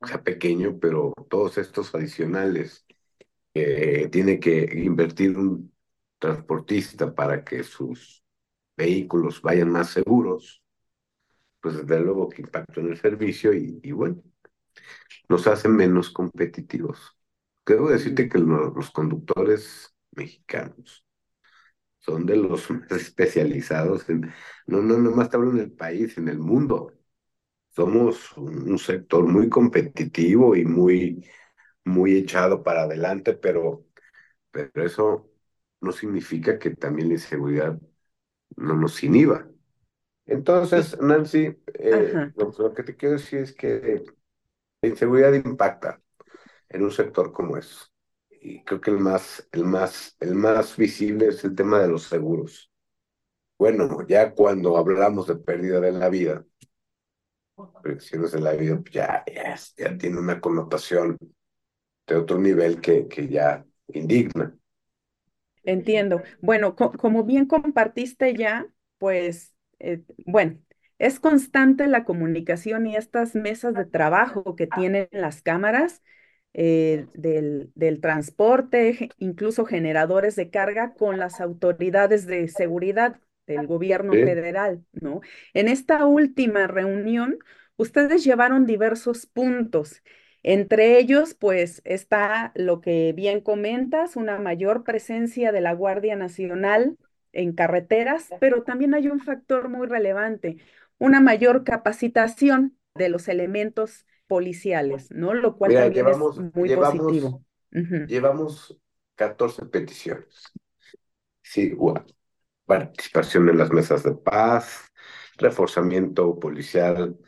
sea 0.02 0.22
pequeño, 0.22 0.78
pero 0.78 1.12
todos 1.28 1.58
estos 1.58 1.94
adicionales 1.94 2.86
que 3.54 4.08
tiene 4.10 4.40
que 4.40 4.68
invertir 4.74 5.36
un 5.36 5.72
transportista 6.18 7.14
para 7.14 7.44
que 7.44 7.64
sus 7.64 8.24
vehículos 8.76 9.42
vayan 9.42 9.70
más 9.70 9.90
seguros, 9.90 10.62
pues 11.60 11.76
desde 11.76 12.00
luego 12.00 12.28
que 12.28 12.42
impacta 12.42 12.80
en 12.80 12.88
el 12.88 12.98
servicio 12.98 13.52
y, 13.52 13.92
bueno, 13.92 14.22
nos 15.28 15.46
hacen 15.46 15.76
menos 15.76 16.10
competitivos. 16.10 17.16
Debo 17.66 17.90
decirte 17.90 18.28
que 18.28 18.38
los, 18.38 18.90
conductores 18.90 19.94
mexicanos 20.12 21.06
son 21.98 22.26
de 22.26 22.36
los 22.36 22.70
más 22.70 22.92
especializados 22.92 24.08
en, 24.08 24.32
no, 24.66 24.82
no, 24.82 24.98
no 24.98 25.10
más 25.12 25.30
te 25.30 25.36
hablo 25.36 25.52
en 25.52 25.60
el 25.60 25.72
país, 25.72 26.16
en 26.18 26.28
el 26.28 26.38
mundo. 26.38 26.92
Somos 27.70 28.36
un, 28.36 28.78
sector 28.78 29.24
muy 29.26 29.48
competitivo 29.48 30.56
y 30.56 30.64
muy, 30.64 31.26
muy 31.84 32.16
echado 32.16 32.62
para 32.62 32.82
adelante, 32.82 33.34
pero, 33.34 33.86
pero 34.50 34.84
eso 34.84 35.30
no 35.80 35.92
significa 35.92 36.58
que 36.58 36.70
también 36.70 37.08
la 37.08 37.14
inseguridad 37.14 37.78
no 38.56 38.74
nos 38.74 39.02
inhiba. 39.02 39.48
Entonces, 40.26 41.00
Nancy, 41.00 41.56
eh, 41.74 42.32
lo, 42.36 42.74
que 42.74 42.82
te 42.82 42.96
quiero 42.96 43.16
decir 43.16 43.40
es 43.40 43.52
que 43.52 44.04
la 44.82 44.88
inseguridad 44.88 45.32
impacta 45.32 46.00
en 46.68 46.82
un 46.82 46.90
sector 46.90 47.32
como 47.32 47.56
eso. 47.56 47.86
Y 48.30 48.64
creo 48.64 48.80
que 48.80 48.90
el 48.90 48.98
más, 48.98 49.48
el 49.52 49.64
más, 49.64 50.16
el 50.20 50.34
más 50.34 50.76
visible 50.76 51.28
es 51.28 51.44
el 51.44 51.54
tema 51.54 51.80
de 51.80 51.88
los 51.88 52.04
seguros. 52.04 52.70
Bueno, 53.58 54.06
ya 54.08 54.34
cuando 54.34 54.76
hablamos 54.76 55.26
de 55.26 55.36
pérdida 55.36 55.80
de 55.80 55.92
la 55.92 56.08
vida, 56.08 56.44
predicciones 57.82 58.32
de 58.32 58.40
la 58.40 58.52
vida, 58.52 58.80
ya, 58.90 59.24
ya, 59.76 59.96
tiene 59.98 60.18
una 60.18 60.40
connotación 60.40 61.16
de 62.06 62.16
otro 62.16 62.38
nivel 62.38 62.80
que, 62.80 63.06
que 63.08 63.28
ya 63.28 63.64
indigna. 63.88 64.54
Entiendo. 65.62 66.22
Bueno, 66.40 66.74
como 66.74 67.24
bien 67.24 67.46
compartiste 67.46 68.34
ya, 68.34 68.66
pues, 68.98 69.54
eh, 69.78 70.02
bueno, 70.26 70.58
es 70.98 71.20
constante 71.20 71.86
la 71.86 72.04
comunicación 72.04 72.86
y 72.86 72.96
estas 72.96 73.34
mesas 73.34 73.74
de 73.74 73.84
trabajo 73.84 74.56
que 74.56 74.66
tienen 74.66 75.08
las 75.12 75.42
cámaras 75.42 76.02
eh, 76.52 77.06
del, 77.14 77.70
del, 77.74 78.00
transporte, 78.00 79.10
incluso 79.18 79.64
generadores 79.64 80.36
de 80.36 80.50
carga 80.50 80.94
con 80.94 81.18
las 81.18 81.40
autoridades 81.40 82.26
de 82.26 82.48
seguridad 82.48 83.20
del 83.46 83.66
gobierno 83.66 84.12
federal, 84.12 84.84
¿no? 84.92 85.20
En 85.54 85.68
esta 85.68 86.06
última 86.06 86.66
reunión, 86.66 87.38
ustedes 87.76 88.24
llevaron 88.24 88.66
diversos 88.66 89.26
puntos. 89.26 90.02
Entre 90.42 90.98
ellos, 90.98 91.34
pues 91.34 91.82
está 91.84 92.52
lo 92.54 92.80
que 92.80 93.12
bien 93.12 93.40
comentas, 93.40 94.16
una 94.16 94.38
mayor 94.38 94.84
presencia 94.84 95.52
de 95.52 95.60
la 95.60 95.74
Guardia 95.74 96.16
Nacional 96.16 96.96
en 97.32 97.52
carreteras, 97.52 98.30
pero 98.40 98.62
también 98.62 98.94
hay 98.94 99.08
un 99.08 99.20
factor 99.20 99.68
muy 99.68 99.86
relevante, 99.86 100.56
una 100.98 101.20
mayor 101.20 101.64
capacitación 101.64 102.76
de 102.94 103.08
los 103.08 103.28
elementos 103.28 104.06
policiales, 104.26 105.10
¿no? 105.10 105.34
Lo 105.34 105.56
cual 105.56 105.74
también 105.74 106.08
es 106.08 106.18
muy 106.54 106.74
positivo. 106.74 107.44
Llevamos 108.06 108.78
14 109.16 109.66
peticiones. 109.66 110.52
Sí, 111.42 111.74
participación 112.70 113.48
en 113.48 113.58
las 113.58 113.72
mesas 113.72 114.04
de 114.04 114.12
paz, 114.12 114.92
reforzamiento 115.38 116.38
policial 116.38 117.18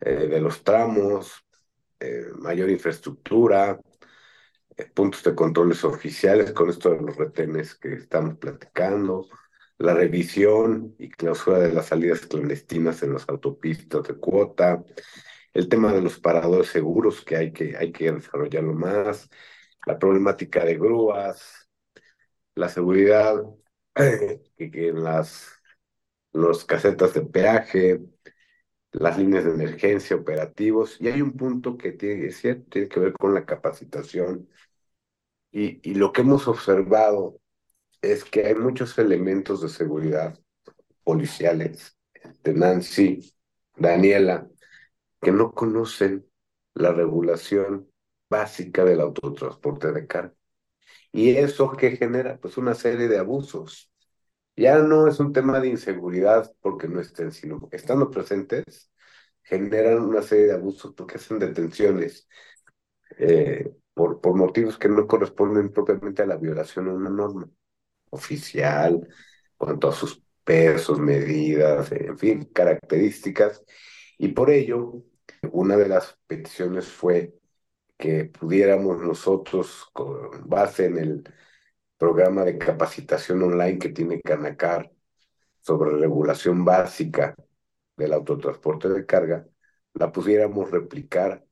eh, 0.00 0.28
de 0.28 0.40
los 0.40 0.62
tramos, 0.62 1.44
eh, 1.98 2.26
mayor 2.38 2.70
infraestructura, 2.70 3.80
eh, 4.76 4.86
puntos 4.94 5.24
de 5.24 5.34
controles 5.34 5.82
oficiales 5.82 6.52
con 6.52 6.70
esto 6.70 6.90
de 6.90 7.00
los 7.02 7.16
retenes 7.16 7.74
que 7.74 7.94
estamos 7.94 8.38
platicando, 8.38 9.28
la 9.78 9.92
revisión 9.94 10.94
y 11.00 11.10
clausura 11.10 11.58
de 11.58 11.72
las 11.72 11.86
salidas 11.86 12.20
clandestinas 12.26 13.02
en 13.02 13.14
las 13.14 13.28
autopistas 13.28 14.04
de 14.04 14.14
cuota, 14.14 14.84
el 15.52 15.68
tema 15.68 15.92
de 15.92 16.02
los 16.02 16.20
paradores 16.20 16.68
seguros 16.68 17.24
que 17.24 17.36
hay 17.36 17.52
que, 17.52 17.76
hay 17.76 17.90
que 17.90 18.12
desarrollarlo 18.12 18.74
más, 18.74 19.28
la 19.84 19.98
problemática 19.98 20.64
de 20.64 20.76
grúas, 20.76 21.68
la 22.54 22.68
seguridad 22.68 23.42
que, 24.56 24.88
en 24.88 25.02
las 25.04 25.52
los 26.32 26.64
casetas 26.66 27.14
de 27.14 27.22
peaje, 27.22 28.00
las 28.92 29.18
líneas 29.18 29.44
de 29.44 29.52
emergencia, 29.52 30.16
operativos, 30.16 30.98
y 31.00 31.08
hay 31.08 31.22
un 31.22 31.34
punto 31.36 31.76
que 31.78 31.92
tiene, 31.92 32.30
tiene 32.70 32.88
que 32.88 33.00
ver 33.00 33.12
con 33.14 33.34
la 33.34 33.46
capacitación. 33.46 34.48
Y, 35.50 35.80
y 35.90 35.94
lo 35.94 36.12
que 36.12 36.20
hemos 36.22 36.48
observado 36.48 37.40
es 38.02 38.24
que 38.24 38.46
hay 38.46 38.56
muchos 38.56 38.98
elementos 38.98 39.62
de 39.62 39.70
seguridad 39.70 40.38
policiales 41.04 41.98
de 42.44 42.54
Nancy 42.54 43.34
Daniela, 43.76 44.48
que 45.22 45.32
no 45.32 45.52
conocen 45.54 46.26
la 46.74 46.92
regulación 46.92 47.90
básica 48.30 48.84
del 48.84 49.02
autotransporte 49.02 49.92
de 49.92 50.08
carga. 50.08 50.35
Y 51.16 51.30
eso 51.38 51.72
que 51.72 51.96
genera 51.96 52.38
pues 52.38 52.58
una 52.58 52.74
serie 52.74 53.08
de 53.08 53.18
abusos. 53.18 53.90
Ya 54.56 54.78
no 54.80 55.08
es 55.08 55.18
un 55.20 55.32
tema 55.32 55.60
de 55.60 55.68
inseguridad 55.68 56.52
porque 56.60 56.88
no 56.88 57.00
estén, 57.00 57.32
sino 57.32 57.68
estando 57.72 58.10
presentes, 58.10 58.90
generan 59.42 60.00
una 60.02 60.22
serie 60.22 60.46
de 60.46 60.54
abusos 60.54 60.94
porque 60.94 61.16
hacen 61.16 61.38
detenciones 61.38 62.28
eh, 63.18 63.72
por, 63.94 64.20
por 64.20 64.36
motivos 64.36 64.78
que 64.78 64.90
no 64.90 65.06
corresponden 65.06 65.72
propiamente 65.72 66.22
a 66.22 66.26
la 66.26 66.36
violación 66.36 66.86
de 66.86 66.92
una 66.92 67.10
norma 67.10 67.48
oficial, 68.10 69.08
cuanto 69.56 69.88
a 69.88 69.92
sus 69.92 70.22
pesos, 70.44 71.00
medidas, 71.00 71.92
en 71.92 72.18
fin, 72.18 72.44
características. 72.52 73.62
Y 74.18 74.28
por 74.28 74.50
ello, 74.50 75.02
una 75.52 75.76
de 75.78 75.88
las 75.88 76.18
peticiones 76.26 76.88
fue 76.88 77.34
que 77.98 78.26
pudiéramos 78.26 79.00
nosotros, 79.00 79.88
con 79.92 80.48
base 80.48 80.86
en 80.86 80.98
el 80.98 81.34
programa 81.96 82.44
de 82.44 82.58
capacitación 82.58 83.42
online 83.42 83.78
que 83.78 83.90
tiene 83.90 84.20
Canacar 84.20 84.92
sobre 85.60 85.96
regulación 85.98 86.64
básica 86.64 87.34
del 87.96 88.12
autotransporte 88.12 88.88
de 88.88 89.06
carga, 89.06 89.46
la 89.94 90.12
pudiéramos 90.12 90.70
replicar 90.70 91.44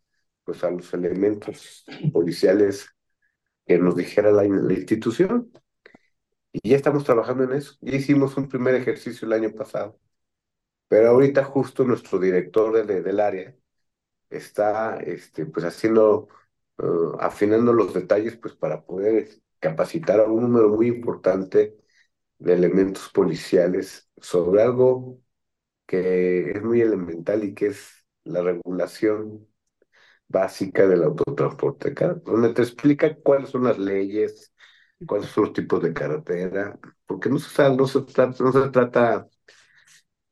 pues 0.45 0.63
a 0.65 0.71
los 0.71 0.93
elementos 0.95 1.85
policiales 2.13 2.89
que 3.67 3.79
nos 3.79 3.97
dijera 3.97 4.31
la, 4.31 4.45
la 4.45 4.73
institución. 4.75 5.51
Y 6.53 6.71
ya 6.71 6.77
estamos 6.77 7.05
trabajando 7.05 7.45
en 7.45 7.55
eso. 7.55 7.77
Ya 7.81 7.97
hicimos 7.97 8.37
un 8.37 8.49
primer 8.49 8.75
ejercicio 8.75 9.27
el 9.27 9.33
año 9.33 9.53
pasado. 9.55 9.99
Pero 10.89 11.11
ahorita 11.11 11.45
justo 11.45 11.85
nuestro 11.85 12.19
director 12.19 12.87
de, 12.87 13.03
del 13.03 13.21
área 13.21 13.55
está 14.37 14.97
este, 14.99 15.47
pues 15.47 15.65
haciendo, 15.67 16.29
uh, 16.79 17.17
afinando 17.21 17.73
los 17.73 17.95
detalles 17.95 18.37
pues 18.37 18.55
para 18.55 18.85
poder 18.85 19.29
capacitar 19.61 20.21
a 20.21 20.25
un 20.25 20.43
número 20.43 20.69
muy 20.71 20.89
importante 20.89 21.77
de 22.39 22.55
elementos 22.55 23.11
policiales 23.11 24.11
sobre 24.19 24.63
algo 24.63 25.21
que 25.87 26.53
es 26.53 26.63
muy 26.63 26.81
elemental 26.83 27.45
y 27.45 27.55
que 27.55 27.69
es 27.69 28.07
la 28.25 28.43
regulación 28.43 29.49
básica 30.29 30.87
del 30.87 31.03
autotransporte, 31.05 31.95
donde 32.25 32.55
te 32.55 32.63
explica 32.63 33.15
cuáles 33.17 33.51
son 33.51 33.65
las 33.65 33.79
leyes, 33.79 34.53
cuáles 35.07 35.29
son 35.31 35.45
los 35.45 35.53
tipos 35.53 35.83
de 35.83 35.93
carretera, 35.95 36.79
porque 37.07 37.29
no 37.29 37.39
se, 37.39 37.71
no 37.77 37.87
se 37.87 38.03
trata, 38.03 38.45
no 38.45 38.53
se 38.53 38.71
trata 38.71 39.29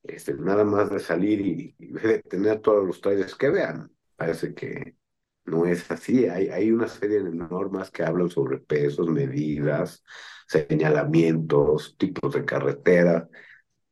este, 0.02 0.34
nada 0.34 0.64
más 0.64 0.90
de 0.90 1.00
salir 1.00 1.40
y, 1.40 1.74
y 1.78 1.92
de 1.92 2.22
tener 2.22 2.60
todos 2.60 2.86
los 2.86 3.00
trailers 3.00 3.34
que 3.36 3.50
vean. 3.50 3.91
Parece 4.16 4.54
que 4.54 4.96
no 5.44 5.66
es 5.66 5.90
así. 5.90 6.26
Hay, 6.26 6.48
hay 6.48 6.70
una 6.72 6.88
serie 6.88 7.22
de 7.22 7.30
normas 7.30 7.90
que 7.90 8.04
hablan 8.04 8.30
sobre 8.30 8.58
pesos, 8.58 9.08
medidas, 9.08 10.04
señalamientos, 10.46 11.96
tipos 11.98 12.34
de 12.34 12.44
carretera, 12.44 13.28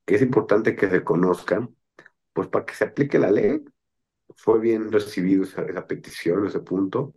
que 0.05 0.17
es 0.17 0.23
importante 0.23 0.77
que 0.77 0.91
se 0.91 1.05
conozcan, 1.05 1.75
pues 2.33 2.49
para 2.49 2.67
que 2.67 2.75
se 2.75 2.85
aplique 2.85 3.19
la 3.19 3.31
ley. 3.31 3.63
Fue 4.37 4.61
bien 4.61 4.93
recibido 4.93 5.45
esa, 5.45 5.63
esa 5.65 5.87
petición, 5.87 6.47
ese 6.47 6.61
punto, 6.61 7.15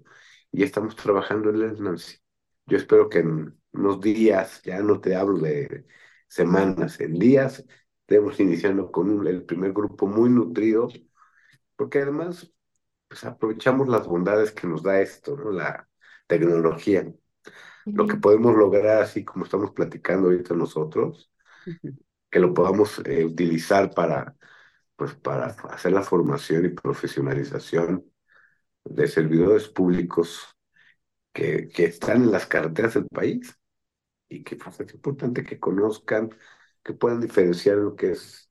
y 0.51 0.63
estamos 0.63 0.95
trabajando 0.95 1.49
en 1.49 1.61
el 1.61 1.83
Nancy. 1.83 2.17
Yo 2.65 2.77
espero 2.77 3.09
que 3.09 3.19
en 3.19 3.59
unos 3.73 4.01
días, 4.01 4.61
ya 4.63 4.81
no 4.81 5.01
te 5.01 5.15
hablo 5.15 5.39
de 5.39 5.85
semanas, 6.27 6.99
en 7.01 7.15
días, 7.19 7.65
estemos 8.01 8.39
iniciando 8.39 8.91
con 8.91 9.09
un, 9.09 9.27
el 9.27 9.43
primer 9.45 9.73
grupo 9.73 10.07
muy 10.07 10.29
nutrido, 10.29 10.89
porque 11.75 11.99
además 12.01 12.52
pues 13.13 13.25
aprovechamos 13.25 13.87
las 13.89 14.07
bondades 14.07 14.51
que 14.51 14.65
nos 14.65 14.81
da 14.81 14.99
esto, 14.99 15.37
¿no? 15.37 15.51
La 15.51 15.87
tecnología. 16.25 17.03
Uh 17.03 17.11
-huh. 17.85 17.95
Lo 17.95 18.07
que 18.07 18.17
podemos 18.17 18.55
lograr, 18.55 19.03
así 19.03 19.23
como 19.23 19.45
estamos 19.45 19.71
platicando 19.71 20.29
ahorita 20.29 20.55
nosotros, 20.55 21.31
uh 21.67 21.69
-huh. 21.69 21.97
que 22.31 22.39
lo 22.39 22.55
podamos 22.55 22.99
eh, 23.05 23.23
utilizar 23.23 23.93
para, 23.93 24.35
pues, 24.95 25.13
para 25.15 25.45
hacer 25.45 25.91
la 25.91 26.01
formación 26.01 26.65
y 26.65 26.69
profesionalización 26.69 28.03
de 28.85 29.07
servidores 29.07 29.67
públicos 29.69 30.57
que, 31.33 31.67
que 31.69 31.85
están 31.85 32.23
en 32.23 32.31
las 32.31 32.47
carreteras 32.47 32.95
del 32.95 33.07
país 33.07 33.55
y 34.27 34.43
que 34.43 34.55
pues, 34.55 34.79
es 34.79 34.93
importante 34.95 35.43
que 35.43 35.59
conozcan, 35.59 36.31
que 36.83 36.93
puedan 36.93 37.21
diferenciar 37.21 37.77
lo 37.77 37.95
que 37.95 38.13
es 38.13 38.49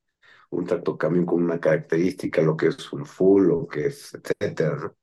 un 0.53 0.67
tractocamión 0.67 1.27
con 1.27 1.45
una 1.45 1.61
característica, 1.61 2.43
lo 2.43 2.57
que 2.57 2.69
es 2.69 2.93
un 2.95 3.07
full, 3.07 3.49
lo 3.49 3.67
que 3.69 3.89
es, 3.89 4.15
etcétera, 4.15 4.77
¿no? 4.77 4.97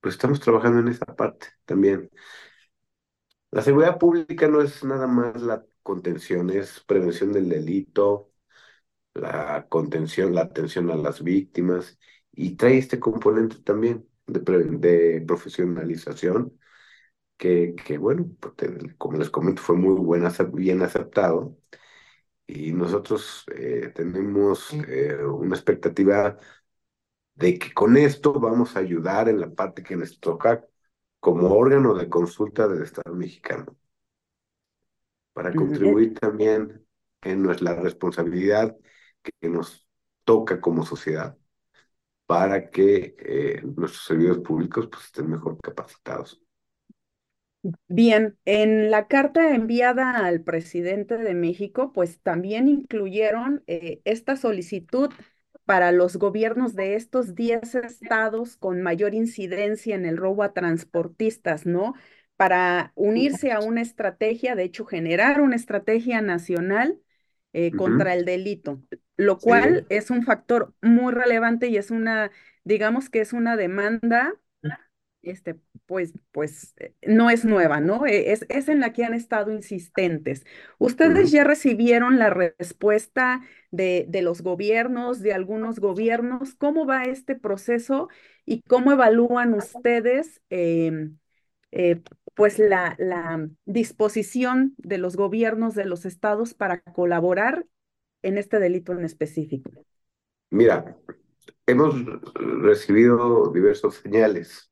Pues 0.00 0.14
estamos 0.16 0.40
trabajando 0.40 0.80
en 0.80 0.88
esa 0.88 1.06
parte 1.06 1.48
también. 1.66 2.10
La 3.50 3.62
seguridad 3.62 3.98
pública 3.98 4.48
no 4.48 4.60
es 4.62 4.84
nada 4.84 5.06
más 5.06 5.40
la 5.42 5.64
contención, 5.82 6.50
es 6.50 6.80
prevención 6.80 7.32
del 7.32 7.48
delito, 7.48 8.30
la 9.14 9.66
contención, 9.68 10.34
la 10.34 10.42
atención 10.42 10.90
a 10.90 10.96
las 10.96 11.22
víctimas, 11.24 11.98
y 12.32 12.56
trae 12.56 12.78
este 12.78 13.00
componente 13.00 13.58
también 13.62 14.08
de, 14.26 14.40
de 14.78 15.24
profesionalización, 15.26 16.58
que, 17.36 17.74
que 17.76 17.98
bueno, 17.98 18.30
pues, 18.40 18.54
como 18.98 19.18
les 19.18 19.30
comento, 19.30 19.62
fue 19.62 19.76
muy 19.76 19.94
buena, 20.00 20.30
bien 20.52 20.82
aceptado 20.82 21.58
y 22.48 22.72
nosotros 22.72 23.44
eh, 23.54 23.92
tenemos 23.94 24.72
eh, 24.72 25.16
una 25.22 25.54
expectativa 25.54 26.38
de 27.34 27.58
que 27.58 27.72
con 27.74 27.96
esto 27.96 28.32
vamos 28.40 28.76
a 28.76 28.80
ayudar 28.80 29.28
en 29.28 29.40
la 29.40 29.50
parte 29.50 29.82
que 29.82 29.96
nos 29.96 30.18
toca 30.18 30.66
como 31.20 31.48
órgano 31.54 31.94
de 31.94 32.08
consulta 32.08 32.66
del 32.66 32.82
Estado 32.82 33.14
mexicano, 33.14 33.76
para 35.32 35.54
contribuir 35.54 36.14
también 36.14 36.86
en 37.22 37.42
nuestra 37.42 37.74
responsabilidad 37.74 38.76
que 39.22 39.48
nos 39.48 39.86
toca 40.24 40.60
como 40.60 40.84
sociedad, 40.84 41.36
para 42.26 42.70
que 42.70 43.14
eh, 43.18 43.62
nuestros 43.62 44.04
servidores 44.04 44.42
públicos 44.42 44.88
pues, 44.90 45.04
estén 45.04 45.30
mejor 45.30 45.58
capacitados. 45.60 46.40
Bien, 47.88 48.38
en 48.44 48.90
la 48.90 49.08
carta 49.08 49.54
enviada 49.54 50.24
al 50.24 50.42
presidente 50.42 51.18
de 51.18 51.34
México, 51.34 51.92
pues 51.92 52.20
también 52.20 52.68
incluyeron 52.68 53.64
eh, 53.66 54.00
esta 54.04 54.36
solicitud 54.36 55.10
para 55.64 55.90
los 55.92 56.16
gobiernos 56.16 56.74
de 56.74 56.94
estos 56.94 57.34
10 57.34 57.74
estados 57.74 58.56
con 58.56 58.80
mayor 58.80 59.14
incidencia 59.14 59.96
en 59.96 60.06
el 60.06 60.16
robo 60.16 60.44
a 60.44 60.52
transportistas, 60.54 61.66
¿no? 61.66 61.94
Para 62.36 62.92
unirse 62.94 63.50
a 63.52 63.60
una 63.60 63.82
estrategia, 63.82 64.54
de 64.54 64.62
hecho, 64.62 64.86
generar 64.86 65.40
una 65.40 65.56
estrategia 65.56 66.22
nacional 66.22 67.00
eh, 67.52 67.68
uh 67.68 67.70
-huh. 67.72 67.76
contra 67.76 68.14
el 68.14 68.24
delito, 68.24 68.80
lo 69.16 69.38
cual 69.38 69.80
sí. 69.80 69.96
es 69.96 70.10
un 70.10 70.22
factor 70.22 70.74
muy 70.80 71.12
relevante 71.12 71.66
y 71.66 71.76
es 71.76 71.90
una, 71.90 72.30
digamos 72.64 73.10
que 73.10 73.20
es 73.20 73.32
una 73.32 73.56
demanda 73.56 74.34
este, 75.22 75.56
pues, 75.86 76.12
pues 76.32 76.74
no 77.06 77.30
es 77.30 77.44
nueva, 77.44 77.80
¿no? 77.80 78.06
Es, 78.06 78.44
es 78.48 78.68
en 78.68 78.80
la 78.80 78.92
que 78.92 79.04
han 79.04 79.14
estado 79.14 79.52
insistentes. 79.52 80.44
¿Ustedes 80.78 81.30
ya 81.30 81.44
recibieron 81.44 82.18
la 82.18 82.30
respuesta 82.30 83.42
de, 83.70 84.06
de, 84.08 84.22
los 84.22 84.42
gobiernos, 84.42 85.20
de 85.20 85.32
algunos 85.32 85.80
gobiernos? 85.80 86.54
¿Cómo 86.54 86.86
va 86.86 87.04
este 87.04 87.34
proceso 87.34 88.08
y 88.44 88.62
cómo 88.62 88.92
evalúan 88.92 89.54
ustedes, 89.54 90.40
eh, 90.50 91.10
eh, 91.72 92.00
pues, 92.34 92.58
la, 92.58 92.94
la 92.98 93.48
disposición 93.64 94.74
de 94.78 94.98
los 94.98 95.16
gobiernos 95.16 95.74
de 95.74 95.84
los 95.84 96.06
estados 96.06 96.54
para 96.54 96.80
colaborar 96.80 97.66
en 98.22 98.38
este 98.38 98.58
delito 98.58 98.92
en 98.92 99.04
específico? 99.04 99.70
Mira, 100.50 100.96
hemos 101.66 101.94
recibido 102.34 103.52
diversos 103.52 103.96
señales 103.96 104.70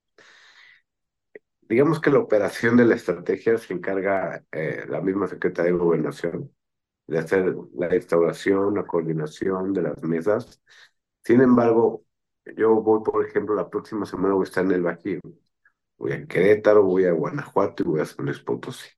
digamos 1.68 2.00
que 2.00 2.10
la 2.10 2.18
operación 2.20 2.76
de 2.76 2.84
la 2.84 2.94
estrategia 2.94 3.58
se 3.58 3.74
encarga 3.74 4.44
eh, 4.52 4.84
la 4.88 5.00
misma 5.00 5.28
Secretaría 5.28 5.72
de 5.72 5.78
Gobernación 5.78 6.52
de 7.06 7.18
hacer 7.18 7.54
la 7.74 7.94
instauración, 7.94 8.74
la 8.74 8.84
coordinación 8.86 9.72
de 9.72 9.82
las 9.82 10.02
mesas. 10.02 10.62
Sin 11.24 11.40
embargo, 11.40 12.04
yo 12.56 12.80
voy, 12.82 13.02
por 13.04 13.24
ejemplo, 13.26 13.54
la 13.54 13.70
próxima 13.70 14.06
semana 14.06 14.34
voy 14.34 14.44
a 14.44 14.48
estar 14.48 14.64
en 14.64 14.72
el 14.72 14.82
Bajío. 14.82 15.20
Voy 15.98 16.12
a 16.12 16.26
Querétaro, 16.26 16.84
voy 16.84 17.06
a 17.06 17.12
Guanajuato 17.12 17.82
y 17.82 17.86
voy 17.86 18.00
a 18.00 18.06
San 18.06 18.26
Luis 18.26 18.40
Potosí. 18.40 18.88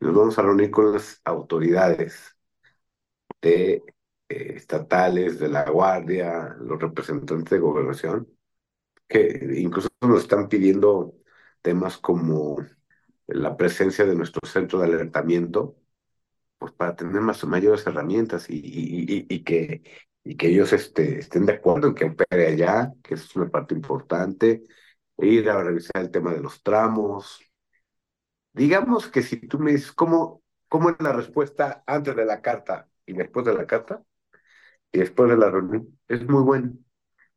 Nos 0.00 0.14
vamos 0.14 0.38
a 0.38 0.42
reunir 0.42 0.70
con 0.70 0.92
las 0.92 1.20
autoridades 1.24 2.36
de, 3.40 3.82
eh, 4.28 4.54
estatales, 4.56 5.38
de 5.38 5.48
la 5.48 5.68
Guardia, 5.70 6.56
los 6.60 6.80
representantes 6.80 7.50
de 7.50 7.58
gobernación, 7.58 8.28
que 9.08 9.54
incluso 9.58 9.88
nos 10.02 10.22
están 10.22 10.48
pidiendo 10.48 11.14
temas 11.62 11.98
como 11.98 12.58
la 13.26 13.56
presencia 13.56 14.04
de 14.04 14.16
nuestro 14.16 14.48
centro 14.48 14.80
de 14.80 14.86
alertamiento, 14.86 15.76
pues 16.58 16.72
para 16.72 16.96
tener 16.96 17.20
más 17.22 17.44
mayores 17.44 17.86
herramientas 17.86 18.46
y, 18.48 19.42
que 19.44 19.82
y 20.24 20.36
que 20.36 20.48
ellos 20.48 20.72
este, 20.72 21.18
estén 21.18 21.46
de 21.46 21.54
acuerdo 21.54 21.88
en 21.88 21.94
que 21.94 22.04
opere 22.06 22.46
allá, 22.48 22.92
que 23.02 23.14
es 23.14 23.34
una 23.36 23.50
parte 23.50 23.74
importante, 23.74 24.64
e 25.18 25.26
ir 25.26 25.50
a 25.50 25.62
revisar 25.62 26.02
el 26.02 26.10
tema 26.10 26.32
de 26.32 26.40
los 26.40 26.62
tramos. 26.62 27.40
Digamos 28.52 29.08
que 29.08 29.22
si 29.22 29.36
tú 29.48 29.58
me 29.58 29.72
dices 29.72 29.92
cómo, 29.92 30.42
cómo 30.68 30.90
es 30.90 30.96
la 31.00 31.12
respuesta 31.12 31.82
antes 31.86 32.14
de 32.16 32.24
la 32.24 32.40
carta 32.42 32.88
y 33.06 33.14
después 33.14 33.46
de 33.46 33.54
la 33.54 33.66
carta, 33.66 34.02
y 34.92 34.98
después 35.00 35.30
de 35.30 35.36
la 35.38 35.50
reunión, 35.50 35.98
es 36.08 36.22
muy 36.28 36.42
bueno. 36.42 36.72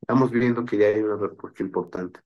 Estamos 0.02 0.32
viendo 0.32 0.66
que 0.66 0.78
ya 0.78 0.88
hay 0.88 1.02
una 1.02 1.18
respuesta 1.18 1.64
importante. 1.64 2.20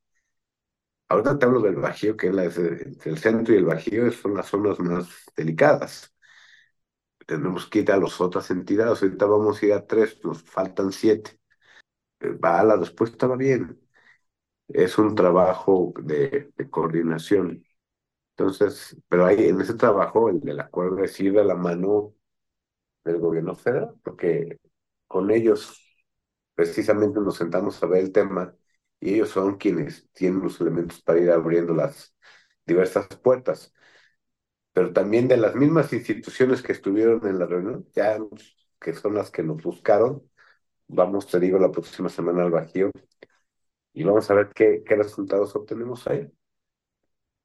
Ahorita 1.09 1.37
te 1.39 1.45
hablo 1.45 1.61
del 1.61 1.75
Bajío, 1.75 2.15
que 2.17 2.27
es 2.27 2.33
la, 2.35 2.43
el 2.45 3.17
centro 3.17 3.53
y 3.53 3.57
el 3.57 3.65
Bajío 3.65 4.11
son 4.11 4.35
las 4.35 4.47
zonas 4.47 4.79
más 4.79 5.07
delicadas. 5.35 6.13
Tenemos 7.25 7.67
que 7.67 7.79
ir 7.79 7.91
a 7.91 7.97
las 7.97 8.19
otras 8.21 8.49
entidades. 8.51 9.01
Ahorita 9.03 9.25
vamos 9.25 9.61
a 9.61 9.65
ir 9.65 9.73
a 9.73 9.85
tres, 9.85 10.19
nos 10.23 10.41
faltan 10.43 10.91
siete. 10.91 11.39
Eh, 12.21 12.31
va, 12.33 12.63
la 12.63 12.77
respuesta 12.77 13.27
va 13.27 13.37
bien. 13.37 13.79
Es 14.69 14.97
un 14.99 15.15
trabajo 15.15 15.93
de, 16.03 16.51
de 16.57 16.69
coordinación. 16.69 17.65
Entonces, 18.37 18.97
pero 19.09 19.25
hay 19.27 19.47
en 19.49 19.61
ese 19.61 19.75
trabajo, 19.75 20.29
el 20.29 20.41
del 20.41 20.59
acuerdo 20.61 21.03
es 21.03 21.19
ir 21.21 21.33
de 21.33 21.45
la 21.45 21.55
mano 21.55 22.15
del 23.05 23.19
gobierno 23.19 23.55
federal, 23.55 23.95
porque 24.03 24.59
con 25.07 25.31
ellos 25.31 25.81
precisamente 26.55 27.19
nos 27.21 27.37
sentamos 27.37 27.81
a 27.83 27.87
ver 27.87 28.03
el 28.05 28.11
tema 28.13 28.55
y 28.99 29.15
ellos 29.15 29.29
son 29.29 29.57
quienes 29.57 30.09
tienen 30.13 30.41
los 30.41 30.59
elementos 30.61 31.01
para 31.01 31.19
ir 31.19 31.31
abriendo 31.31 31.73
las 31.73 32.15
diversas 32.65 33.07
puertas. 33.23 33.73
Pero 34.73 34.93
también 34.93 35.27
de 35.27 35.37
las 35.37 35.55
mismas 35.55 35.91
instituciones 35.93 36.61
que 36.61 36.71
estuvieron 36.71 37.25
en 37.27 37.39
la 37.39 37.45
reunión, 37.45 37.87
ya 37.93 38.17
que 38.79 38.93
son 38.93 39.15
las 39.15 39.31
que 39.31 39.43
nos 39.43 39.61
buscaron, 39.61 40.23
vamos, 40.87 41.27
te 41.27 41.39
digo, 41.39 41.59
la 41.59 41.71
próxima 41.71 42.09
semana 42.09 42.43
al 42.43 42.51
Bajío 42.51 42.91
y 43.93 44.03
vamos 44.03 44.29
a 44.29 44.33
ver 44.35 44.49
qué, 44.53 44.83
qué 44.85 44.95
resultados 44.95 45.55
obtenemos 45.55 46.07
ahí. 46.07 46.31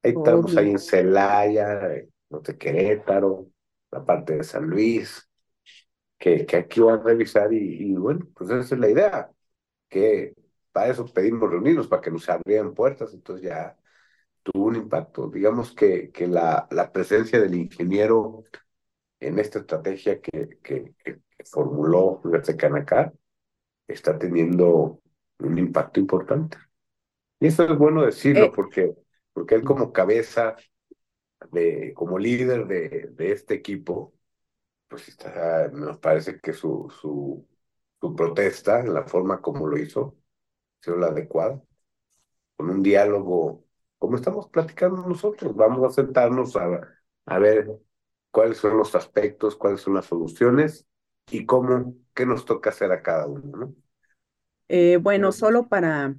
Ahí 0.02 0.12
estamos 0.12 0.56
ahí 0.56 0.70
en 0.70 0.78
Celaya, 0.78 1.94
en 1.96 2.10
Querétaro, 2.58 3.50
la 3.90 4.04
parte 4.04 4.36
de 4.36 4.44
San 4.44 4.66
Luis, 4.66 5.28
que, 6.18 6.46
que 6.46 6.56
aquí 6.58 6.80
van 6.80 7.00
a 7.00 7.02
revisar 7.04 7.52
y, 7.52 7.58
y 7.92 7.94
bueno, 7.94 8.26
pues 8.34 8.50
esa 8.50 8.74
es 8.76 8.80
la 8.80 8.90
idea, 8.90 9.32
que 9.88 10.34
para 10.74 10.90
eso 10.90 11.06
pedimos 11.06 11.50
reunirnos, 11.50 11.88
para 11.88 12.02
que 12.02 12.12
nos 12.12 12.28
abrieran 12.28 12.74
puertas, 12.74 13.14
entonces 13.14 13.46
ya 13.46 13.78
tuvo 14.42 14.66
un 14.66 14.76
impacto. 14.76 15.30
Digamos 15.30 15.74
que, 15.74 16.10
que 16.12 16.26
la, 16.28 16.68
la 16.72 16.92
presencia 16.92 17.40
del 17.40 17.54
ingeniero 17.54 18.44
en 19.20 19.38
esta 19.38 19.60
estrategia 19.60 20.20
que, 20.20 20.58
que, 20.62 20.94
que 21.04 21.20
formuló 21.44 22.20
Canacá 22.58 23.12
está 23.88 24.18
teniendo 24.18 25.00
un 25.40 25.58
impacto 25.58 26.00
importante. 26.00 26.58
Y 27.40 27.48
eso 27.48 27.64
es 27.64 27.78
bueno 27.78 28.04
decirlo, 28.04 28.46
eh, 28.46 28.52
porque, 28.54 28.94
porque 29.32 29.56
él 29.56 29.64
como 29.64 29.92
cabeza, 29.92 30.56
de, 31.52 31.92
como 31.94 32.18
líder 32.18 32.66
de, 32.66 33.08
de 33.12 33.32
este 33.32 33.54
equipo, 33.54 34.14
pues 34.88 35.08
está, 35.08 35.68
nos 35.68 35.98
parece 35.98 36.40
que 36.40 36.52
su, 36.52 36.92
su, 37.00 37.46
su 38.00 38.16
protesta, 38.16 38.80
en 38.80 38.94
la 38.94 39.04
forma 39.04 39.40
como 39.42 39.66
lo 39.66 39.78
hizo, 39.78 40.16
la 40.88 41.08
adecuada, 41.08 41.60
con 42.56 42.70
un 42.70 42.82
diálogo, 42.82 43.64
como 43.98 44.16
estamos 44.16 44.48
platicando 44.48 45.02
nosotros. 45.06 45.54
Vamos 45.54 45.84
a 45.84 45.94
sentarnos 45.94 46.56
a, 46.56 46.80
a 47.26 47.38
ver 47.38 47.70
cuáles 48.30 48.58
son 48.58 48.76
los 48.76 48.94
aspectos, 48.94 49.56
cuáles 49.56 49.80
son 49.80 49.94
las 49.94 50.06
soluciones 50.06 50.86
y 51.30 51.46
cómo, 51.46 51.94
qué 52.14 52.26
nos 52.26 52.44
toca 52.44 52.70
hacer 52.70 52.92
a 52.92 53.02
cada 53.02 53.26
uno, 53.26 53.56
¿no? 53.56 53.74
Eh, 54.68 54.98
bueno, 55.00 55.32
solo 55.32 55.68
para, 55.68 56.16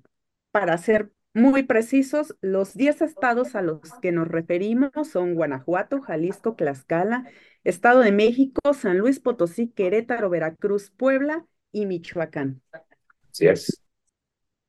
para 0.52 0.78
ser 0.78 1.12
muy 1.34 1.64
precisos, 1.64 2.36
los 2.42 2.74
10 2.76 3.02
estados 3.02 3.56
a 3.56 3.62
los 3.62 3.82
que 4.02 4.12
nos 4.14 4.28
referimos 4.28 4.92
son 5.12 5.36
Guanajuato, 5.36 6.02
Jalisco, 6.02 6.56
Tlaxcala, 6.56 7.30
Estado 7.66 8.00
de 8.00 8.12
México, 8.14 8.62
San 8.74 9.00
Luis 9.00 9.20
Potosí, 9.20 9.68
Querétaro, 9.68 10.30
Veracruz, 10.30 10.92
Puebla 10.92 11.46
y 11.72 11.88
Michoacán. 11.88 12.62
Sí 13.32 13.48
es 13.48 13.85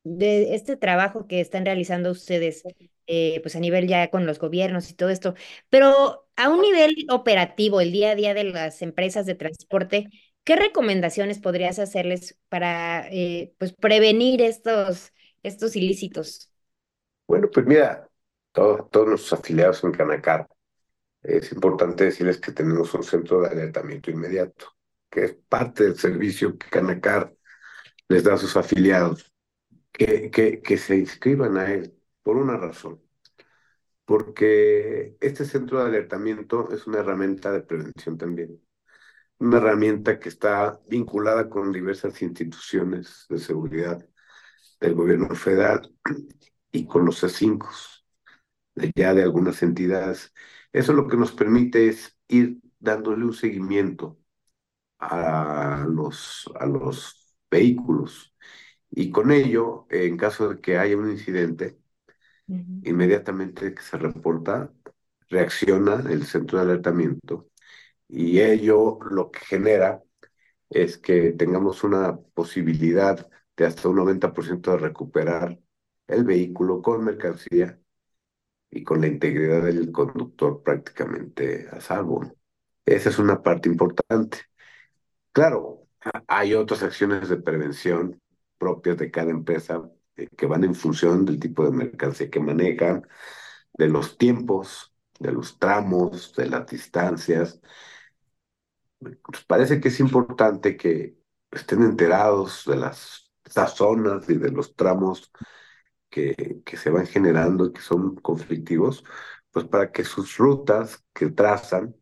de 0.07 0.55
este 0.55 0.77
trabajo 0.77 1.27
que 1.27 1.41
están 1.41 1.65
realizando 1.65 2.13
ustedes, 2.13 2.63
eh, 3.09 3.41
pues 3.43 3.57
a 3.57 3.61
nivel 3.61 3.89
ya 3.89 4.09
con 4.09 4.25
los 4.25 4.39
gobiernos 4.39 4.89
y 4.89 4.95
todo 4.95 5.11
esto, 5.11 5.35
pero 5.69 6.29
a 6.37 6.49
un 6.49 6.61
nivel 6.61 6.95
operativo, 7.11 7.81
el 7.81 7.91
día 7.91 8.13
a 8.13 8.15
día 8.15 8.33
de 8.33 8.45
las 8.45 8.83
empresas 8.83 9.27
de 9.27 9.35
transporte, 9.35 10.09
¿qué 10.45 10.55
recomendaciones 10.55 11.41
podrías 11.41 11.81
hacerles 11.81 12.39
para 12.49 13.09
eh, 13.11 13.53
pues 13.59 13.73
prevenir 13.73 14.43
estos, 14.43 15.13
estos 15.43 15.75
ilícitos? 15.75 16.53
Bueno, 17.27 17.51
pues 17.53 17.67
mira, 17.67 18.09
todos, 18.53 18.89
todos 18.91 19.09
nuestros 19.09 19.41
afiliados 19.41 19.83
en 19.83 19.91
Canacar, 19.91 20.49
es 21.21 21.51
importante 21.51 22.05
decirles 22.05 22.39
que 22.39 22.53
tenemos 22.53 22.95
un 22.95 23.03
centro 23.03 23.41
de 23.41 23.49
alertamiento 23.49 24.13
inmediato, 24.13 24.67
que 25.11 25.25
es 25.25 25.37
parte 25.49 25.83
del 25.83 25.99
servicio 25.99 26.57
que 26.57 26.69
Canacar 26.69 27.35
les 28.09 28.23
da 28.23 28.35
a 28.35 28.39
sus 28.39 28.57
afiliados 28.57 29.33
que, 29.97 30.31
que, 30.31 30.61
que 30.63 30.77
se 30.79 30.97
inscriban 30.99 31.57
a 31.59 31.73
él 31.73 31.95
por 32.23 32.37
una 32.37 32.57
razón. 32.57 33.01
Porque 34.05 35.17
este 35.21 35.45
centro 35.45 35.81
de 35.81 35.87
alertamiento 35.87 36.71
es 36.73 36.87
una 36.87 36.99
herramienta 37.01 37.51
de 37.53 37.63
prevención 37.63 38.17
también. 38.19 38.61
Una 39.39 39.59
herramienta 39.59 40.21
que 40.21 40.29
está 40.31 40.81
vinculada 40.89 41.51
con 41.51 41.73
diversas 41.73 42.23
instituciones 42.23 43.27
de 43.31 43.39
seguridad 43.39 44.07
del 44.81 44.95
gobierno 44.95 45.35
federal 45.37 45.93
y 46.73 46.87
con 46.87 47.05
los 47.07 47.21
C5 47.21 47.71
de 48.75 48.93
ya 48.97 49.15
de 49.15 49.23
algunas 49.23 49.63
entidades. 49.63 50.33
Eso 50.73 50.93
lo 50.93 51.09
que 51.09 51.17
nos 51.17 51.33
permite 51.33 51.89
es 51.89 52.19
ir 52.29 52.61
dándole 52.79 53.25
un 53.25 53.35
seguimiento 53.35 54.19
a 54.99 55.87
los, 55.89 56.51
a 56.59 56.67
los 56.67 57.35
vehículos 57.51 58.35
y 58.91 59.11
con 59.11 59.31
ello, 59.33 59.87
en 59.91 60.17
caso 60.17 60.49
de 60.51 60.61
que 60.61 60.79
haya 60.79 60.97
un 60.97 61.11
incidente, 61.11 61.79
inmediatamente 62.83 63.75
que 63.75 63.83
se 63.83 63.97
reporta, 63.99 64.73
reacciona 65.29 66.05
el 66.11 66.25
centro 66.25 66.59
de 66.59 66.65
alertamiento 66.65 67.49
y 68.09 68.41
ello 68.41 68.99
lo 69.11 69.31
que 69.31 69.41
genera 69.41 70.03
es 70.71 70.99
que 70.99 71.33
tengamos 71.33 71.85
una 71.85 72.19
posibilidad 72.35 73.29
de 73.57 73.67
hasta 73.67 73.89
un 73.89 73.97
90% 73.97 74.73
de 74.73 74.79
recuperar 74.79 75.59
el 76.07 76.25
vehículo 76.25 76.83
con 76.83 77.05
mercancía 77.05 77.81
y 78.71 78.85
con 78.85 79.01
la 79.01 79.09
integridad 79.09 79.65
del 79.65 79.93
conductor 79.93 80.63
prácticamente 80.63 81.69
a 81.71 81.81
salvo. 81.81 82.37
Esa 82.85 83.11
es 83.11 83.19
una 83.19 83.43
parte 83.43 83.69
importante. 83.69 84.39
Claro, 85.33 85.87
hay 86.29 86.55
otras 86.55 86.83
acciones 86.83 87.29
de 87.29 87.37
prevención 87.37 88.21
propias 88.59 88.97
de 88.99 89.11
cada 89.11 89.31
empresa 89.31 89.91
eh, 90.17 90.29
que 90.37 90.47
van 90.47 90.65
en 90.65 90.75
función 90.75 91.25
del 91.25 91.41
tipo 91.41 91.65
de 91.65 91.73
mercancía 91.73 92.31
que 92.31 92.41
manejan, 92.41 93.07
de 93.75 93.89
los 93.89 94.19
tiempos, 94.19 94.95
de 95.19 95.33
los 95.33 95.59
tramos, 95.59 96.35
de 96.35 96.47
las 96.49 96.67
distancias. 96.67 97.61
Pues 98.99 99.45
parece 99.47 99.81
que 99.81 99.89
es 99.89 100.01
importante 100.01 100.77
que 100.77 101.19
estén 101.51 101.83
enterados 101.83 102.65
de 102.67 102.77
las, 102.77 103.31
zonas 103.75 104.29
y 104.29 104.35
de 104.37 104.51
los 104.51 104.75
tramos 104.75 105.31
que, 106.11 106.63
que 106.65 106.77
se 106.77 106.91
van 106.91 107.07
generando 107.07 107.67
y 107.67 107.73
que 107.73 107.81
son 107.81 108.17
conflictivos, 108.17 109.05
pues 109.51 109.67
para 109.67 109.93
que 109.93 110.05
sus 110.05 110.37
rutas 110.39 111.05
que 111.15 111.31
trazan, 111.31 111.97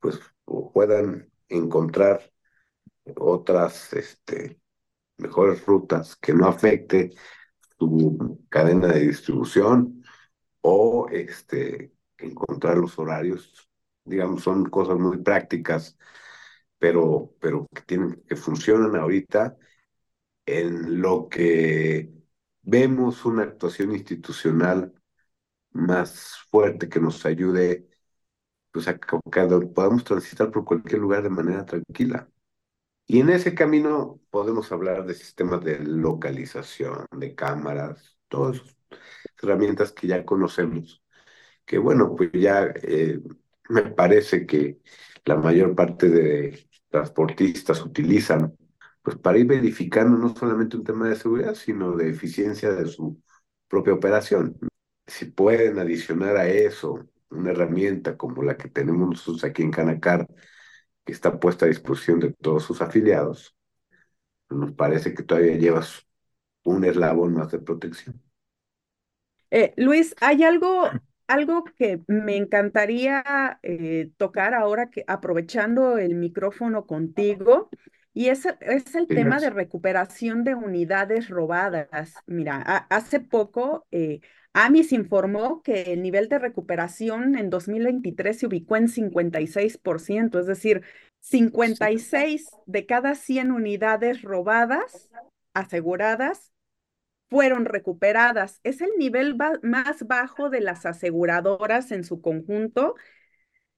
pues 0.00 0.20
puedan 0.44 1.30
encontrar 1.48 2.32
otras 3.16 3.92
este, 3.94 4.60
mejores 5.18 5.64
rutas 5.66 6.16
que 6.16 6.32
no 6.34 6.46
afecte 6.46 7.12
su 7.78 8.44
cadena 8.48 8.88
de 8.88 9.00
distribución 9.08 10.02
o 10.60 11.08
este, 11.10 11.92
encontrar 12.18 12.78
los 12.78 12.98
horarios, 12.98 13.68
digamos, 14.04 14.42
son 14.42 14.66
cosas 14.66 14.98
muy 14.98 15.18
prácticas, 15.18 15.96
pero, 16.78 17.34
pero 17.40 17.66
que, 17.74 17.82
tienen, 17.82 18.22
que 18.26 18.36
funcionan 18.36 18.96
ahorita 18.96 19.56
en 20.46 21.00
lo 21.00 21.28
que 21.28 22.12
vemos 22.62 23.24
una 23.24 23.44
actuación 23.44 23.92
institucional 23.92 24.94
más 25.72 26.38
fuerte 26.50 26.88
que 26.88 27.00
nos 27.00 27.24
ayude 27.26 27.88
pues, 28.72 28.88
a 28.88 28.98
que 28.98 29.18
podamos 29.74 30.04
transitar 30.04 30.50
por 30.50 30.64
cualquier 30.64 31.00
lugar 31.00 31.22
de 31.22 31.30
manera 31.30 31.64
tranquila. 31.64 32.28
Y 33.08 33.20
en 33.20 33.30
ese 33.30 33.54
camino 33.54 34.20
podemos 34.30 34.70
hablar 34.70 35.06
de 35.06 35.14
sistemas 35.14 35.64
de 35.64 35.78
localización, 35.80 37.06
de 37.16 37.34
cámaras, 37.34 38.18
todas 38.28 38.58
esas 38.58 38.76
herramientas 39.42 39.92
que 39.92 40.06
ya 40.08 40.26
conocemos, 40.26 41.02
que 41.64 41.78
bueno, 41.78 42.14
pues 42.16 42.30
ya 42.34 42.66
eh, 42.82 43.20
me 43.70 43.82
parece 43.84 44.46
que 44.46 44.80
la 45.24 45.36
mayor 45.36 45.74
parte 45.74 46.10
de 46.10 46.68
transportistas 46.90 47.82
utilizan 47.84 48.56
pues 49.02 49.16
para 49.16 49.38
ir 49.38 49.46
verificando 49.46 50.18
no 50.18 50.34
solamente 50.36 50.76
un 50.76 50.84
tema 50.84 51.08
de 51.08 51.16
seguridad, 51.16 51.54
sino 51.54 51.96
de 51.96 52.10
eficiencia 52.10 52.72
de 52.72 52.86
su 52.88 53.22
propia 53.68 53.94
operación. 53.94 54.58
Si 55.06 55.26
pueden 55.26 55.78
adicionar 55.78 56.36
a 56.36 56.48
eso 56.48 57.08
una 57.30 57.52
herramienta 57.52 58.18
como 58.18 58.42
la 58.42 58.56
que 58.58 58.68
tenemos 58.68 59.08
nosotros 59.08 59.44
aquí 59.44 59.62
en 59.62 59.70
Canacar, 59.70 60.26
que 61.08 61.12
está 61.12 61.40
puesta 61.40 61.64
a 61.64 61.68
disposición 61.68 62.20
de 62.20 62.34
todos 62.34 62.64
sus 62.64 62.82
afiliados, 62.82 63.56
nos 64.50 64.72
parece 64.72 65.14
que 65.14 65.22
todavía 65.22 65.56
llevas 65.56 66.06
un 66.64 66.84
eslabón 66.84 67.32
más 67.32 67.50
de 67.50 67.60
protección. 67.60 68.22
Eh, 69.50 69.72
Luis, 69.78 70.14
hay 70.20 70.44
algo, 70.44 70.90
algo 71.26 71.64
que 71.64 72.02
me 72.08 72.36
encantaría 72.36 73.58
eh, 73.62 74.10
tocar 74.18 74.52
ahora 74.52 74.90
que 74.90 75.02
aprovechando 75.06 75.96
el 75.96 76.14
micrófono 76.14 76.84
contigo, 76.84 77.70
y 78.12 78.28
es, 78.28 78.44
es 78.60 78.94
el 78.94 79.06
tema 79.06 79.40
de 79.40 79.48
recuperación 79.48 80.44
de 80.44 80.56
unidades 80.56 81.30
robadas. 81.30 82.16
Mira, 82.26 82.58
hace 82.90 83.20
poco 83.20 83.86
eh, 83.92 84.20
AMIS 84.52 84.92
informó 84.92 85.62
que 85.62 85.92
el 85.92 86.02
nivel 86.02 86.28
de 86.28 86.38
recuperación 86.38 87.36
en 87.36 87.50
2023 87.50 88.38
se 88.38 88.46
ubicó 88.46 88.76
en 88.76 88.88
56%, 88.88 90.40
es 90.40 90.46
decir, 90.46 90.82
56 91.20 92.48
de 92.66 92.86
cada 92.86 93.14
100 93.14 93.52
unidades 93.52 94.22
robadas, 94.22 95.10
aseguradas, 95.54 96.52
fueron 97.28 97.66
recuperadas. 97.66 98.60
Es 98.64 98.80
el 98.80 98.90
nivel 98.98 99.36
más 99.62 100.06
bajo 100.06 100.50
de 100.50 100.60
las 100.60 100.86
aseguradoras 100.86 101.92
en 101.92 102.04
su 102.04 102.20
conjunto, 102.20 102.94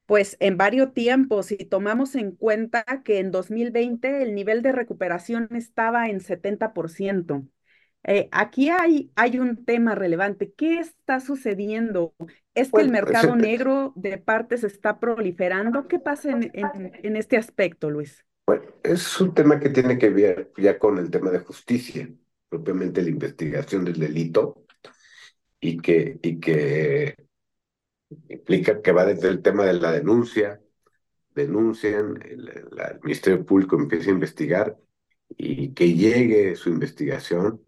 pues 0.07 0.37
en 0.41 0.57
varios 0.57 0.93
tiempos, 0.93 1.47
si 1.47 1.57
tomamos 1.57 2.15
en 2.17 2.33
cuenta 2.33 2.85
que 3.05 3.19
en 3.19 3.31
2020 3.31 4.23
el 4.23 4.35
nivel 4.35 4.63
de 4.63 4.73
recuperación 4.73 5.49
estaba 5.55 6.09
en 6.09 6.21
70%. 6.21 7.47
Eh, 8.05 8.29
aquí 8.33 8.71
hay, 8.71 9.11
hay 9.15 9.39
un 9.39 9.65
tema 9.65 9.95
relevante. 9.95 10.53
¿Qué 10.53 10.79
está 10.79 11.21
sucediendo? 11.21 12.15
¿Es 12.55 12.71
que 12.73 12.81
el 12.81 12.91
mercado 12.91 13.37
negro 13.37 13.93
de 13.95 14.19
partes 14.19 14.65
está 14.65 14.99
proliferando? 14.99 15.87
¿Qué 15.87 15.99
pasa 15.99 16.31
en, 16.31 16.51
en, 16.55 17.17
este 17.17 17.37
aspecto, 17.37 17.91
Luis? 17.91 18.25
Bueno, 18.47 18.65
es 18.83 19.21
un 19.21 19.35
tema 19.35 19.61
que 19.61 19.69
tiene 19.69 19.99
que 19.99 20.11
ver 20.11 20.51
ya 20.57 20.79
con 20.79 20.99
el 20.99 21.11
tema 21.11 21.31
de 21.31 21.41
justicia, 21.41 22.09
propiamente 22.49 23.03
la 23.03 23.11
investigación 23.11 23.85
del 23.85 23.99
delito, 23.99 24.65
y 25.61 25.77
que, 25.77 26.19
y 26.23 26.41
que 26.41 27.17
implica 28.29 28.81
que 28.81 28.93
va 28.93 29.05
desde 29.05 29.29
el 29.29 29.43
tema 29.43 29.67
de 29.67 29.75
la 29.75 29.93
denuncia, 29.93 30.61
denuncian, 31.35 32.21
el, 32.23 32.49
el 32.49 33.01
Ministerio 33.03 33.45
Público 33.45 33.77
empieza 33.77 34.09
a 34.09 34.15
investigar 34.15 34.77
y 35.37 35.73
que 35.75 35.95
llegue 35.95 36.57
su 36.57 36.71
investigación 36.71 37.63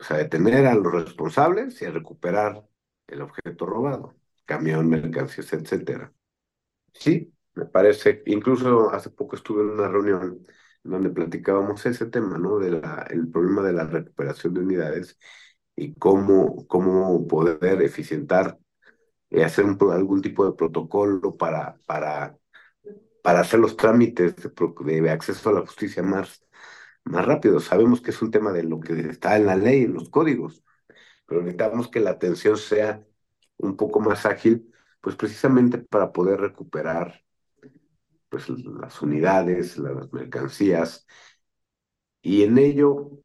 o 0.00 0.04
sea, 0.04 0.18
detener 0.18 0.66
a 0.66 0.74
los 0.74 0.92
responsables 0.92 1.80
y 1.82 1.86
a 1.86 1.90
recuperar 1.90 2.64
el 3.06 3.22
objeto 3.22 3.66
robado, 3.66 4.16
camión, 4.44 4.88
mercancías, 4.88 5.52
etcétera. 5.52 6.12
Sí, 6.94 7.32
me 7.54 7.66
parece, 7.66 8.22
incluso 8.26 8.90
hace 8.90 9.10
poco 9.10 9.36
estuve 9.36 9.62
en 9.62 9.70
una 9.70 9.88
reunión 9.88 10.46
donde 10.82 11.10
platicábamos 11.10 11.84
ese 11.86 12.06
tema, 12.06 12.38
¿no? 12.38 12.58
De 12.58 12.70
la, 12.70 13.06
el 13.10 13.28
problema 13.30 13.62
de 13.62 13.72
la 13.72 13.84
recuperación 13.84 14.54
de 14.54 14.60
unidades 14.60 15.18
y 15.76 15.94
cómo, 15.94 16.66
cómo 16.68 17.26
poder 17.26 17.82
eficientar 17.82 18.58
y 19.30 19.42
hacer 19.42 19.64
un, 19.66 19.78
algún 19.92 20.22
tipo 20.22 20.46
de 20.46 20.52
protocolo 20.56 21.36
para, 21.36 21.78
para, 21.86 22.38
para 23.22 23.40
hacer 23.40 23.60
los 23.60 23.76
trámites 23.76 24.34
de, 24.36 25.02
de 25.02 25.10
acceso 25.10 25.50
a 25.50 25.52
la 25.54 25.60
justicia 25.62 26.02
más, 26.02 26.42
más 27.08 27.26
rápido. 27.26 27.60
Sabemos 27.60 28.00
que 28.00 28.10
es 28.10 28.22
un 28.22 28.30
tema 28.30 28.52
de 28.52 28.64
lo 28.64 28.80
que 28.80 28.92
está 29.00 29.36
en 29.36 29.46
la 29.46 29.56
ley, 29.56 29.84
en 29.84 29.94
los 29.94 30.10
códigos, 30.10 30.62
pero 31.26 31.42
necesitamos 31.42 31.88
que 31.88 32.00
la 32.00 32.10
atención 32.10 32.56
sea 32.58 33.04
un 33.58 33.76
poco 33.76 34.00
más 34.00 34.26
ágil, 34.26 34.72
pues 35.00 35.16
precisamente 35.16 35.78
para 35.78 36.12
poder 36.12 36.40
recuperar 36.40 37.24
pues, 38.28 38.48
las 38.48 39.00
unidades, 39.02 39.78
las 39.78 40.12
mercancías. 40.12 41.06
Y 42.22 42.42
en 42.44 42.58
ello 42.58 43.22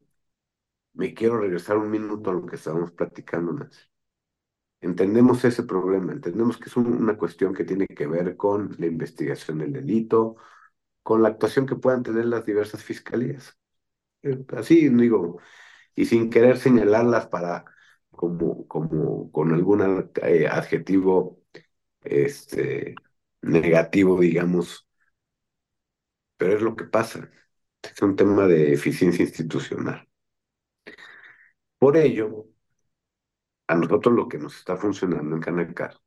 me 0.93 1.13
quiero 1.13 1.39
regresar 1.39 1.77
un 1.77 1.89
minuto 1.89 2.29
a 2.29 2.33
lo 2.33 2.45
que 2.45 2.55
estábamos 2.55 2.91
platicando, 2.91 3.53
Nancy. 3.53 3.81
Entendemos 4.81 5.45
ese 5.45 5.63
problema, 5.63 6.11
entendemos 6.11 6.57
que 6.57 6.69
es 6.69 6.75
una 6.77 7.17
cuestión 7.17 7.53
que 7.53 7.63
tiene 7.63 7.87
que 7.87 8.05
ver 8.07 8.35
con 8.37 8.75
la 8.77 8.85
investigación 8.87 9.59
del 9.59 9.73
delito, 9.73 10.35
con 11.03 11.21
la 11.23 11.29
actuación 11.29 11.65
que 11.65 11.75
puedan 11.77 12.03
tener 12.03 12.25
las 12.25 12.45
diversas 12.45 12.83
fiscalías. 12.83 13.57
Así 14.55 14.89
digo, 14.89 15.39
y 15.95 16.05
sin 16.05 16.29
querer 16.29 16.57
señalarlas 16.57 17.27
para 17.27 17.65
como, 18.11 18.67
como 18.67 19.31
con 19.31 19.53
algún 19.53 20.11
eh, 20.23 20.47
adjetivo 20.47 21.41
este, 22.03 22.95
negativo, 23.41 24.19
digamos, 24.21 24.87
pero 26.37 26.55
es 26.55 26.61
lo 26.61 26.75
que 26.75 26.85
pasa. 26.85 27.29
Es 27.81 28.01
un 28.01 28.15
tema 28.15 28.47
de 28.47 28.73
eficiencia 28.73 29.23
institucional. 29.23 30.07
Por 31.77 31.97
ello, 31.97 32.47
a 33.67 33.75
nosotros 33.75 34.15
lo 34.15 34.29
que 34.29 34.37
nos 34.37 34.55
está 34.57 34.77
funcionando 34.77 35.35
en 35.35 35.41
Canacar 35.41 35.99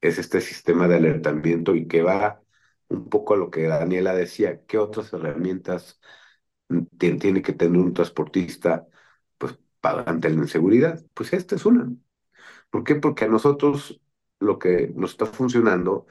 es 0.00 0.18
este 0.18 0.40
sistema 0.40 0.88
de 0.88 0.96
alertamiento 0.96 1.74
y 1.74 1.86
que 1.88 2.02
va 2.02 2.42
un 2.88 3.08
poco 3.08 3.34
a 3.34 3.36
lo 3.36 3.50
que 3.50 3.62
Daniela 3.64 4.14
decía, 4.14 4.64
qué 4.66 4.78
otras 4.78 5.12
herramientas 5.12 6.00
tiene 6.98 7.42
que 7.42 7.52
tener 7.52 7.80
un 7.80 7.94
transportista 7.94 8.86
pues 9.38 9.58
ante 9.82 10.30
la 10.30 10.36
inseguridad. 10.36 11.04
Pues 11.14 11.32
esta 11.32 11.56
es 11.56 11.66
una. 11.66 11.92
¿Por 12.70 12.84
qué? 12.84 12.96
Porque 12.96 13.26
a 13.26 13.28
nosotros 13.28 14.00
lo 14.40 14.58
que 14.58 14.92
nos 14.96 15.12
está 15.12 15.26
funcionando 15.26 16.06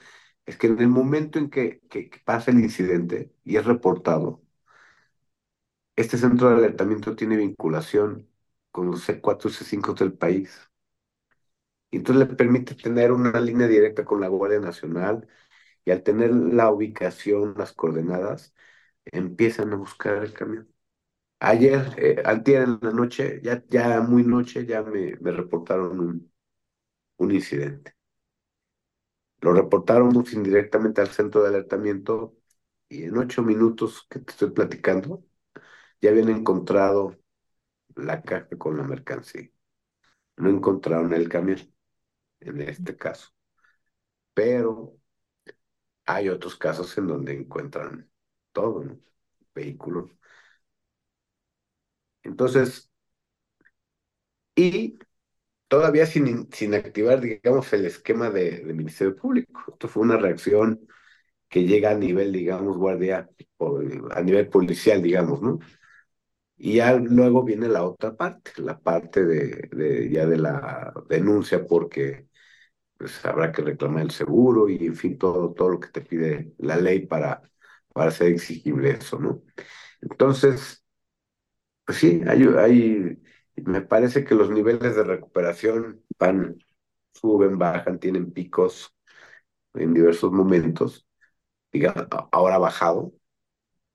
es 0.46 0.58
que 0.58 0.68
en 0.68 0.80
el 0.80 0.90
momento 0.90 1.40
en 1.40 1.50
que, 1.50 1.82
que, 1.90 2.12
pasa 2.26 2.52
el 2.52 2.60
incidente 2.60 3.34
y 3.44 3.58
es 3.58 3.66
reportado, 3.66 4.44
este 5.98 6.18
centro 6.18 6.50
de 6.50 6.56
alertamiento 6.56 7.16
tiene 7.18 7.36
vinculación 7.38 8.30
con 8.72 8.88
los 8.92 9.02
C4 9.08 9.50
y 9.50 9.54
C5 9.54 9.94
del 9.94 10.14
país. 10.14 10.70
Y 11.92 11.98
entonces 11.98 12.28
le 12.28 12.36
permite 12.36 12.76
tener 12.76 13.12
una 13.12 13.40
línea 13.40 13.68
directa 13.68 14.04
con 14.06 14.20
la 14.22 14.28
Guardia 14.28 14.60
Nacional 14.60 15.28
y 15.86 15.92
al 15.92 16.04
tener 16.04 16.32
la 16.34 16.72
ubicación, 16.72 17.56
las 17.58 17.74
coordenadas, 17.74 18.55
empiezan 19.06 19.74
a 19.74 19.78
buscar 19.78 20.24
el 20.24 20.34
camión. 20.34 20.70
Ayer, 21.40 21.94
eh, 21.98 22.24
día 22.44 22.64
en 22.64 22.80
la 22.82 22.92
noche, 22.92 23.42
ya, 23.44 23.64
ya 23.70 24.02
muy 24.02 24.24
noche, 24.24 24.66
ya 24.66 24.84
me, 24.84 25.18
me 25.22 25.32
reportaron 25.32 26.00
un, 26.00 26.34
un 27.18 27.32
incidente. 27.32 27.96
Lo 29.42 29.54
reportaron 29.54 30.16
indirectamente 30.34 31.02
al 31.02 31.10
centro 31.10 31.42
de 31.44 31.50
alertamiento 31.50 32.36
y 32.90 33.04
en 33.04 33.18
ocho 33.18 33.44
minutos 33.44 34.06
que 34.10 34.20
te 34.20 34.32
estoy 34.32 34.52
platicando, 34.52 35.24
ya 36.02 36.12
habían 36.12 36.30
encontrado 36.30 37.18
la 37.96 38.22
caja 38.24 38.50
con 38.58 38.78
la 38.78 38.84
mercancía. 38.86 39.50
No 40.38 40.50
encontraron 40.50 41.14
el 41.14 41.30
camión, 41.30 41.60
en 42.42 42.62
este 42.62 42.98
caso. 42.98 43.30
Pero 44.34 44.98
hay 46.08 46.30
otros 46.30 46.56
casos 46.56 46.98
en 46.98 47.06
donde 47.08 47.34
encuentran 47.34 48.10
todo, 48.56 48.84
¿no? 48.86 49.00
Vehículos. 49.56 50.12
Entonces, 52.24 52.90
y 54.56 54.98
todavía 55.68 56.08
sin, 56.08 56.52
sin 56.54 56.76
activar, 56.76 57.22
digamos, 57.22 57.72
el 57.74 57.86
esquema 57.86 58.30
de, 58.32 58.64
Ministerio 58.66 59.16
Público. 59.16 59.62
Esto 59.74 59.88
fue 59.90 60.04
una 60.04 60.18
reacción 60.18 60.88
que 61.50 61.66
llega 61.66 61.92
a 61.92 61.96
nivel, 61.96 62.34
digamos, 62.34 62.78
guardia, 62.78 63.30
a 64.12 64.22
nivel 64.24 64.50
policial, 64.50 65.02
digamos, 65.04 65.42
¿no? 65.42 65.60
Y 66.58 66.76
ya 66.76 66.94
luego 66.96 67.44
viene 67.44 67.68
la 67.70 67.84
otra 67.86 68.16
parte, 68.16 68.52
la 68.58 68.80
parte 68.80 69.26
de, 69.26 69.70
de 69.72 70.10
ya 70.10 70.26
de 70.26 70.38
la 70.38 70.94
denuncia, 71.10 71.66
porque 71.66 72.28
pues, 72.98 73.26
habrá 73.26 73.52
que 73.52 73.62
reclamar 73.64 74.04
el 74.04 74.12
seguro 74.12 74.70
y, 74.70 74.86
en 74.86 74.96
fin, 74.96 75.18
todo, 75.18 75.54
todo 75.54 75.70
lo 75.70 75.80
que 75.80 75.90
te 75.90 76.02
pide 76.02 76.54
la 76.60 76.78
ley 76.78 77.08
para 77.08 77.42
para 77.96 78.12
ser 78.12 78.30
exigible 78.30 78.92
eso, 78.92 79.20
¿no? 79.20 79.44
Entonces, 80.02 80.84
pues 81.86 81.98
sí, 82.00 82.22
hay, 82.28 83.20
me 83.58 83.82
parece 83.82 84.24
que 84.26 84.36
los 84.36 84.50
niveles 84.50 84.96
de 84.96 85.04
recuperación 85.04 86.04
van, 86.20 86.58
suben, 87.14 87.58
bajan, 87.58 88.00
tienen 88.00 88.32
picos 88.32 88.94
en 89.76 89.94
diversos 89.94 90.32
momentos, 90.32 91.08
digamos, 91.72 92.08
ahora 92.32 92.58
bajado. 92.60 93.14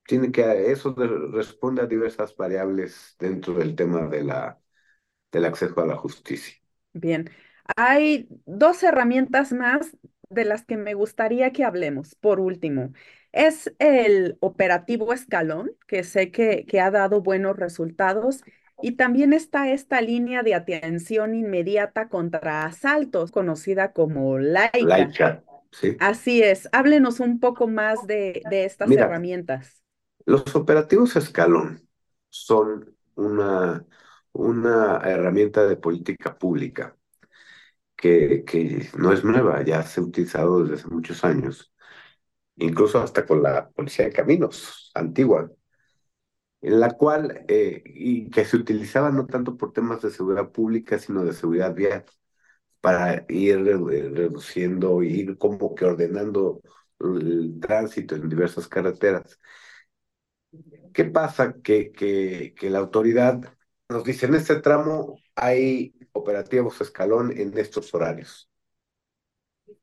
Tiene 0.07 0.33
que, 0.33 0.73
eso 0.73 0.95
responde 1.33 1.83
a 1.83 1.87
diversas 1.87 2.37
variables 2.37 3.17
dentro 3.19 3.55
del 3.55 3.77
tema 3.77 4.07
de 4.09 4.25
la, 4.25 4.61
del 5.33 5.47
acceso 5.47 5.81
a 5.81 5.87
la 5.87 5.97
justicia. 5.97 6.57
Bien, 6.93 7.31
hay 7.77 8.29
dos 8.47 8.83
herramientas 8.83 9.53
más 9.53 9.97
de 10.31 10.45
las 10.45 10.65
que 10.65 10.77
me 10.77 10.95
gustaría 10.95 11.53
que 11.53 11.65
hablemos, 11.65 12.15
por 12.17 12.41
último, 12.41 12.93
es 13.33 13.73
el 13.79 14.37
operativo 14.41 15.13
Escalón, 15.13 15.73
que 15.87 16.05
sé 16.05 16.31
que, 16.31 16.65
que 16.67 16.81
ha 16.81 16.91
dado 16.91 17.21
buenos 17.23 17.57
resultados. 17.57 18.43
Y 18.83 18.93
también 18.93 19.33
está 19.35 19.71
esta 19.71 20.01
línea 20.01 20.43
de 20.43 20.55
atención 20.55 21.35
inmediata 21.35 22.09
contra 22.09 22.65
asaltos, 22.65 23.31
conocida 23.31 23.93
como 23.93 24.39
Laika. 24.39 24.89
Laika, 24.89 25.43
sí. 25.73 25.97
Así 25.99 26.43
es. 26.43 26.69
Háblenos 26.73 27.21
un 27.21 27.41
poco 27.41 27.69
más 27.69 28.07
de, 28.07 28.43
de 28.51 28.65
estas 28.65 28.89
Mira, 28.89 29.05
herramientas. 29.05 29.83
Los 30.27 30.55
operativos 30.55 31.17
Escalón 31.17 31.89
son 32.29 32.97
una, 33.17 33.85
una 34.33 34.99
herramienta 35.05 35.67
de 35.67 35.77
política 35.77 36.39
pública 36.39 36.97
que, 38.01 38.89
no 38.99 39.13
es 39.13 39.25
nueva, 39.25 39.63
ya 39.65 39.83
se 39.83 40.01
ha 40.01 40.05
utilizado 40.05 40.63
desde 40.63 40.77
hace 40.77 40.89
muchos 40.89 41.25
años, 41.25 41.73
incluso 42.57 43.01
hasta 43.03 43.27
con 43.27 43.43
la 43.43 43.71
Policía 43.71 44.07
de 44.07 44.13
Caminos 44.13 44.91
antigua, 44.95 45.51
en 46.63 46.81
la 46.81 46.91
cual, 46.93 47.45
eh, 47.49 47.83
y 47.87 48.31
que 48.31 48.45
se 48.45 48.57
utilizaba 48.57 49.11
no 49.11 49.27
tanto 49.27 49.57
por 49.57 49.73
temas 49.73 50.03
de 50.03 50.11
seguridad 50.11 50.51
pública, 50.51 50.99
sino 50.99 51.25
de 51.25 51.33
seguridad 51.33 51.75
vial, 51.75 52.05
para 52.81 53.25
ir 53.29 53.59
eh, 53.69 54.11
reduciendo, 54.11 55.03
ir 55.03 55.39
como 55.39 55.75
que 55.75 55.85
ordenando 55.87 56.63
el 57.01 57.59
tránsito 57.61 58.17
en 58.17 58.29
diversas 58.29 58.69
carreteras. 58.69 59.39
¿Qué 60.93 61.05
pasa? 61.05 61.55
Que, 61.63 61.93
que, 61.93 62.55
que 62.57 62.71
la 62.71 62.79
autoridad 62.81 63.41
nos 63.89 64.05
dice, 64.05 64.27
en 64.27 64.35
este 64.35 64.57
tramo 64.61 65.17
hay 65.35 65.95
operativos 66.13 66.81
escalón 66.81 67.33
en 67.37 67.57
estos 67.59 67.93
horarios. 67.95 68.51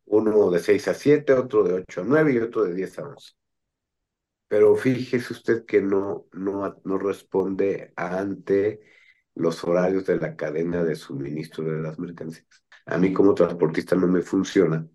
Uno 0.05 0.49
de 0.51 0.59
6 0.59 0.87
a 0.87 0.93
7, 0.93 1.33
otro 1.33 1.63
de 1.63 1.73
8 1.73 2.01
a 2.01 2.03
9 2.05 2.33
y 2.33 2.37
otro 2.39 2.63
de 2.63 2.73
10 2.73 2.99
a 2.99 3.03
11. 3.03 3.33
Pero 4.47 4.75
fíjese 4.75 5.33
usted 5.33 5.65
que 5.65 5.81
no, 5.81 6.27
no, 6.31 6.79
no 6.83 6.97
responde 6.97 7.93
ante 7.95 8.79
los 9.35 9.63
horarios 9.63 10.05
de 10.05 10.17
la 10.17 10.35
cadena 10.35 10.83
de 10.83 10.95
suministro 10.95 11.65
de 11.65 11.81
las 11.81 11.99
mercancías. 11.99 12.63
A 12.85 12.97
mí 12.97 13.13
como 13.13 13.33
transportista 13.33 13.95
no 13.95 14.07
me 14.07 14.21
funciona 14.21 14.87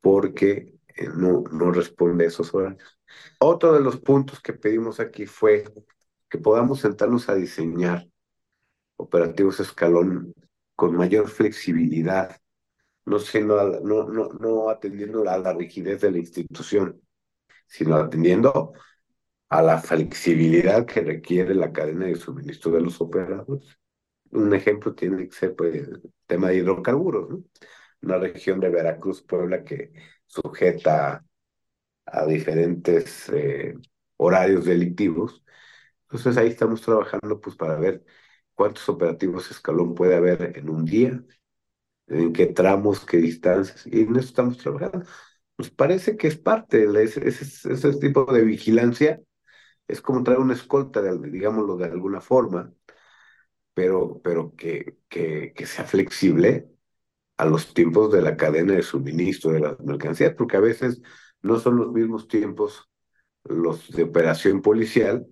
porque 0.00 0.74
eh, 0.88 1.08
no, 1.14 1.44
no 1.52 1.72
responde 1.72 2.24
a 2.24 2.28
esos 2.28 2.52
horarios. 2.54 2.98
Otro 3.38 3.72
de 3.72 3.80
los 3.80 4.00
puntos 4.00 4.40
que 4.40 4.52
pedimos 4.52 5.00
aquí 5.00 5.26
fue 5.26 5.64
que 6.28 6.38
podamos 6.38 6.80
sentarnos 6.80 7.28
a 7.28 7.34
diseñar 7.34 8.08
operativos 8.96 9.60
escalón 9.60 10.34
con 10.80 10.96
mayor 10.96 11.28
flexibilidad, 11.28 12.40
no, 13.04 13.18
siendo, 13.18 13.80
no, 13.82 14.08
no, 14.08 14.30
no 14.30 14.70
atendiendo 14.70 15.28
a 15.28 15.36
la 15.36 15.52
rigidez 15.52 16.00
de 16.00 16.10
la 16.10 16.18
institución, 16.20 17.02
sino 17.66 17.96
atendiendo 17.96 18.72
a 19.50 19.60
la 19.62 19.78
flexibilidad 19.78 20.86
que 20.86 21.02
requiere 21.02 21.54
la 21.54 21.70
cadena 21.70 22.06
de 22.06 22.16
suministro 22.16 22.72
de 22.72 22.80
los 22.80 22.98
operadores. 23.02 23.78
Un 24.30 24.54
ejemplo 24.54 24.94
tiene 24.94 25.28
que 25.28 25.36
ser 25.36 25.54
pues, 25.54 25.74
el 25.74 26.02
tema 26.26 26.48
de 26.48 26.56
hidrocarburos, 26.56 27.28
¿no? 27.28 27.44
Una 28.00 28.16
región 28.18 28.58
de 28.60 28.70
Veracruz, 28.70 29.22
Puebla, 29.22 29.62
que 29.64 29.92
sujeta 30.26 31.26
a 32.06 32.26
diferentes 32.26 33.28
eh, 33.30 33.74
horarios 34.16 34.64
delictivos. 34.64 35.44
Entonces 36.04 36.38
ahí 36.38 36.48
estamos 36.48 36.80
trabajando 36.80 37.38
pues 37.38 37.54
para 37.56 37.76
ver 37.76 38.02
cuántos 38.60 38.86
operativos 38.90 39.50
escalón 39.50 39.94
puede 39.94 40.16
haber 40.16 40.58
en 40.58 40.68
un 40.68 40.84
día, 40.84 41.24
en 42.08 42.32
qué 42.34 42.46
tramos, 42.46 43.06
qué 43.06 43.16
distancias, 43.16 43.86
y 43.86 44.02
en 44.02 44.16
eso 44.16 44.28
estamos 44.28 44.58
trabajando. 44.58 45.06
Nos 45.56 45.70
parece 45.70 46.18
que 46.18 46.28
es 46.28 46.36
parte, 46.38 46.86
de 46.86 47.04
ese, 47.04 47.26
ese, 47.26 47.92
tipo 47.98 48.26
de 48.30 48.42
vigilancia 48.44 49.18
es 49.88 50.02
como 50.02 50.22
traer 50.22 50.40
una 50.40 50.52
escolta, 50.54 51.00
digámoslo 51.02 51.78
de 51.78 51.86
alguna 51.86 52.20
forma, 52.20 52.70
pero, 53.72 54.20
pero 54.22 54.54
que, 54.56 54.98
que 55.08 55.66
sea 55.66 55.86
flexible 55.86 56.68
a 57.38 57.46
los 57.46 57.72
tiempos 57.72 58.12
de 58.12 58.20
la 58.22 58.36
cadena 58.36 58.74
de 58.74 58.82
suministro 58.82 59.52
de 59.52 59.60
las 59.60 59.80
mercancías, 59.80 60.34
porque 60.36 60.58
a 60.58 60.60
veces 60.60 61.00
no 61.40 61.58
son 61.58 61.76
los 61.78 61.92
mismos 61.92 62.28
tiempos 62.28 62.90
los 63.44 63.90
de 63.92 64.02
operación 64.02 64.60
policial 64.60 65.26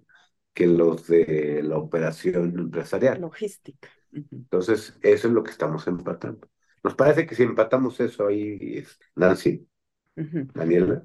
que 0.58 0.66
los 0.66 1.06
de 1.06 1.62
la 1.62 1.76
operación 1.76 2.58
empresarial. 2.58 3.20
Logística. 3.20 3.88
Entonces, 4.10 4.98
eso 5.02 5.28
es 5.28 5.32
lo 5.32 5.44
que 5.44 5.52
estamos 5.52 5.86
empatando. 5.86 6.48
Nos 6.82 6.96
parece 6.96 7.28
que 7.28 7.36
si 7.36 7.44
empatamos 7.44 8.00
eso 8.00 8.26
ahí, 8.26 8.84
Nancy, 9.14 9.68
Daniela, 10.16 11.04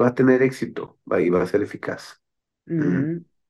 va 0.00 0.08
a 0.08 0.14
tener 0.16 0.42
éxito 0.42 0.98
y 1.16 1.30
va 1.30 1.44
a 1.44 1.46
ser 1.46 1.62
eficaz. 1.62 2.20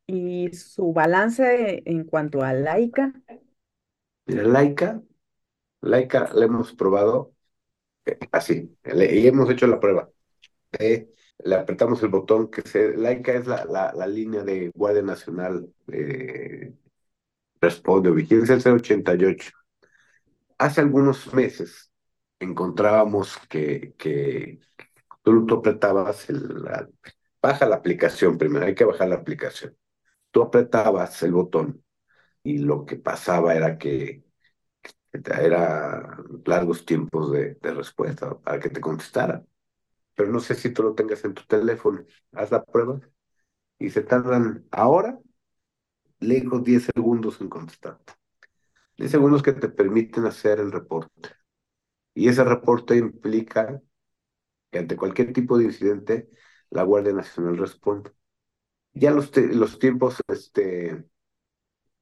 ¿Y 0.06 0.52
su 0.52 0.92
balance 0.92 1.82
en 1.86 2.04
cuanto 2.04 2.42
a 2.42 2.52
laica? 2.52 3.14
Mira, 4.26 4.42
laica, 4.42 5.00
laica 5.80 6.30
la 6.34 6.44
hemos 6.44 6.74
probado 6.74 7.32
eh, 8.04 8.18
así, 8.32 8.76
y 8.84 9.26
hemos 9.26 9.48
hecho 9.48 9.66
la 9.66 9.80
prueba. 9.80 10.10
Eh, 10.78 11.08
le 11.44 11.54
apretamos 11.56 12.02
el 12.02 12.08
botón 12.10 12.50
que 12.50 12.62
se, 12.62 12.96
laica 12.96 13.32
es 13.32 13.46
la, 13.46 13.64
la, 13.64 13.92
la 13.94 14.06
línea 14.06 14.42
de 14.42 14.70
Guardia 14.74 15.02
Nacional 15.02 15.72
eh, 15.92 16.74
responde, 17.60 18.10
vigilancia 18.10 18.54
el 18.56 18.62
088. 18.62 19.50
Hace 20.58 20.80
algunos 20.80 21.32
meses 21.32 21.90
encontrábamos 22.38 23.36
que, 23.48 23.94
que 23.98 24.60
tú, 25.22 25.46
tú 25.46 25.56
apretabas 25.56 26.28
el, 26.30 26.64
baja 27.42 27.66
la 27.66 27.76
aplicación 27.76 28.38
primero, 28.38 28.66
hay 28.66 28.74
que 28.74 28.84
bajar 28.84 29.08
la 29.08 29.16
aplicación. 29.16 29.76
Tú 30.30 30.42
apretabas 30.42 31.22
el 31.22 31.32
botón 31.32 31.84
y 32.42 32.58
lo 32.58 32.84
que 32.86 32.96
pasaba 32.96 33.54
era 33.54 33.78
que, 33.78 34.24
que 34.82 34.92
era 35.24 36.18
largos 36.46 36.84
tiempos 36.86 37.32
de, 37.32 37.56
de 37.56 37.74
respuesta 37.74 38.38
para 38.38 38.60
que 38.60 38.70
te 38.70 38.80
contestara 38.80 39.44
pero 40.20 40.32
no 40.32 40.40
sé 40.40 40.54
si 40.54 40.68
tú 40.68 40.82
lo 40.82 40.94
tengas 40.94 41.24
en 41.24 41.32
tu 41.32 41.44
teléfono. 41.44 42.04
Haz 42.32 42.50
la 42.50 42.62
prueba 42.62 43.00
y 43.78 43.88
se 43.88 44.02
tardan 44.02 44.66
ahora, 44.70 45.18
lejos 46.18 46.62
10 46.62 46.90
segundos 46.94 47.40
en 47.40 47.48
contestar. 47.48 47.98
10 48.98 49.10
segundos 49.10 49.42
que 49.42 49.54
te 49.54 49.70
permiten 49.70 50.26
hacer 50.26 50.60
el 50.60 50.72
reporte. 50.72 51.30
Y 52.12 52.28
ese 52.28 52.44
reporte 52.44 52.98
implica 52.98 53.80
que 54.70 54.80
ante 54.80 54.98
cualquier 54.98 55.32
tipo 55.32 55.56
de 55.56 55.64
incidente, 55.64 56.28
la 56.68 56.82
Guardia 56.82 57.14
Nacional 57.14 57.56
responde. 57.56 58.12
Ya 58.92 59.12
los, 59.12 59.34
los 59.34 59.78
tiempos 59.78 60.20
este, 60.28 61.02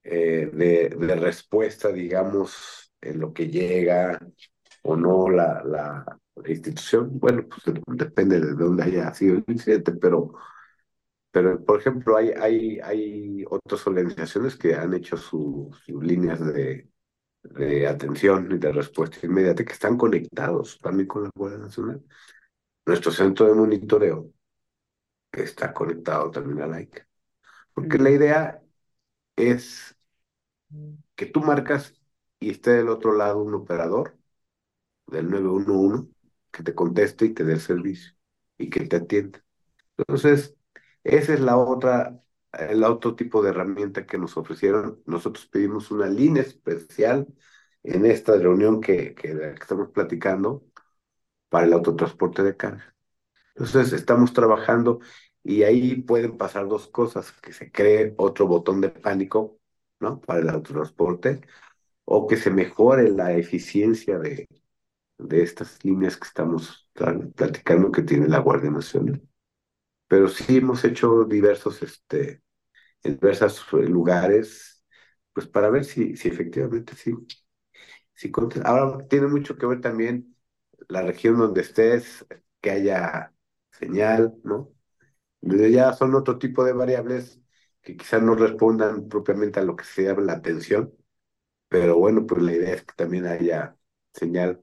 eh, 0.02 0.50
de, 0.52 0.88
de, 0.88 1.14
respuesta, 1.14 1.92
digamos, 1.92 2.92
en 3.00 3.20
lo 3.20 3.32
que 3.32 3.48
llega 3.48 4.18
o 4.82 4.96
no 4.96 5.30
la, 5.30 5.62
la, 5.62 6.18
la 6.42 6.50
institución, 6.50 7.18
bueno, 7.18 7.46
pues 7.48 7.62
depende 7.88 8.40
de 8.40 8.54
dónde 8.54 8.84
haya 8.84 9.12
sido 9.14 9.36
el 9.36 9.44
incidente, 9.48 9.92
pero, 9.92 10.34
pero 11.30 11.64
por 11.64 11.80
ejemplo, 11.80 12.16
hay, 12.16 12.30
hay, 12.30 12.80
hay 12.80 13.44
otras 13.50 13.86
organizaciones 13.86 14.56
que 14.56 14.74
han 14.74 14.94
hecho 14.94 15.16
sus 15.16 15.76
líneas 15.88 16.40
de, 16.44 16.90
de 17.42 17.88
atención 17.88 18.50
y 18.52 18.58
de 18.58 18.72
respuesta 18.72 19.18
inmediata 19.26 19.64
que 19.64 19.72
están 19.72 19.96
conectados 19.98 20.78
también 20.80 21.08
con 21.08 21.24
la 21.24 21.30
Guardia 21.34 21.58
Nacional. 21.60 22.02
Nuestro 22.86 23.12
centro 23.12 23.46
de 23.46 23.54
monitoreo 23.54 24.32
que 25.30 25.42
está 25.42 25.72
conectado 25.72 26.30
también 26.30 26.62
a 26.62 26.66
LAIC. 26.66 27.06
Porque 27.74 27.98
la 27.98 28.10
idea 28.10 28.62
es 29.36 29.96
que 31.16 31.26
tú 31.26 31.40
marcas 31.40 31.94
y 32.40 32.50
esté 32.50 32.72
del 32.72 32.88
otro 32.88 33.14
lado 33.14 33.42
un 33.42 33.54
operador 33.54 34.16
del 35.06 35.30
911 35.30 36.12
que 36.58 36.64
te 36.64 36.74
conteste 36.74 37.26
y 37.26 37.34
te 37.34 37.44
dé 37.44 37.54
el 37.54 37.60
servicio 37.60 38.14
y 38.58 38.70
que 38.70 38.86
te 38.86 38.96
atienda. 38.96 39.44
Entonces, 39.98 40.56
esa 41.04 41.34
es 41.34 41.40
la 41.40 41.58
otra, 41.58 42.20
el 42.52 42.84
otro 42.84 43.16
tipo 43.16 43.42
de 43.42 43.50
herramienta 43.50 44.06
que 44.06 44.18
nos 44.18 44.36
ofrecieron. 44.36 45.02
Nosotros 45.06 45.46
pedimos 45.46 45.90
una 45.92 46.06
línea 46.08 46.42
especial 46.42 47.28
en 47.84 48.06
esta 48.06 48.36
reunión 48.36 48.80
que, 48.80 49.14
que, 49.14 49.30
que 49.38 49.54
estamos 49.60 49.90
platicando 49.90 50.64
para 51.48 51.66
el 51.66 51.72
autotransporte 51.74 52.42
de 52.42 52.56
carga. 52.56 52.94
Entonces, 53.56 53.92
estamos 53.92 54.32
trabajando 54.32 55.00
y 55.44 55.62
ahí 55.64 55.96
pueden 56.02 56.36
pasar 56.38 56.68
dos 56.68 56.88
cosas, 56.88 57.32
que 57.42 57.52
se 57.52 57.72
cree 57.72 58.14
otro 58.18 58.46
botón 58.46 58.80
de 58.80 58.90
pánico, 58.90 59.60
¿no? 60.00 60.20
Para 60.20 60.40
el 60.40 60.48
autotransporte, 60.50 61.42
o 62.04 62.26
que 62.28 62.36
se 62.36 62.50
mejore 62.50 63.10
la 63.10 63.32
eficiencia 63.34 64.18
de, 64.18 64.48
de 65.18 65.42
estas 65.42 65.84
líneas 65.84 66.16
que 66.16 66.26
estamos 66.28 66.88
platicando 67.36 67.92
que 67.92 68.02
tiene 68.02 68.28
la 68.28 68.38
Guardia 68.40 68.70
Nacional. 68.70 69.22
Pero 70.08 70.28
sí 70.28 70.58
hemos 70.58 70.84
hecho 70.84 71.24
diversos, 71.24 71.82
este, 71.82 72.42
en 73.04 73.14
diversos 73.16 73.66
lugares, 73.72 74.84
pues 75.32 75.46
para 75.48 75.70
ver 75.70 75.84
si, 75.84 76.16
si 76.16 76.28
efectivamente 76.28 76.94
sí. 76.96 77.14
Si 78.14 78.32
Ahora 78.64 79.06
tiene 79.08 79.28
mucho 79.28 79.56
que 79.56 79.66
ver 79.66 79.80
también 79.80 80.36
la 80.88 81.02
región 81.02 81.38
donde 81.38 81.60
estés, 81.62 82.26
que 82.60 82.70
haya 82.70 83.34
señal, 83.72 84.34
¿no? 84.44 84.72
Ya 85.42 85.92
son 85.94 86.14
otro 86.14 86.38
tipo 86.38 86.64
de 86.64 86.72
variables 86.74 87.40
que 87.82 87.96
quizás 87.96 88.22
no 88.22 88.34
respondan 88.36 89.08
propiamente 89.08 89.60
a 89.60 89.64
lo 89.64 89.76
que 89.76 89.84
se 89.84 90.04
llama 90.04 90.22
la 90.22 90.34
atención, 90.34 90.92
pero 91.68 91.98
bueno, 91.98 92.26
pues 92.26 92.42
la 92.42 92.52
idea 92.54 92.74
es 92.74 92.82
que 92.84 92.94
también 92.96 93.26
haya 93.26 93.76
señal 94.14 94.62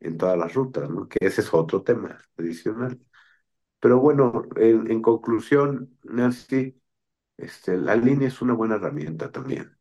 en 0.00 0.16
todas 0.18 0.38
las 0.38 0.54
rutas, 0.54 0.90
¿no? 0.90 1.08
Que 1.08 1.18
ese 1.26 1.40
es 1.42 1.52
otro 1.54 1.82
tema 1.82 2.18
adicional. 2.38 2.98
Pero 3.80 4.00
bueno, 4.00 4.44
en, 4.56 4.90
en 4.90 5.02
conclusión, 5.02 5.98
Nancy, 6.04 6.80
este, 7.36 7.78
la 7.78 7.96
línea 7.96 8.28
es 8.28 8.42
una 8.42 8.54
buena 8.54 8.76
herramienta 8.76 9.32
también. 9.32 9.76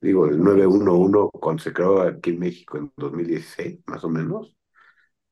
Digo, 0.00 0.26
el 0.28 0.42
911, 0.42 1.30
cuando 1.40 1.62
se 1.62 1.72
creó 1.72 2.02
aquí 2.02 2.30
en 2.30 2.40
México 2.40 2.78
en 2.78 2.92
2016, 2.96 3.80
más 3.86 4.04
o 4.04 4.08
menos, 4.10 4.56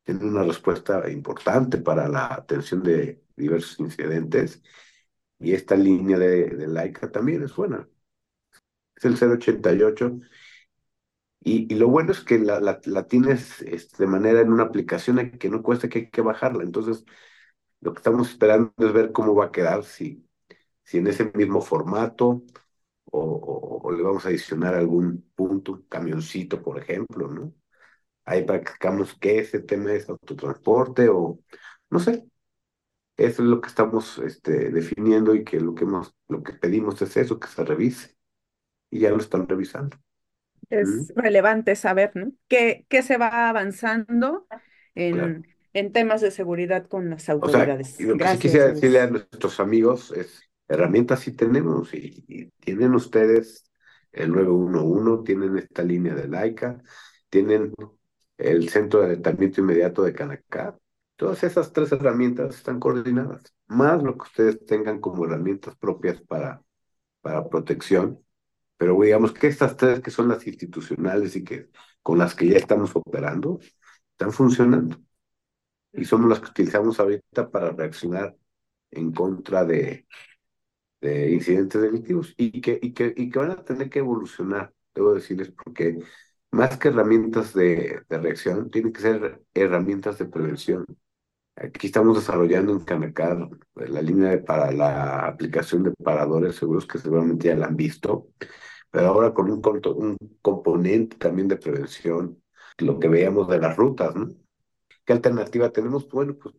tiene 0.05 0.24
una 0.26 0.43
respuesta 0.45 1.11
importante 1.11 1.78
para 1.78 2.09
la 2.09 2.35
atención 2.35 2.82
de 2.82 3.22
diversos 3.37 3.80
incidentes. 3.80 4.62
Y 5.41 5.53
esta 5.55 5.76
línea 5.76 6.18
de, 6.18 6.51
de 6.51 6.68
Laika 6.68 7.11
también 7.12 7.43
es 7.45 7.55
buena. 7.57 7.89
Es 8.97 9.05
el 9.05 9.16
088 9.16 10.18
y, 11.45 11.74
lo 11.76 11.88
bueno 11.88 12.12
es 12.12 12.20
que 12.22 12.38
la, 12.38 12.61
la, 12.61 13.07
tienes 13.07 13.61
este, 13.62 14.05
de 14.05 14.07
manera 14.07 14.40
en 14.40 14.53
una 14.53 14.64
aplicación 14.64 15.30
que 15.32 15.51
no 15.51 15.62
cuesta 15.62 15.88
que 15.88 15.99
hay 16.01 16.11
que 16.11 16.22
bajarla. 16.22 16.64
Entonces, 16.64 17.05
lo 17.80 17.92
que 17.95 17.99
estamos 17.99 18.30
esperando 18.30 18.72
es 18.78 18.92
ver 18.92 19.12
cómo 19.12 19.34
va 19.34 19.47
a 19.47 19.53
quedar, 19.53 19.84
si, 19.84 20.26
si 20.84 20.99
en 20.99 21.09
ese 21.09 21.32
mismo 21.34 21.61
formato 21.62 22.45
o, 23.12 23.92
le 23.97 24.03
vamos 24.03 24.26
a 24.26 24.28
adicionar 24.30 24.74
algún 24.74 25.30
punto, 25.36 25.72
un 25.74 25.82
camioncito, 25.88 26.62
por 26.62 26.78
ejemplo, 26.78 27.28
¿no? 27.28 27.55
Ahí 28.24 28.45
practicamos 28.45 29.14
que 29.14 29.40
ese 29.40 29.61
tema 29.61 29.92
es 29.95 30.09
autotransporte 30.09 31.09
o 31.11 31.40
no 31.90 32.01
sé. 32.01 32.26
Eso 33.16 33.42
es 33.42 33.49
lo 33.49 33.61
que 33.61 33.68
estamos 33.68 34.18
este, 34.18 34.70
definiendo 34.70 35.34
y 35.34 35.45
que 35.45 35.61
lo 35.61 35.74
que 35.74 35.84
hemos, 35.84 36.14
lo 36.28 36.42
que 36.42 36.55
pedimos 36.55 37.01
es 37.03 37.16
eso, 37.16 37.38
que 37.40 37.49
se 37.49 37.64
revise. 37.64 38.16
Y 38.90 39.01
ya 39.01 39.11
lo 39.11 39.18
están 39.18 39.49
revisando 39.49 39.99
es 40.70 41.12
relevante 41.14 41.76
saber, 41.76 42.12
¿no? 42.14 42.32
¿Qué, 42.48 42.86
qué 42.88 43.02
se 43.02 43.16
va 43.16 43.48
avanzando 43.48 44.46
en, 44.94 45.14
claro. 45.14 45.42
en 45.72 45.92
temas 45.92 46.20
de 46.20 46.30
seguridad 46.30 46.86
con 46.86 47.10
las 47.10 47.28
autoridades? 47.28 47.94
O 47.94 47.96
sea, 47.96 48.06
lo 48.06 48.16
que 48.16 48.28
sí 48.28 48.38
quisiera 48.38 48.68
decirle 48.68 49.00
a 49.00 49.06
nuestros 49.08 49.60
amigos 49.60 50.12
es, 50.12 50.42
herramientas 50.68 51.20
sí 51.20 51.32
tenemos 51.32 51.92
y, 51.94 52.24
y, 52.26 52.50
tienen 52.60 52.94
ustedes 52.94 53.70
el 54.12 54.32
911, 54.32 55.24
tienen 55.24 55.58
esta 55.58 55.82
línea 55.82 56.14
de 56.14 56.28
laica, 56.28 56.82
tienen 57.28 57.72
el 58.38 58.68
centro 58.68 59.00
de 59.00 59.06
alertamiento 59.06 59.60
inmediato 59.60 60.02
de 60.02 60.12
Canacar. 60.12 60.78
Todas 61.16 61.44
esas 61.44 61.72
tres 61.72 61.92
herramientas 61.92 62.56
están 62.56 62.80
coordinadas, 62.80 63.54
más 63.66 64.02
lo 64.02 64.16
que 64.16 64.22
ustedes 64.22 64.64
tengan 64.66 65.00
como 65.00 65.24
herramientas 65.24 65.76
propias 65.76 66.20
para, 66.22 66.62
para 67.20 67.48
protección 67.48 68.24
pero 68.77 69.01
digamos 69.01 69.33
que 69.33 69.47
estas 69.49 69.77
tres 69.77 70.01
que 70.01 70.11
son 70.11 70.29
las 70.29 70.47
institucionales 70.47 71.37
y 71.37 71.45
que 71.45 71.70
con 72.03 72.18
las 72.18 72.35
que 72.35 72.49
ya 72.49 72.59
estamos 72.59 72.95
operando, 72.97 73.61
están 74.12 74.33
funcionando. 74.33 74.99
Y 75.93 76.05
somos 76.05 76.29
las 76.29 76.41
que 76.41 76.51
utilizamos 76.51 76.99
ahorita 77.01 77.51
para 77.51 77.70
reaccionar 77.70 78.37
en 78.91 79.12
contra 79.12 79.64
de, 79.64 80.07
de 81.01 81.33
incidentes 81.33 81.83
delictivos 81.83 82.35
y 82.37 82.61
que, 82.61 82.79
y, 82.83 82.93
que, 82.95 83.14
y 83.16 83.31
que 83.31 83.39
van 83.39 83.51
a 83.53 83.64
tener 83.64 83.91
que 83.91 84.01
evolucionar, 84.01 84.75
debo 84.95 85.14
decirles, 85.14 85.51
porque 85.53 85.99
más 86.51 86.79
que 86.79 86.89
herramientas 86.89 87.55
de 87.55 88.05
reacción, 88.09 88.70
tienen 88.70 88.93
que 88.93 89.01
ser 89.03 89.43
herramientas 89.55 90.18
de 90.18 90.27
prevención. 90.27 90.87
Aquí 91.57 91.86
estamos 91.86 92.16
desarrollando 92.16 92.72
en 92.72 92.80
Canacar 92.80 93.48
la 93.76 94.02
línea 94.02 94.42
para 94.44 94.72
la 94.72 95.26
aplicación 95.26 95.84
de 95.84 95.92
paradores 95.92 96.57
seguros 96.57 96.86
que 96.86 96.98
seguramente 96.98 97.46
ya 97.48 97.55
la 97.55 97.66
han 97.66 97.76
visto, 97.76 98.28
pero 98.90 99.09
ahora 99.09 99.32
con 99.34 99.50
un, 99.50 99.62
un 99.96 100.16
componente 100.42 101.16
también 101.16 101.48
de 101.48 101.57
prevención, 101.57 102.42
lo 102.78 102.98
que 102.98 103.09
veíamos 103.09 103.48
de 103.48 103.59
las 103.61 103.76
rutas, 103.76 104.14
¿no? 104.16 104.28
¿Qué 105.05 105.12
alternativa 105.14 105.70
tenemos? 105.72 106.09
Bueno, 106.11 106.36
pues 106.38 106.55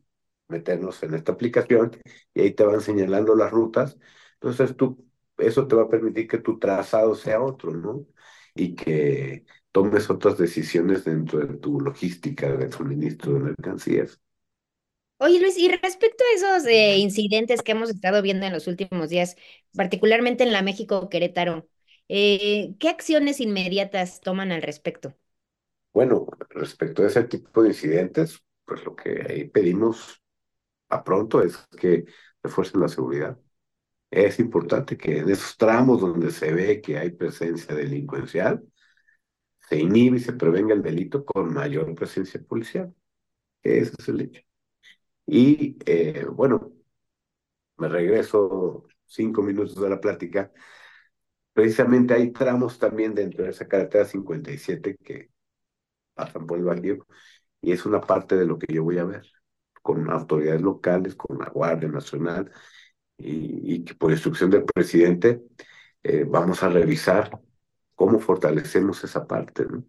meternos 0.49 1.03
en 1.03 1.15
esta 1.15 1.33
aplicación 1.33 1.91
y 2.33 2.41
ahí 2.41 2.53
te 2.53 2.65
van 2.65 2.81
señalando 2.81 3.35
las 3.35 3.51
rutas. 3.51 3.97
Entonces 4.35 4.75
tú, 4.77 5.05
eso 5.37 5.67
te 5.67 5.75
va 5.75 5.83
a 5.83 5.89
permitir 5.89 6.27
que 6.27 6.39
tu 6.39 6.59
trazado 6.59 7.15
sea 7.15 7.41
otro, 7.41 7.71
¿no? 7.73 8.05
Y 8.55 8.75
que 8.75 9.45
tomes 9.71 10.09
otras 10.09 10.37
decisiones 10.37 11.05
dentro 11.05 11.39
de 11.45 11.57
tu 11.57 11.81
logística 11.81 12.51
de 12.57 12.71
suministro 12.71 13.33
de 13.35 13.39
mercancías. 13.41 14.21
Oye 15.17 15.39
Luis, 15.39 15.57
y 15.57 15.69
respecto 15.69 16.23
a 16.23 16.35
esos 16.35 16.65
eh, 16.67 16.97
incidentes 16.97 17.61
que 17.61 17.71
hemos 17.71 17.89
estado 17.89 18.21
viendo 18.21 18.45
en 18.45 18.53
los 18.53 18.67
últimos 18.67 19.09
días, 19.09 19.35
particularmente 19.75 20.43
en 20.43 20.51
la 20.51 20.61
México 20.61 21.09
Querétaro, 21.09 21.67
eh, 22.09 22.75
¿qué 22.79 22.89
acciones 22.89 23.39
inmediatas 23.39 24.19
toman 24.21 24.51
al 24.51 24.61
respecto? 24.61 25.15
Bueno, 25.93 26.27
respecto 26.49 27.03
a 27.03 27.07
ese 27.07 27.23
tipo 27.23 27.63
de 27.63 27.69
incidentes, 27.69 28.43
pues 28.65 28.83
lo 28.83 28.95
que 28.95 29.25
ahí 29.29 29.45
pedimos 29.49 30.21
a 30.89 31.03
pronto 31.03 31.41
es 31.43 31.57
que 31.79 32.05
refuercen 32.43 32.81
la 32.81 32.89
seguridad. 32.89 33.39
Es 34.11 34.39
importante 34.39 34.97
que 34.97 35.19
en 35.19 35.29
esos 35.29 35.57
tramos 35.57 36.01
donde 36.01 36.31
se 36.31 36.53
ve 36.53 36.81
que 36.81 36.97
hay 36.99 37.11
presencia 37.11 37.75
delincuencial, 37.75 38.63
se 39.69 39.79
inhibe 39.79 40.17
y 40.17 40.19
se 40.21 40.33
prevenga 40.33 40.73
el 40.73 40.81
delito 40.81 41.25
con 41.25 41.53
mayor 41.53 41.93
presencia 41.95 42.41
policial. 42.43 42.93
Ese 43.63 43.93
es 43.99 44.09
el 44.09 44.21
hecho. 44.21 44.41
Y 45.27 45.77
eh, 45.85 46.25
bueno, 46.31 46.71
me 47.77 47.87
regreso 47.89 48.85
cinco 49.05 49.41
minutos 49.41 49.79
de 49.81 49.89
la 49.89 49.99
plática. 50.01 50.51
Precisamente 51.53 52.13
hay 52.13 52.31
tramos 52.31 52.77
también 52.79 53.15
dentro 53.15 53.43
de 53.45 53.51
esa 53.51 53.67
carretera 53.67 54.05
57 54.05 54.97
que 54.97 55.29
pasan 56.15 56.47
por 56.47 56.59
el 56.59 56.65
barrio 56.65 57.07
y 57.61 57.71
es 57.73 57.85
una 57.85 58.01
parte 58.01 58.35
de 58.37 58.45
lo 58.45 58.59
que 58.59 58.73
yo 58.73 58.83
voy 58.83 58.99
a 58.99 59.05
ver 59.05 59.25
con 59.81 60.09
autoridades 60.11 60.61
locales, 60.61 61.15
con 61.15 61.39
la 61.39 61.49
Guardia 61.49 61.89
Nacional 61.89 62.51
y, 63.17 63.75
y 63.75 63.85
que 63.85 63.95
por 63.95 64.11
instrucción 64.11 64.51
del 64.51 64.65
presidente 64.65 65.43
eh, 66.03 66.25
vamos 66.27 66.63
a 66.63 66.69
revisar 66.69 67.39
cómo 67.95 68.19
fortalecemos 68.19 69.03
esa 69.05 69.27
parte. 69.27 69.65
¿no? 69.67 69.85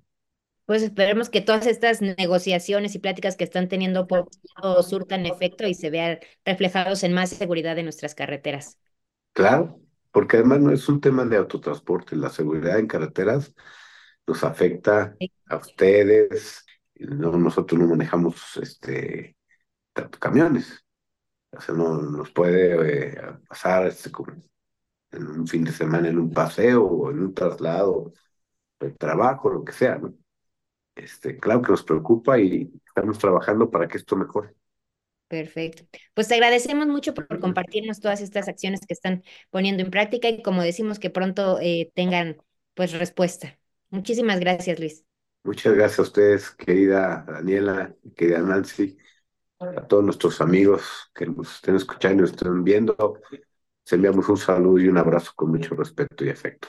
Pues 0.67 0.83
esperemos 0.83 1.31
que 1.31 1.41
todas 1.41 1.67
estas 1.67 2.03
negociaciones 2.03 2.95
y 2.95 2.99
pláticas 2.99 3.37
que 3.37 3.45
están 3.45 3.69
teniendo 3.69 4.09
por 4.09 4.29
todo 4.61 4.83
surtan 4.83 5.25
efecto 5.25 5.67
y 5.67 5.75
se 5.75 5.91
vean 5.91 6.19
reflejados 6.45 7.05
en 7.05 7.13
más 7.13 7.31
seguridad 7.31 7.77
de 7.77 7.85
nuestras 7.85 8.17
carreteras. 8.17 8.77
Claro, 9.33 9.81
porque 10.11 10.39
además 10.39 10.61
no 10.61 10.73
es 10.73 10.89
un 10.89 11.01
tema 11.01 11.25
de 11.25 11.37
autotransporte, 11.37 12.17
la 12.17 12.31
seguridad 12.31 12.79
en 12.81 12.89
carreteras 12.89 13.55
nos 14.27 14.43
afecta 14.43 15.17
a 15.49 15.57
ustedes, 15.57 16.67
no, 16.97 17.31
nosotros 17.33 17.81
no 17.81 17.87
manejamos 17.87 18.57
este 18.57 19.37
camiones, 20.19 20.85
o 21.53 21.61
sea, 21.61 21.75
no 21.75 22.03
nos 22.03 22.31
puede 22.33 23.13
eh, 23.13 23.19
pasar 23.49 23.87
este, 23.87 24.11
como 24.11 24.33
en 25.13 25.27
un 25.27 25.47
fin 25.47 25.65
de 25.65 25.73
semana 25.73 26.09
en 26.09 26.19
un 26.19 26.33
paseo 26.33 26.85
o 26.85 27.11
en 27.11 27.21
un 27.21 27.35
traslado 27.35 28.13
de 28.81 28.91
trabajo, 28.93 29.51
lo 29.51 29.65
que 29.65 29.73
sea, 29.73 29.99
¿no? 29.99 30.15
Este, 30.97 31.39
claro 31.39 31.63
que 31.63 31.71
nos 31.71 31.85
preocupa 31.85 32.39
y 32.39 32.71
estamos 32.87 33.19
trabajando 33.19 33.71
para 33.71 33.87
que 33.87 33.99
esto 33.99 34.17
mejore. 34.17 34.55
Perfecto. 35.29 35.85
Pues 36.15 36.29
te 36.29 36.35
agradecemos 36.35 36.87
mucho 36.87 37.13
por 37.13 37.41
compartirnos 37.41 38.01
todas 38.01 38.21
estas 38.21 38.49
acciones 38.49 38.81
que 38.87 38.95
están 38.95 39.25
poniendo 39.51 39.83
en 39.83 39.91
práctica 39.91 40.29
y 40.29 40.43
como 40.43 40.63
decimos 40.63 40.99
que 40.99 41.11
pronto 41.11 41.59
eh, 41.61 41.91
tengan 41.95 42.37
pues 42.75 42.93
respuesta. 42.93 43.59
Muchísimas 43.91 44.41
gracias, 44.41 44.79
Luis. 44.79 45.05
Muchas 45.45 45.75
gracias 45.75 45.99
a 45.99 46.03
ustedes, 46.03 46.51
querida 46.51 47.25
Daniela, 47.27 47.95
querida 48.17 48.41
Nancy, 48.41 48.99
a 49.59 49.87
todos 49.87 50.05
nuestros 50.05 50.41
amigos 50.41 51.11
que 51.15 51.27
nos 51.27 51.57
estén 51.57 51.77
escuchando 51.77 52.19
y 52.19 52.21
nos 52.23 52.31
estén 52.31 52.65
viendo. 52.65 53.21
Les 53.31 53.93
enviamos 53.93 54.29
un 54.29 54.37
saludo 54.37 54.79
y 54.79 54.89
un 54.89 54.99
abrazo 54.99 55.33
con 55.35 55.51
mucho 55.51 55.75
respeto 55.75 56.25
y 56.25 56.31
afecto. 56.31 56.69